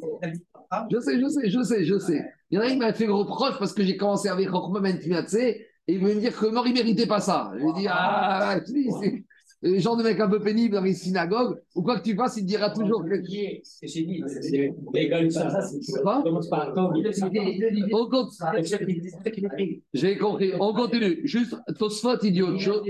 [0.91, 2.25] Je sais, je sais, je sais, je sais.
[2.51, 5.35] Il y en a qui m'a fait reproche parce que j'ai commencé avec Rochma Mentimatse
[5.35, 7.51] et il veut me dire que mort, il ne méritait pas ça.
[7.55, 8.59] Je lui ai dit, ah,
[9.61, 12.37] les gens de mecs un peu pénibles dans les synagogues, ou quoi que tu fasses,
[12.37, 13.21] il te dira toujours que.
[13.63, 14.23] C'est c'est dit.
[14.27, 14.73] c'est-.
[19.59, 19.81] Il.
[19.93, 20.51] J'ai compris.
[20.59, 21.21] On continue.
[21.25, 22.83] Juste, Tosfot, il dit autre chose.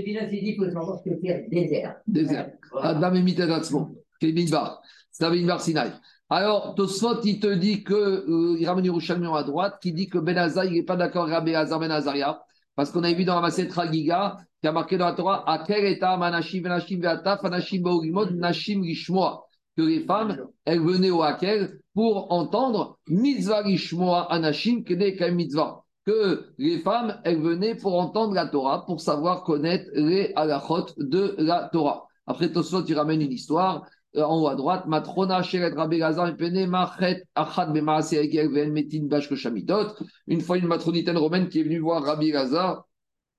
[2.06, 2.50] Désert.
[2.80, 3.88] Adam et Mitadatzmo.
[4.20, 4.80] Kemidbar.
[5.10, 5.90] Stavimbar Sinai.
[6.28, 10.18] Alors, Tosfot, il te dit que, euh, il ramène Yerushalmion à droite, qui dit que
[10.18, 12.40] Ben Azar, il n'est pas d'accord avec Rabbi Azar Ben Azaria,
[12.76, 15.84] parce qu'on a vu dans la Masetra Giga, qui a marqué dans la Torah, Akel
[15.84, 19.44] eta manashim venashim ve'ataf nashim lishmoa.
[19.76, 25.84] Que les femmes, elles venaient au Akel pour entendre mitzvah lishmoa anashim kede mitzvah.
[26.06, 31.34] Que les femmes, elles venaient pour entendre la Torah, pour savoir connaître les halachot de
[31.38, 32.06] la Torah.
[32.26, 33.86] Après, Tosfot, il ramène une histoire
[34.16, 39.06] en haut à droite, Matrona, Sheret, Rabbi Lazar, Pene, Machet, Achad, Bemaase, Egel, Ven, Metin,
[39.06, 39.94] Bashko, Shamitot.
[40.26, 42.86] Une fois, une matronitaine romaine qui est venue voir Rabbi Lazar,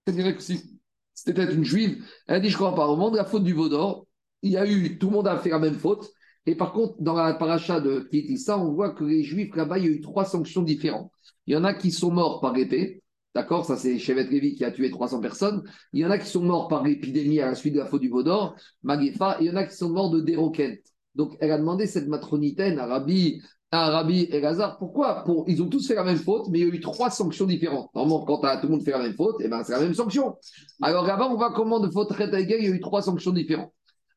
[0.06, 0.80] elle dirait que si
[1.14, 4.08] c'était une juive, elle dit Je crois pas au monde, la faute du veau d'or,
[4.42, 6.10] il y a eu, tout le monde a fait la même faute.
[6.46, 9.86] Et par contre, dans la paracha de Kitissa, on voit que les juifs là-bas, il
[9.86, 11.12] y a eu trois sanctions différentes.
[11.46, 13.01] Il y en a qui sont morts par épée,
[13.34, 15.64] D'accord Ça, c'est Chevet Lévi qui a tué 300 personnes.
[15.94, 18.02] Il y en a qui sont morts par épidémie à la suite de la faute
[18.02, 20.84] du Vaudor, Magefa, et il y en a qui sont morts de déroquette.
[21.16, 23.42] Donc, elle a demandé cette matronitaine à Rabbi
[23.72, 24.78] à et Lazare.
[24.78, 25.24] Pourquoi?
[25.24, 27.46] Pour, Ils ont tous fait la même faute, mais il y a eu trois sanctions
[27.46, 27.90] différentes.
[27.96, 30.36] Normalement, quand tout le monde fait la même faute, eh ben, c'est la même sanction.
[30.82, 33.72] Alors là-bas, on voit comment de faute très il y a eu trois sanctions différentes.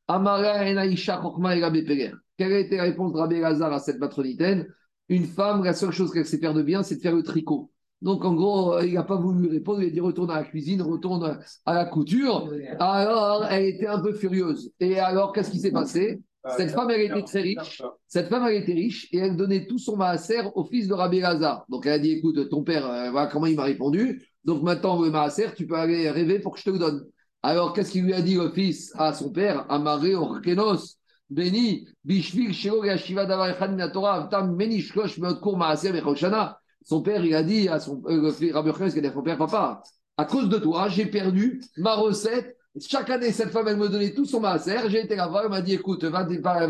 [0.07, 2.11] Amara Enaïcha Chokma et Rabbi Péler.
[2.37, 4.67] Quelle a été la réponse de Rabbi Lazare à cette matronitaine?
[5.07, 7.71] Une femme, la seule chose qu'elle sait faire de bien, c'est de faire le tricot.
[8.01, 9.81] Donc, en gros, euh, il n'a pas voulu répondre.
[9.81, 12.49] Il a dit retourne à la cuisine, retourne à la couture.
[12.79, 14.71] Alors, elle était un peu furieuse.
[14.79, 16.21] Et alors, qu'est-ce qui s'est passé?
[16.57, 17.81] Cette femme, elle était très riche.
[18.07, 21.19] Cette femme, elle était riche et elle donnait tout son maaser au fils de Rabbi
[21.19, 21.65] Lazare.
[21.69, 24.21] Donc, elle a dit écoute, ton père, euh, voilà comment il m'a répondu.
[24.43, 27.03] Donc, maintenant, le maaser, tu peux aller rêver pour que je te le donne.
[27.41, 29.65] Alors, qu'est-ce qu'il lui a dit le fils à son père?
[29.69, 30.97] Amaré Orkenos,
[31.31, 36.59] Béni, Bishvil, Shelo, Yashiva, Davar, Echad, Minatora, Tam, Meni, Shlosh, Meotkour, Maaser, Mechoshana.
[36.85, 39.83] Son père, il a dit à son euh, a à père, papa,
[40.17, 42.55] à cause de toi, j'ai perdu ma recette.
[42.79, 44.89] Chaque année, cette femme, elle me donnait tout son maaser.
[44.89, 46.27] J'ai été là-bas, elle m'a dit, écoute, va,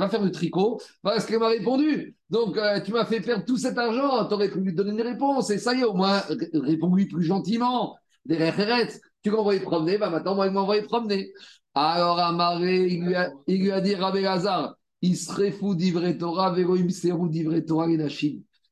[0.08, 0.80] faire du tricot.
[1.04, 2.16] Voilà ce qu'elle m'a répondu.
[2.30, 4.28] Donc, euh, tu m'as fait perdre tout cet argent.
[4.28, 5.50] Tu aurais pu lui donner une réponse.
[5.50, 7.98] Et ça y est, au moins, ré- réponds-lui plus gentiment.
[8.26, 9.02] Des référettes.
[9.24, 11.34] Tu envoyé promener, bah maintenant, moi, il m'a envoyé promener.
[11.74, 16.92] Alors, Amaré, il il lui a dit, Rabbi Lazare, il serait fou d'ivrer Torah, Véroïm
[16.92, 17.88] Serou d'ivrer Torah.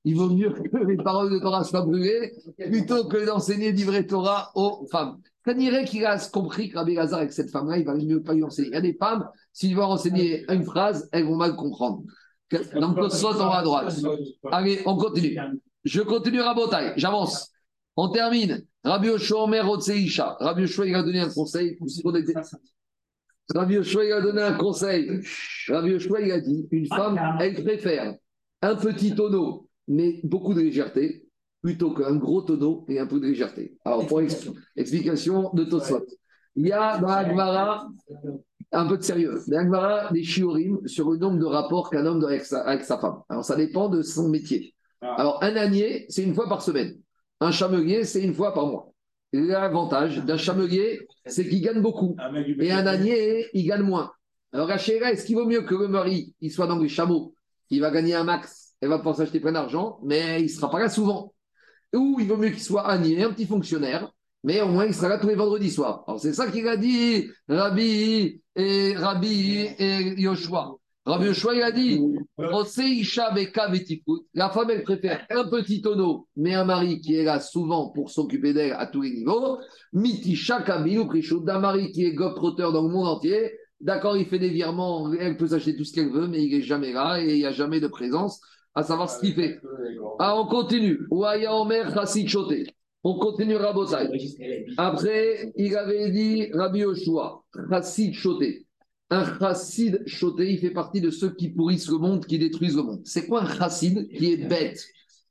[0.06, 4.52] Il vaut mieux que les paroles de Torah soient brûlées plutôt que d'enseigner d'ivrer Torah
[4.56, 5.20] aux femmes.
[5.46, 8.34] Ça dirait qu'il a compris que Rabbi Lazare, avec cette femme-là, il va mieux pas
[8.34, 8.70] lui enseigner.
[8.70, 12.04] Il y a des femmes, s'il va enseigner une phrase, elles vont mal comprendre.
[12.52, 13.96] Donc, saute en haut à droite.
[14.52, 15.38] Allez, on continue.
[15.84, 17.52] Je continue Rabotai, j'avance.
[17.96, 18.66] On termine.
[18.84, 20.38] Rabbi Yoshua Omer Otseisha.
[20.40, 21.78] Rabbi Yoshua, il a donné un conseil.
[23.54, 25.22] Rabbi Yoshua, il a donné un conseil.
[25.68, 28.16] Rabbi Yoshua, il a dit une femme, elle préfère
[28.62, 31.28] un petit tonneau, mais beaucoup de légèreté,
[31.62, 33.78] plutôt qu'un gros tonneau et un peu de légèreté.
[33.86, 36.06] Alors, pour ex- explication de Tosfot.
[36.56, 37.88] Il y a dans la Gemara
[38.72, 39.40] un peu de sérieux.
[39.48, 42.62] Dans la Gemara, des chiorim sur le nombre de rapports qu'un homme doit avec sa,
[42.62, 43.22] avec sa femme.
[43.30, 44.74] Alors, ça dépend de son métier.
[45.02, 46.96] Alors, un ânier, c'est une fois par semaine.
[47.40, 48.92] Un chamelier, c'est une fois par mois.
[49.32, 52.16] L'avantage d'un chamelier, c'est qu'il gagne beaucoup.
[52.46, 54.12] Du Et un ânier, il gagne moins.
[54.52, 57.34] Alors, Rachel, est-ce qu'il vaut mieux que le mari, il soit dans les chameaux,
[57.70, 60.70] il va gagner un max, il va pouvoir s'acheter plein d'argent, mais il ne sera
[60.70, 61.34] pas là souvent
[61.94, 64.12] Ou il vaut mieux qu'il soit ânier, un petit fonctionnaire,
[64.44, 66.04] mais au moins il sera là tous les vendredis soirs.
[66.08, 70.76] Alors, c'est ça qu'il a dit Rabbi et Rabbi et Yoshua.
[71.06, 72.02] Rabbi Yoshua, il a dit.
[74.34, 78.10] La femme, elle préfère un petit tonneau, mais un mari qui est là souvent pour
[78.10, 79.60] s'occuper d'elle à tous les niveaux.
[79.92, 81.44] Mitisha kabilu prishut.
[81.44, 83.52] D'un mari qui est globe-trotteur dans le monde entier.
[83.82, 86.62] D'accord, il fait des virements, elle peut s'acheter tout ce qu'elle veut, mais il n'est
[86.62, 88.40] jamais là et il n'y a jamais de présence
[88.76, 89.60] à savoir ce qu'il fait.
[90.20, 91.00] Ah, on continue.
[91.12, 92.68] Ouaya Omer Chassid Choté.
[93.04, 94.10] On continue Rabotai.
[94.78, 98.66] Après, il avait dit Rabbi Yoshua, Chassid Choté.
[99.14, 102.82] Un chassid choté, il fait partie de ceux qui pourrissent le monde, qui détruisent le
[102.82, 103.02] monde.
[103.06, 104.84] C'est quoi un chassid qui est bête?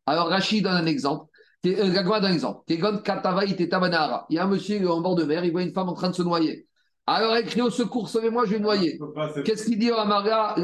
[0.07, 1.27] Alors Rachid donne un exemple.
[1.67, 2.61] Euh, donne un exemple.
[2.69, 6.11] Il y a un monsieur en bord de mer, il voit une femme en train
[6.11, 6.69] de se noyer.
[7.07, 9.01] Alors il crie au secours, sauvez-moi, je vais noyer.
[9.45, 10.55] Qu'est-ce qu'il dit au Amara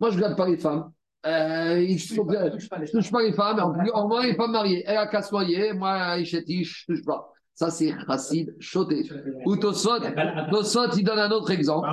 [0.00, 0.90] Moi, je ne regarde pas les femmes.
[1.26, 2.50] Euh, il je ne
[2.90, 3.60] touche pas les femmes.
[3.60, 4.82] En plus, au moins, elle n'est pas mariée.
[4.86, 5.74] Elle a qu'à se noyer.
[5.74, 7.30] Moi, Ishetish, je ne touche pas.
[7.54, 9.06] Ça, c'est chassid choté.
[9.44, 10.00] Ou Tosot,
[10.50, 11.88] Tosot, il donne un autre exemple.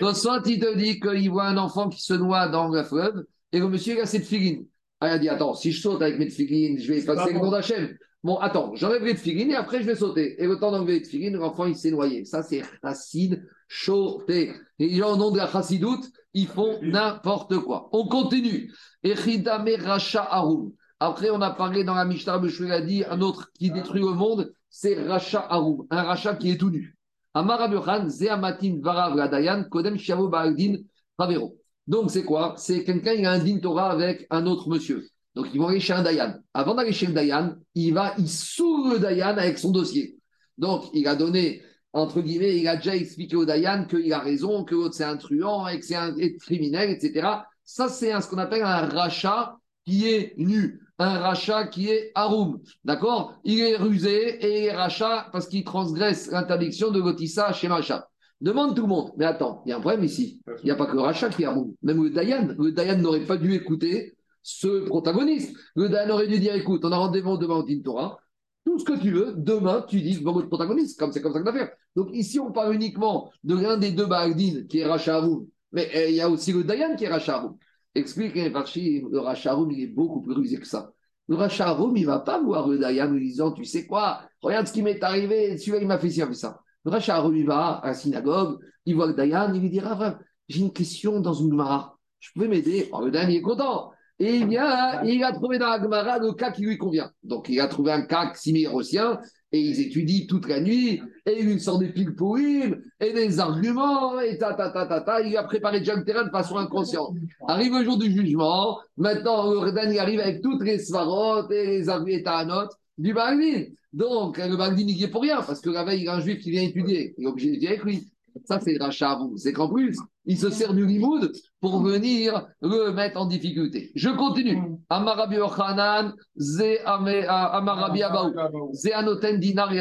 [0.00, 3.60] Tosot, il te dit qu'il voit un enfant qui se noie dans le fleuve et
[3.60, 4.66] le monsieur, il a cette figurine.
[5.00, 7.52] Il a dit Attends, si je saute avec mes figurines, je vais effacer le nom
[7.52, 7.96] d'Hachem.
[8.24, 10.42] Bon, attends, j'enlève les figurines et après, je vais sauter.
[10.42, 12.24] Et le temps d'enlever les figurines, l'enfant, il s'est noyé.
[12.24, 14.52] Ça, c'est chassid choté.
[14.78, 17.88] Et les gens, au nom de la chassidoute, ils font n'importe quoi.
[17.92, 18.72] On continue.
[19.02, 20.72] Echidame Racha Haroum.
[21.00, 24.52] Après, on a parlé dans la Mishnah, a dit un autre qui détruit le monde,
[24.70, 26.96] c'est Racha Haroum, un Racha qui est tout nu.
[27.34, 30.76] Amar Rabbi Yochanan, Zeamatin Varav Ladayan, Kodem Shavo Baaldin
[31.18, 31.56] Ravero.
[31.86, 32.54] Donc, c'est quoi?
[32.56, 35.04] C'est quelqu'un, il a un din Torah avec un autre monsieur.
[35.34, 36.34] Donc, ils vont aller chez un Dayan.
[36.52, 40.18] Avant d'aller chez le Dayan, il va, il saoule le Dayan avec son dossier.
[40.58, 44.64] Donc, il a donné, entre guillemets, il a déjà expliqué au Dayan qu'il a raison,
[44.64, 47.28] que c'est un truand et que c'est criminel, etc.
[47.64, 52.60] Ça, c'est ce qu'on appelle un rachat qui est nu, un rachat qui est haroum.
[52.84, 53.38] D'accord?
[53.44, 58.08] Il est rusé et il rachat parce qu'il transgresse l'interdiction de Lotissa chez Macha.
[58.40, 59.12] Demande tout le monde.
[59.16, 60.40] Mais attends, il y a un problème ici.
[60.62, 61.74] Il n'y a pas que le rachat qui est haroum.
[61.82, 62.54] Même le Dayan.
[62.58, 65.56] Le Dayan n'aurait pas dû écouter ce protagoniste.
[65.76, 68.18] Le Dayan aurait dû dire écoute, on a rendez-vous Din Torah.
[68.64, 70.98] Tout ce que tu veux, demain, tu dis devant votre protagoniste.
[70.98, 71.72] Comme c'est comme ça qu'on a fait.
[71.96, 75.46] Donc ici, on parle uniquement de l'un des deux Baaldin qui est rachat haroum.
[75.72, 77.56] Mais euh, il y a aussi le Dayan qui est rachat haroum.
[77.94, 80.92] Explique les Rashi, le Racharoum, il est beaucoup plus rusé que ça.
[81.28, 84.22] Le Racharoum, il ne va pas voir le Dayan en lui disant Tu sais quoi,
[84.40, 86.60] regarde ce qui m'est arrivé, celui-là, il m'a fait ci, il ça.
[86.84, 90.18] Le Racharoum, il va à la synagogue, il voit le Dayan, il lui dira
[90.48, 91.98] J'ai une question dans une Gemara.
[92.18, 92.88] je pouvais m'aider.
[92.92, 93.91] Oh, le dernier est content.
[94.18, 97.10] Et il, vient, il a trouvé dans la Gemara le cas qui lui convient.
[97.24, 99.18] Donc, il a trouvé un cas similaire au sien,
[99.50, 104.20] et ils étudient toute la nuit, et une sorte de pique pourrime, et des arguments,
[104.20, 105.22] et ta, ta, ta, ta, ta.
[105.22, 107.14] Il a préparé déjà le terrain de façon inconsciente.
[107.48, 111.66] Arrive le jour du jugement, maintenant, le Redan, il arrive avec toutes les svarotes et
[111.66, 112.68] les arguments
[112.98, 113.64] du Bagdin.
[113.92, 116.14] Donc, le Bagdin, il n'y est pour rien, parce que la veille, il y a
[116.14, 118.08] un juif qui vient étudier, il est obligé d'étudier avec lui.
[118.44, 119.36] Ça, c'est rachat vous.
[119.36, 123.90] C'est qu'en plus, il se sert du limoud pour venir le mettre en difficulté.
[123.94, 124.58] Je continue.
[124.88, 129.72] Amarabi Ochanan, Ze Amarabi Abaou, Ze Anoten Dinar.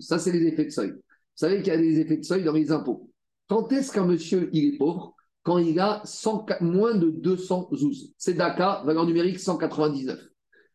[0.00, 0.90] Ça, c'est les effets de seuil.
[0.90, 0.98] Vous
[1.34, 3.08] savez qu'il y a des effets de seuil dans les impôts.
[3.48, 5.14] Quand est-ce qu'un monsieur, il est pauvre?
[5.42, 8.12] Quand il a 100 moins de 200 zouz.
[8.18, 10.20] C'est Dakar, valeur numérique 199.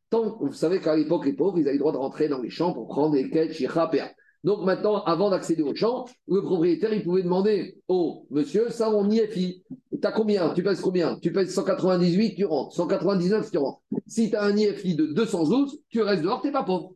[0.10, 2.49] Tant, vous savez qu'à l'époque, les pauvres, ils avaient le droit de rentrer dans les
[2.49, 4.11] champs pour prendre des quêtes, chicha, péa.
[4.44, 9.10] Donc maintenant, avant d'accéder au champ, le propriétaire, il pouvait demander Oh, monsieur, ça, on
[9.10, 9.64] y est fille.
[9.91, 10.53] Tu as combien?
[10.53, 11.18] Tu pèses combien?
[11.20, 12.76] Tu pèses 198, tu rentres.
[12.76, 13.82] 199, tu rentres.
[14.06, 16.94] Si tu as un IFI de 212, tu restes dehors, tu n'es pas pauvre.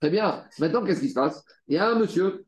[0.00, 0.44] Très bien.
[0.58, 1.44] Maintenant, qu'est-ce qui se passe?
[1.68, 2.44] Il y a un monsieur,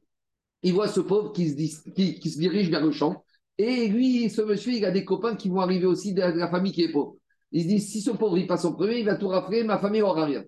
[0.64, 3.24] il voit ce pauvre qui se, qui, se dirige vers le champ.
[3.58, 6.72] Et lui, ce monsieur, il a des copains qui vont arriver aussi de la, famille
[6.72, 7.16] qui est pauvre.
[7.52, 9.78] Il se dit Si ce pauvre, il passe en premier, il va tout rafler, ma
[9.78, 10.42] famille n'aura rien.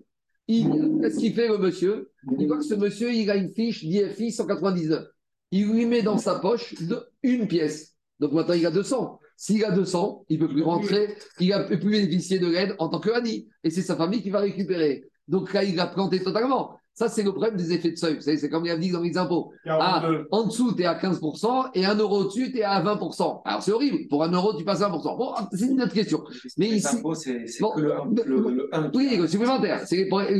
[0.47, 2.11] Qu'est-ce qu'il fait, le monsieur?
[2.39, 5.05] Il voit que ce monsieur, il a une fiche d'IFI 199.
[5.51, 6.75] Il lui met dans sa poche
[7.23, 7.95] une pièce.
[8.19, 9.19] Donc maintenant, il a 200.
[9.37, 12.75] S'il a 200, il ne peut plus rentrer, il ne peut plus bénéficier de l'aide
[12.79, 13.49] en tant que Annie.
[13.63, 15.03] Et c'est sa famille qui va récupérer.
[15.27, 16.77] Donc là, il a planté totalement.
[16.97, 18.15] Ça, c'est le problème des effets de seuil.
[18.15, 19.51] Vous savez, c'est comme il a dit dans les impôts.
[19.67, 20.27] Ah, 42.
[20.31, 23.41] en dessous, tu es à 15% et 1 euro au-dessus, tu es à 20%.
[23.43, 24.07] Alors, c'est horrible.
[24.07, 25.17] Pour 1 euro, tu passes à 1%.
[25.17, 26.23] Bon, c'est une autre question.
[26.57, 28.05] Mais Les ici, impôts, c'est Bon, que le 1.
[28.15, 29.81] le- Le, le un qui oui, le supplémentaire.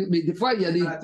[0.09, 0.81] Mais des fois, il y a des.
[0.87, 0.99] Ah.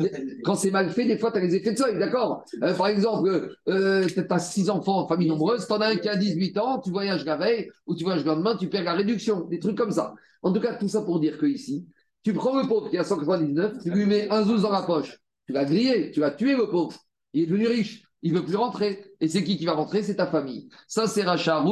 [0.45, 2.43] Quand c'est mal fait, des fois, tu as les effets de seuil, d'accord?
[2.63, 5.95] Euh, Par exemple, euh, tu as six enfants en famille nombreuse, tu en as un
[5.97, 8.85] qui a 18 ans, tu voyages la veille ou tu voyages le lendemain, tu perds
[8.85, 10.13] la réduction, des trucs comme ça.
[10.43, 11.85] En tout cas, tout ça pour dire que ici,
[12.23, 15.19] tu prends le pauvre qui a 199, tu lui mets un zouz dans la poche,
[15.47, 16.97] tu vas griller, tu vas tuer le pauvre.
[17.33, 18.03] Il est devenu riche.
[18.23, 19.03] Il ne veut plus rentrer.
[19.19, 20.03] Et c'est qui qui va rentrer?
[20.03, 20.69] C'est ta famille.
[20.87, 21.63] Ça, c'est Racha.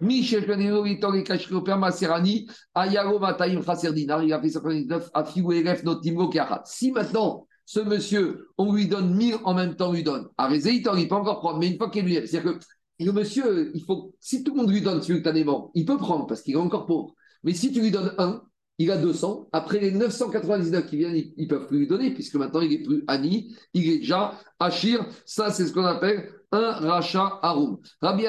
[0.00, 3.18] Michel Penero, Vitor et Kachrio, Perma Serrani, Ayaro
[3.92, 6.62] Dinar, il a fait 199, Afiou Kiarat.
[6.64, 10.28] Si maintenant, ce monsieur, on lui donne 1000 en même temps, on lui donne.
[10.38, 12.26] À Rézéitor, il peut encore prendre, mais une fois qu'il lui est.
[12.26, 12.64] C'est-à-dire que
[13.00, 16.42] le monsieur, il faut, si tout le monde lui donne simultanément, il peut prendre parce
[16.42, 17.14] qu'il est encore pauvre.
[17.42, 18.42] Mais si tu lui donnes un,
[18.78, 19.48] il a 200.
[19.52, 22.82] Après les 999 qui viennent, ils ne peuvent plus lui donner, puisque maintenant il est
[22.82, 25.06] plus Ani, il est déjà Achir.
[25.24, 27.78] Ça, c'est ce qu'on appelle un rachat haroum.
[28.00, 28.24] Rabbi.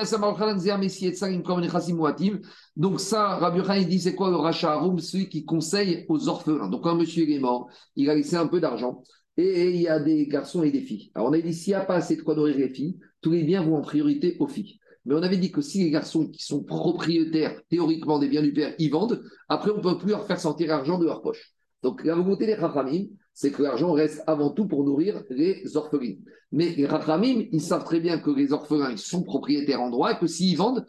[2.75, 6.27] Donc, ça, Rabbi Khan, il dit c'est quoi le rachat haroum Celui qui conseille aux
[6.27, 6.69] orphelins.
[6.69, 9.03] Donc, quand un monsieur il est mort, il a laissé un peu d'argent.
[9.37, 11.11] Et il y a des garçons et des filles.
[11.13, 13.31] Alors, on a dit s'il n'y a pas assez de quoi nourrir les filles, tous
[13.31, 14.79] les biens vont en priorité aux filles.
[15.07, 18.53] Mais on avait dit que si les garçons qui sont propriétaires théoriquement des biens du
[18.53, 21.53] père, ils vendent, après on ne peut plus leur faire sortir l'argent de leur poche.
[21.81, 26.23] Donc la volonté des Rachamim, c'est que l'argent reste avant tout pour nourrir les orphelines.
[26.51, 30.11] Mais les Rachamim, ils savent très bien que les orphelins, ils sont propriétaires en droit
[30.11, 30.85] et que s'ils vendent,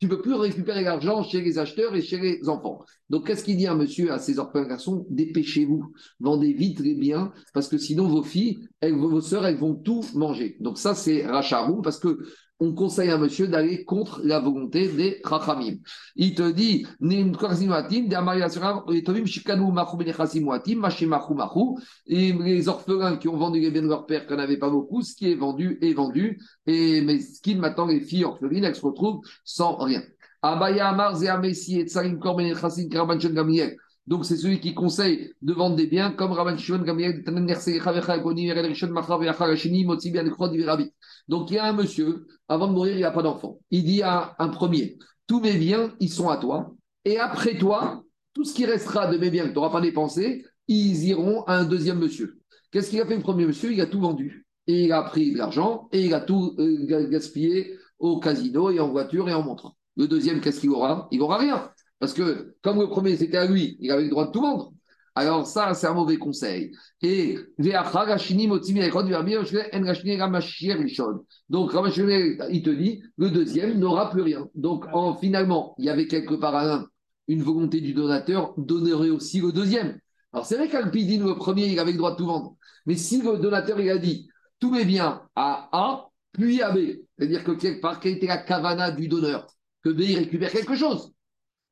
[0.00, 2.84] tu ne peux plus récupérer l'argent chez les acheteurs et chez les enfants.
[3.08, 5.06] Donc, qu'est-ce qu'il dit un monsieur à ses orphelins garçons?
[5.10, 10.04] Dépêchez-vous, vendez vite les biens, parce que sinon vos filles, vos sœurs, elles vont tout
[10.14, 10.56] manger.
[10.58, 12.18] Donc, ça, c'est Racharoum, parce que
[12.62, 15.78] on conseille à monsieur d'aller contre la volonté des Rachamim.
[16.14, 16.86] Il te dit,
[22.06, 25.02] et les orphelins qui ont vendu les biens de leur père, qui n'avaient pas beaucoup,
[25.02, 26.40] ce qui est vendu est vendu.
[26.66, 30.02] Et, mais ce qui maintenant, les filles orphelines, elles se retrouvent sans rien.
[34.06, 37.24] Donc, c'est celui qui conseille de vendre des biens comme Rabban Shimon Gamliel,
[41.28, 43.58] Donc, il y a un monsieur, avant de mourir, il n'a pas d'enfant.
[43.70, 46.74] Il dit à un premier Tous mes biens, ils sont à toi.
[47.04, 48.02] Et après toi,
[48.34, 51.56] tout ce qui restera de mes biens que tu n'auras pas dépensé, ils iront à
[51.56, 52.40] un deuxième monsieur.
[52.70, 53.72] Qu'est-ce qu'il a fait le premier monsieur?
[53.72, 54.46] Il a tout vendu.
[54.66, 58.70] Et il a pris de l'argent et il a tout euh, ga- gaspillé au casino
[58.70, 59.74] et en voiture et en montre.
[59.96, 61.08] Le deuxième, qu'est-ce qu'il aura?
[61.10, 61.70] Il n'aura rien.
[61.98, 64.72] Parce que comme le premier, c'était à lui, il avait le droit de tout vendre.
[65.14, 66.72] Alors ça, c'est un mauvais conseil.
[67.02, 67.38] Et
[71.50, 71.72] donc
[72.50, 74.48] il te dit, le deuxième n'aura plus rien.
[74.54, 76.86] Donc en, finalement, il y avait quelque part à
[77.28, 79.98] une volonté du donateur donnerait aussi le deuxième.
[80.32, 82.56] Alors c'est vrai qu'Alpidine, le premier, il avait le droit de tout vendre.
[82.86, 84.28] Mais si le donateur, il a dit
[84.58, 86.78] tous mes biens à A, puis à B,
[87.18, 89.46] c'est-à-dire que quelque part, quelle était la cavana du donneur?
[89.84, 91.12] Que B, il récupère quelque chose.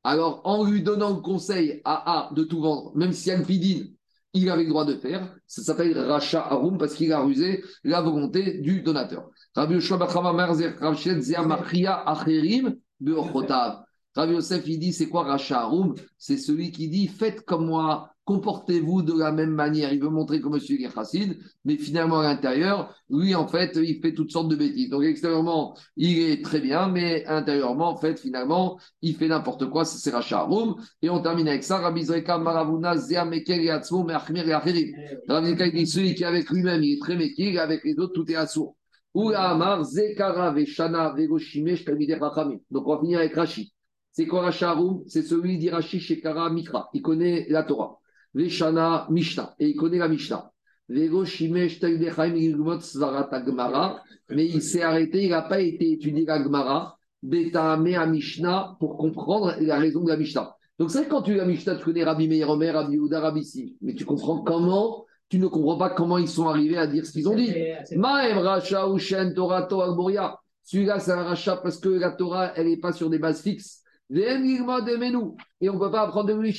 [0.03, 3.93] Alors, en lui donnant le conseil à A de tout vendre, même si Alpidine,
[4.33, 8.01] il avait le droit de faire, ça s'appelle rachat arum parce qu'il a rusé la
[8.01, 9.29] volonté du donateur.
[14.15, 18.10] Rabbi Yosef, il dit, c'est quoi Racha Haroum C'est celui qui dit, faites comme moi,
[18.31, 19.91] comportez-vous de la même manière.
[19.91, 20.89] Il veut montrer que monsieur est
[21.65, 24.89] mais finalement à l'intérieur, lui, en fait, il fait toutes sortes de bêtises.
[24.89, 29.83] Donc extérieurement, il est très bien, mais intérieurement, en fait, finalement, il fait n'importe quoi.
[29.83, 30.75] C'est Racha Haroum.
[31.01, 31.79] Et on termine avec ça.
[31.79, 34.95] Rabbi Zreka Maravuna Zea Mekel Yatzmo Meachmir Yachirim.
[35.27, 37.99] Rabbi Zreka, il dit, celui qui est avec lui-même, il est très métier, avec les
[37.99, 38.37] autres, tout est.
[39.13, 42.59] Oula Amar Zekara Veshana Vegoshimesh Talmidei Chachamim.
[42.71, 43.73] Donc on va finir avec Rashi.
[44.13, 44.77] C'est quoi Racha
[45.07, 46.89] C'est celui d'Irachi Shekara Mikra.
[46.93, 48.00] Il connaît la Torah.
[48.33, 49.55] Veshana Mishnah.
[49.59, 50.51] Et il connaît la Mishnah.
[50.89, 51.05] Mais
[54.45, 56.97] il s'est arrêté, il n'a pas été étudié la Gemara.
[57.23, 60.55] Betame à Mishnah pour comprendre la raison de la Mishnah.
[60.79, 63.43] Donc c'est quand tu lis la Mishnah, tu connais Rabbi Meir Omer, Rabbi Yehuda, Rabbi
[63.43, 63.77] Si.
[63.81, 67.11] Mais tu comprends comment, tu ne comprends pas comment ils sont arrivés à dire ce
[67.11, 67.53] qu'ils ont dit.
[67.95, 70.41] Maem Racha ou Shen Torah Torah.
[70.63, 73.80] Celui-là, c'est un rachat parce que la Torah, elle n'est pas sur des bases fixes.
[74.13, 76.53] Et on ne peut pas apprendre de lui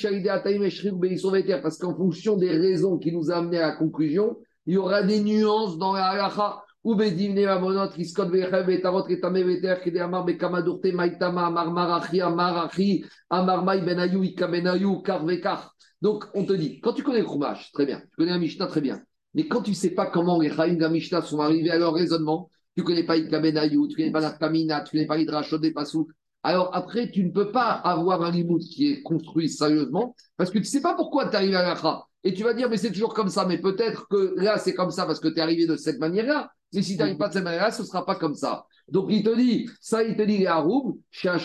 [1.63, 5.21] parce qu'en fonction des raisons qui nous amené à la conclusion, il y aura des
[5.21, 6.63] nuances dans la halacha.
[6.85, 12.21] Ou bedivne amonot, riskot vechev, etarot, ketame, veter, kede amar, bekama durte, maitama, amar marachi,
[12.21, 15.77] amarachi, amar mai kar vekar.
[16.01, 18.81] Donc, on te dit, quand tu connais le très bien, tu connais la Mishnah, très
[18.81, 19.01] bien.
[19.35, 21.79] Mais quand tu ne sais pas comment les Chaim de la Mishnah sont arrivés à
[21.79, 25.03] leur raisonnement, tu ne connais pas Ikabenayu, tu ne connais pas la Kamina, tu ne
[25.03, 26.09] connais pas l'Idrashot des Pasou,
[26.43, 30.59] alors après, tu ne peux pas avoir un limout qui est construit sérieusement parce que
[30.59, 32.07] tu ne sais pas pourquoi tu es arrivé à l'Akha.
[32.25, 34.91] Et tu vas dire, mais c'est toujours comme ça, mais peut-être que là, c'est comme
[34.91, 36.53] ça parce que tu es arrivé de cette manière-là.
[36.73, 38.67] Mais si tu n'arrives pas de cette manière-là, ce ne sera pas comme ça.
[38.89, 41.39] Donc il te dit, ça, il te dit, les Haroub, un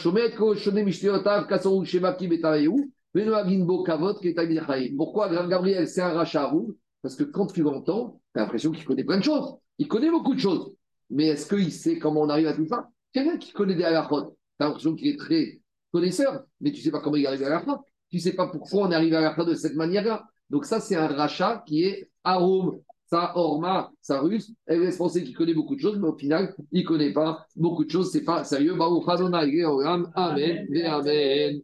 [3.14, 4.19] Benoagin Kavot,
[4.95, 5.48] Pourquoi?
[5.48, 6.52] Gabriel, c'est un rachat
[7.02, 9.56] Parce que quand tu l'entends, tu as l'impression qu'il connaît plein de choses.
[9.80, 10.72] Il connaît beaucoup de choses.
[11.10, 12.90] Mais est-ce qu'il sait comment on arrive à tout ça?
[13.14, 15.62] Quelqu'un qui connaît des halachot, tu as l'impression qu'il est très
[15.92, 17.82] connaisseur, mais tu ne sais pas comment il est arrivé à la fin.
[18.10, 20.26] Tu ne sais pas pourquoi on est arrivé à la fin de cette manière-là.
[20.50, 22.80] Donc ça, c'est un rachat qui est arôme.
[23.10, 26.54] Ça, Orma, ça russe, elle laisse penser qu'il connaît beaucoup de choses, mais au final,
[26.74, 28.12] il ne connaît pas beaucoup de choses.
[28.12, 28.76] C'est pas sérieux.
[30.16, 30.68] Amen.
[30.84, 31.62] Amen.